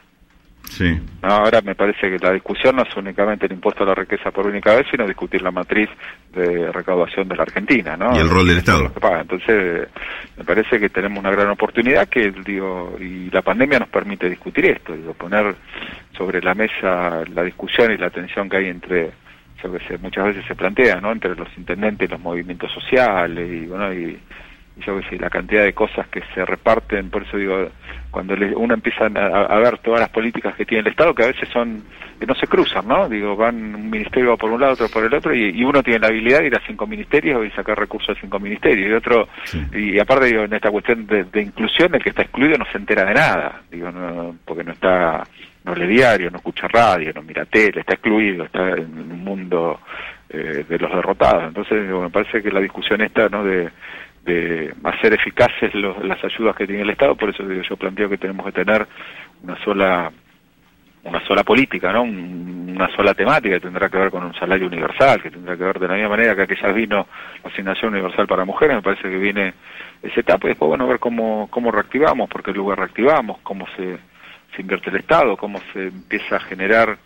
Sí. 0.69 0.97
Ahora 1.23 1.61
me 1.61 1.75
parece 1.75 2.09
que 2.09 2.19
la 2.19 2.31
discusión 2.31 2.75
no 2.75 2.83
es 2.83 2.95
únicamente 2.95 3.47
el 3.47 3.53
impuesto 3.53 3.83
a 3.83 3.87
la 3.87 3.95
riqueza 3.95 4.31
por 4.31 4.45
única 4.45 4.75
vez, 4.75 4.85
sino 4.89 5.05
discutir 5.05 5.41
la 5.41 5.51
matriz 5.51 5.89
de 6.31 6.71
recaudación 6.71 7.27
de 7.27 7.35
la 7.35 7.43
Argentina, 7.43 7.97
¿no? 7.97 8.15
Y 8.15 8.19
el 8.19 8.29
rol 8.29 8.47
del 8.47 8.59
Estado. 8.59 8.91
Entonces, 9.19 9.87
me 10.37 10.43
parece 10.43 10.79
que 10.79 10.89
tenemos 10.89 11.19
una 11.19 11.31
gran 11.31 11.49
oportunidad 11.49 12.07
que, 12.07 12.31
digo, 12.45 12.95
y 12.99 13.29
la 13.31 13.41
pandemia 13.41 13.79
nos 13.79 13.89
permite 13.89 14.29
discutir 14.29 14.65
esto, 14.65 14.95
digo, 14.95 15.13
poner 15.13 15.55
sobre 16.15 16.41
la 16.41 16.53
mesa 16.53 17.23
la 17.33 17.43
discusión 17.43 17.91
y 17.91 17.97
la 17.97 18.09
tensión 18.09 18.47
que 18.47 18.57
hay 18.57 18.67
entre, 18.67 19.11
yo 19.63 19.73
que 19.73 19.97
muchas 19.97 20.25
veces 20.25 20.45
se 20.47 20.55
plantea, 20.55 21.01
¿no? 21.01 21.11
Entre 21.11 21.35
los 21.35 21.49
intendentes 21.57 22.07
y 22.07 22.11
los 22.11 22.21
movimientos 22.21 22.71
sociales 22.71 23.49
y, 23.51 23.65
bueno, 23.65 23.91
y 23.91 24.19
yo 24.79 24.99
que 24.99 25.09
sé, 25.09 25.17
la 25.19 25.29
cantidad 25.29 25.63
de 25.63 25.73
cosas 25.73 26.07
que 26.07 26.21
se 26.33 26.45
reparten, 26.45 27.09
por 27.09 27.23
eso 27.23 27.37
digo, 27.37 27.67
cuando 28.11 28.35
le- 28.35 28.55
uno 28.55 28.73
empieza 28.73 29.05
a, 29.05 29.45
a 29.45 29.59
ver 29.59 29.77
todas 29.79 29.99
las 29.99 30.09
políticas 30.09 30.55
que 30.55 30.65
tiene 30.65 30.81
el 30.81 30.87
Estado, 30.87 31.13
que 31.13 31.23
a 31.23 31.27
veces 31.27 31.47
son, 31.49 31.83
que 32.19 32.25
no 32.25 32.33
se 32.35 32.47
cruzan, 32.47 32.87
¿no? 32.87 33.07
Digo, 33.07 33.35
van 33.35 33.55
un 33.75 33.89
ministerio 33.89 34.31
va 34.31 34.37
por 34.37 34.51
un 34.51 34.59
lado, 34.61 34.73
otro 34.73 34.89
por 34.89 35.03
el 35.05 35.13
otro, 35.13 35.33
y, 35.33 35.49
y 35.51 35.63
uno 35.63 35.81
tiene 35.83 35.99
la 35.99 36.07
habilidad 36.07 36.39
de 36.39 36.47
ir 36.47 36.55
a 36.55 36.61
cinco 36.65 36.87
ministerios 36.87 37.45
y 37.45 37.51
sacar 37.51 37.77
recursos 37.77 38.17
a 38.17 38.19
cinco 38.21 38.39
ministerios, 38.39 38.89
y 38.89 38.93
otro, 38.93 39.27
Sí. 39.43 39.63
y 39.73 39.99
aparte 39.99 40.25
digo, 40.25 40.43
en 40.43 40.53
esta 40.53 40.71
cuestión 40.71 41.05
de, 41.07 41.23
de 41.25 41.41
inclusión, 41.41 41.93
el 41.95 42.03
que 42.03 42.09
está 42.09 42.23
excluido 42.23 42.57
no 42.57 42.65
se 42.71 42.77
entera 42.77 43.05
de 43.05 43.13
nada, 43.13 43.61
digo, 43.71 43.91
no, 43.91 44.35
porque 44.45 44.63
no 44.63 44.71
está, 44.71 45.23
no 45.63 45.75
lee 45.75 45.87
diario, 45.87 46.31
no 46.31 46.37
escucha 46.37 46.67
radio, 46.67 47.11
no 47.13 47.21
mira 47.21 47.45
tele, 47.45 47.81
está 47.81 47.93
excluido, 47.93 48.45
está 48.45 48.69
en 48.71 48.85
un 49.11 49.23
mundo 49.23 49.79
eh, 50.29 50.63
de 50.67 50.77
los 50.79 50.91
derrotados. 50.91 51.43
Entonces, 51.47 51.83
digo, 51.87 52.01
me 52.01 52.09
parece 52.09 52.41
que 52.41 52.51
la 52.51 52.59
discusión 52.59 53.01
esta, 53.01 53.29
¿no? 53.29 53.43
De, 53.43 53.69
de 54.29 54.73
hacer 54.83 55.13
eficaces 55.13 55.73
los- 55.73 56.03
las 56.03 56.23
ayudas 56.23 56.55
que 56.55 56.67
tiene 56.67 56.83
el 56.83 56.89
Estado, 56.91 57.15
por 57.15 57.29
eso 57.29 57.43
digo, 57.47 57.61
yo 57.63 57.75
planteo 57.77 58.09
que 58.09 58.17
tenemos 58.17 58.45
que 58.45 58.51
tener 58.51 58.87
una 59.43 59.55
sola 59.63 60.11
una 61.01 61.25
sola 61.25 61.43
política, 61.45 61.93
¿no? 61.93 62.01
Un- 62.03 62.73
una 62.75 62.93
sola 62.93 63.13
temática 63.13 63.55
que 63.55 63.61
tendrá 63.61 63.89
que 63.89 63.97
ver 63.97 64.11
con 64.11 64.23
un 64.25 64.33
salario 64.35 64.67
universal, 64.67 65.21
que 65.21 65.31
tendrá 65.31 65.55
que 65.55 65.63
ver 65.63 65.79
de 65.79 65.87
la 65.87 65.93
misma 65.93 66.09
manera 66.09 66.35
que 66.35 66.41
aquella 66.41 66.71
vino 66.73 67.07
la 67.41 67.49
asignación 67.49 67.93
universal 67.93 68.27
para 68.27 68.43
mujeres, 68.43 68.75
me 68.75 68.81
parece 68.81 69.03
que 69.03 69.17
viene 69.17 69.53
esa 70.03 70.19
etapa 70.19 70.47
y 70.47 70.49
después, 70.49 70.67
bueno, 70.67 70.87
ver 70.87 70.99
cómo, 70.99 71.47
cómo 71.49 71.71
reactivamos, 71.71 72.29
por 72.29 72.43
qué 72.43 72.51
lugar 72.51 72.79
reactivamos, 72.79 73.37
cómo 73.43 73.65
se, 73.77 73.97
se 74.55 74.61
invierte 74.61 74.89
el 74.89 74.97
Estado, 74.97 75.37
cómo 75.37 75.61
se 75.71 75.87
empieza 75.87 76.35
a 76.35 76.39
generar, 76.41 76.97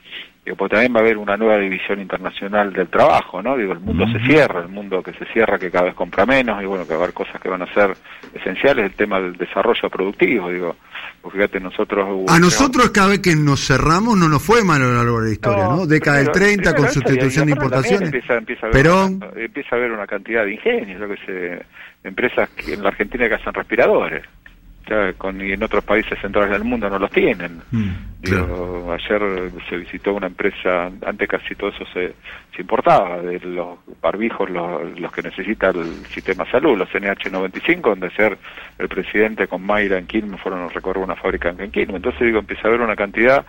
digo, 0.43 0.57
porque 0.57 0.75
también 0.75 0.93
va 0.93 0.99
a 0.99 1.03
haber 1.03 1.17
una 1.17 1.37
nueva 1.37 1.57
división 1.57 1.99
internacional 2.01 2.73
del 2.73 2.87
trabajo, 2.89 3.41
¿no? 3.41 3.55
Digo, 3.57 3.73
el 3.73 3.79
mundo 3.79 4.05
se 4.07 4.19
cierra, 4.25 4.61
el 4.61 4.67
mundo 4.69 5.01
que 5.01 5.13
se 5.13 5.25
cierra, 5.33 5.57
que 5.57 5.71
cada 5.71 5.85
vez 5.85 5.95
compra 5.95 6.25
menos, 6.25 6.61
y 6.61 6.65
bueno, 6.65 6.85
que 6.85 6.93
va 6.93 6.99
a 6.99 7.03
haber 7.03 7.13
cosas 7.13 7.39
que 7.41 7.49
van 7.49 7.61
a 7.61 7.73
ser 7.73 7.95
esenciales, 8.33 8.85
el 8.85 8.93
tema 8.93 9.19
del 9.19 9.37
desarrollo 9.37 9.89
productivo, 9.89 10.49
digo, 10.49 10.75
porque 11.21 11.37
fíjate, 11.37 11.59
nosotros... 11.61 12.29
A 12.29 12.39
nosotros 12.39 12.89
cada 12.89 13.07
vez 13.09 13.19
que 13.19 13.35
nos 13.35 13.65
cerramos 13.65 14.17
no 14.17 14.27
nos 14.27 14.41
fue 14.43 14.63
mal 14.63 14.81
a 14.81 14.85
lo 14.85 14.93
largo 14.95 15.21
de 15.21 15.27
la 15.27 15.33
historia, 15.33 15.63
¿no? 15.65 15.85
Década 15.87 16.17
del 16.17 16.31
primero- 16.31 16.61
30 16.61 16.75
con 16.75 16.89
sustitución 16.89 17.45
de 17.45 17.51
importaciones. 17.53 18.01
Empieza, 18.13 18.35
empieza 18.35 18.65
a 18.65 18.69
haber 18.69 18.83
Perón. 18.83 19.13
una, 19.15 19.41
empieza 19.41 19.75
a 19.75 19.79
haber 19.79 19.91
una 19.91 20.07
cantidad 20.07 20.43
de 20.43 20.53
ingenios, 20.53 20.99
yo 20.99 21.07
que 21.07 21.25
sé, 21.25 21.65
empresas 22.03 22.49
que 22.49 22.73
en 22.73 22.83
la 22.83 22.89
Argentina 22.89 23.29
que 23.29 23.35
hacen 23.35 23.53
respiradores. 23.53 24.23
Ya 24.89 25.13
con, 25.13 25.39
y 25.39 25.53
en 25.53 25.63
otros 25.63 25.83
países 25.83 26.19
centrales 26.19 26.51
del 26.51 26.63
mundo 26.63 26.89
no 26.89 26.99
los 26.99 27.09
tienen. 27.09 27.61
Mm, 27.71 27.89
Digo, 28.21 28.93
Ayer 28.93 29.51
se 29.69 29.77
visitó 29.77 30.13
una 30.13 30.27
empresa, 30.27 30.91
antes 31.05 31.27
casi 31.27 31.55
todo 31.55 31.69
eso 31.69 31.85
se, 31.93 32.13
se 32.55 32.61
importaba, 32.61 33.19
de 33.21 33.39
los 33.39 33.79
barbijos, 34.01 34.49
los, 34.49 34.99
los 34.99 35.11
que 35.11 35.21
necesita 35.21 35.69
el 35.69 36.05
sistema 36.07 36.45
de 36.45 36.51
salud, 36.51 36.77
los 36.77 36.89
NH95, 36.89 37.81
donde 37.81 38.07
ayer 38.07 38.37
el 38.79 38.87
presidente 38.87 39.47
con 39.47 39.65
Mayra 39.65 39.97
en 39.97 40.07
Quilmes 40.07 40.39
fueron 40.41 40.63
a 40.63 40.67
recorrer 40.69 41.03
una 41.03 41.15
fábrica 41.15 41.49
en 41.57 41.71
Quilmes. 41.71 41.97
Entonces 41.97 42.21
digo, 42.21 42.39
empieza 42.39 42.63
a 42.65 42.67
haber 42.67 42.81
una 42.81 42.95
cantidad 42.95 43.45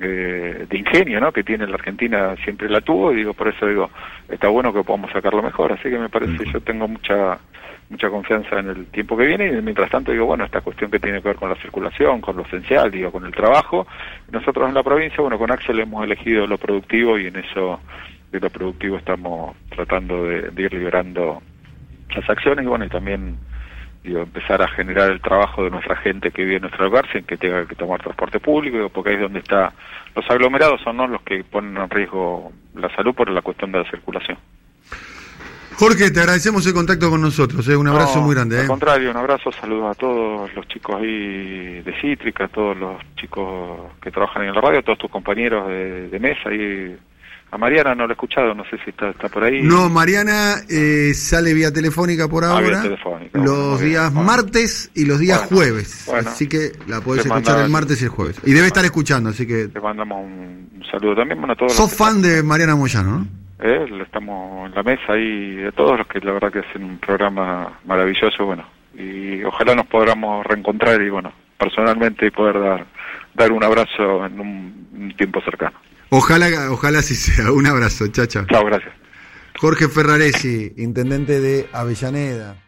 eh, 0.00 0.66
de 0.68 0.78
ingenio 0.78 1.20
¿no? 1.20 1.32
que 1.32 1.44
tiene 1.44 1.66
la 1.66 1.74
Argentina, 1.74 2.34
siempre 2.44 2.68
la 2.68 2.80
tuvo, 2.80 3.12
y 3.12 3.16
digo, 3.16 3.34
por 3.34 3.48
eso 3.48 3.66
digo, 3.66 3.90
está 4.28 4.48
bueno 4.48 4.72
que 4.72 4.82
podamos 4.82 5.10
sacarlo 5.12 5.42
mejor. 5.42 5.72
Así 5.72 5.90
que 5.90 5.98
me 5.98 6.08
parece, 6.08 6.44
yo 6.50 6.60
tengo 6.60 6.88
mucha 6.88 7.38
mucha 7.90 8.08
confianza 8.08 8.58
en 8.58 8.68
el 8.70 8.86
tiempo 8.86 9.18
que 9.18 9.26
viene 9.26 9.48
y 9.48 9.60
mientras 9.60 9.90
tanto 9.90 10.12
digo, 10.12 10.24
bueno, 10.24 10.44
esta 10.44 10.62
cuestión 10.62 10.90
que 10.90 10.98
tiene 10.98 11.20
que 11.20 11.28
ver 11.28 11.36
con 11.36 11.50
la 11.50 11.56
circulación, 11.56 12.22
con 12.22 12.36
lo 12.36 12.42
esencial, 12.42 12.90
digo, 12.90 13.12
con 13.12 13.26
el 13.26 13.32
trabajo, 13.32 13.86
nosotros 14.30 14.66
en 14.66 14.74
la 14.74 14.82
provincia, 14.82 15.20
bueno, 15.20 15.38
con 15.38 15.50
Axel 15.50 15.78
hemos 15.78 16.02
elegido 16.02 16.46
lo 16.46 16.56
productivo 16.56 17.18
y 17.18 17.26
en 17.26 17.36
eso 17.36 17.80
de 18.30 18.40
lo 18.40 18.48
productivo 18.48 18.96
estamos 18.96 19.54
tratando 19.68 20.24
de, 20.24 20.50
de 20.50 20.62
ir 20.62 20.72
liberando 20.72 21.42
las 22.16 22.30
acciones 22.30 22.64
y 22.64 22.68
bueno, 22.68 22.86
y 22.86 22.88
también 22.88 23.36
digo, 24.02 24.20
empezar 24.20 24.62
a 24.62 24.68
generar 24.68 25.10
el 25.10 25.20
trabajo 25.20 25.64
de 25.64 25.70
nuestra 25.70 25.96
gente 25.96 26.30
que 26.30 26.42
vive 26.42 26.56
en 26.56 26.62
nuestro 26.62 26.84
lugar 26.86 27.06
sin 27.12 27.24
que 27.24 27.36
tenga 27.36 27.66
que 27.66 27.74
tomar 27.74 28.00
transporte 28.00 28.40
público, 28.40 28.76
digo, 28.76 28.88
porque 28.88 29.10
ahí 29.10 29.16
es 29.16 29.22
donde 29.22 29.40
está, 29.40 29.72
los 30.14 30.28
aglomerados 30.30 30.80
son 30.82 30.96
¿no? 30.96 31.06
los 31.06 31.22
que 31.22 31.44
ponen 31.44 31.76
en 31.76 31.90
riesgo 31.90 32.52
la 32.74 32.94
salud 32.94 33.14
por 33.14 33.30
la 33.30 33.42
cuestión 33.42 33.72
de 33.72 33.78
la 33.78 33.90
circulación. 33.90 34.38
Jorge, 35.74 36.10
te 36.10 36.20
agradecemos 36.20 36.66
el 36.66 36.74
contacto 36.74 37.10
con 37.10 37.20
nosotros, 37.22 37.66
¿eh? 37.68 37.76
un 37.76 37.88
abrazo 37.88 38.18
No, 38.18 38.26
muy 38.26 38.34
grande. 38.34 38.58
Al 38.58 38.64
¿eh? 38.64 38.68
contrario, 38.68 39.10
un 39.10 39.16
abrazo, 39.16 39.50
saludos 39.52 39.96
a 39.96 39.98
todos 39.98 40.54
los 40.54 40.68
chicos 40.68 40.96
ahí 40.96 41.80
de 41.80 41.94
Cítrica, 42.00 42.44
a 42.44 42.48
todos 42.48 42.76
los 42.76 43.00
chicos 43.16 43.92
que 44.00 44.10
trabajan 44.10 44.44
en 44.44 44.54
la 44.54 44.60
radio, 44.60 44.80
a 44.80 44.82
todos 44.82 44.98
tus 44.98 45.10
compañeros 45.10 45.68
de, 45.68 46.08
de 46.08 46.20
mesa 46.20 46.52
y 46.52 46.96
a 47.52 47.58
Mariana 47.58 47.94
no 47.94 48.06
la 48.06 48.12
he 48.12 48.14
escuchado, 48.14 48.54
no 48.54 48.64
sé 48.64 48.78
si 48.82 48.88
está, 48.88 49.10
está 49.10 49.28
por 49.28 49.44
ahí. 49.44 49.62
No, 49.62 49.90
Mariana 49.90 50.54
eh, 50.70 51.12
sale 51.12 51.52
vía 51.52 51.70
telefónica 51.70 52.26
por 52.26 52.44
Ah, 52.44 52.58
vía 52.58 52.68
ahora, 52.68 52.82
telefónica, 52.82 53.38
bueno, 53.38 53.52
los 53.52 53.80
días 53.82 54.14
bueno. 54.14 54.26
martes 54.26 54.90
y 54.94 55.04
los 55.04 55.18
días 55.20 55.50
Bueno, 55.50 55.56
jueves, 55.56 56.08
así 56.08 56.48
que 56.48 56.72
la 56.86 57.02
podés 57.02 57.26
escuchar 57.26 57.62
el 57.62 57.70
martes 57.70 58.00
y 58.00 58.04
el 58.04 58.10
jueves. 58.10 58.40
Y 58.46 58.52
debe 58.52 58.68
estar 58.68 58.82
escuchando, 58.86 59.28
así 59.28 59.46
que... 59.46 59.68
Le 59.72 59.80
mandamos 59.82 60.24
un, 60.24 60.82
saludo 60.90 61.14
también 61.14 61.40
bueno, 61.40 61.52
a 61.52 61.56
todos 61.56 61.74
Sos 61.74 61.94
fan 61.94 62.22
de 62.22 62.42
Mariana 62.42 62.74
Moyano, 62.74 63.18
¿no? 63.18 63.26
Eh, 63.60 63.86
le 63.86 64.02
estamos 64.02 64.70
en 64.70 64.74
la 64.74 64.82
mesa 64.82 65.14
y 65.18 65.56
de 65.56 65.72
todos 65.72 65.98
los 65.98 66.06
que 66.06 66.20
la 66.20 66.32
verdad 66.32 66.50
que 66.50 66.60
hacen 66.60 66.82
un 66.82 66.96
programa 66.96 67.80
maravilloso, 67.84 68.46
bueno, 68.46 68.64
y 68.94 69.44
ojalá 69.44 69.74
nos 69.74 69.86
podamos 69.88 70.46
reencontrar 70.46 71.02
y 71.02 71.10
bueno, 71.10 71.30
personalmente 71.58 72.26
y 72.26 72.30
poder 72.30 72.58
dar 72.58 72.86
dar 73.34 73.52
un 73.52 73.62
abrazo 73.62 74.24
en 74.24 74.40
un, 74.40 74.88
un 74.94 75.16
tiempo 75.16 75.40
cercano. 75.42 75.76
Ojalá, 76.14 76.70
ojalá 76.70 76.98
así 76.98 77.14
sea. 77.14 77.50
Un 77.50 77.66
abrazo, 77.66 78.06
chao. 78.08 78.26
Chao, 78.26 78.64
gracias. 78.66 78.92
Jorge 79.58 79.88
Ferraresi, 79.88 80.74
intendente 80.76 81.40
de 81.40 81.66
Avellaneda. 81.72 82.62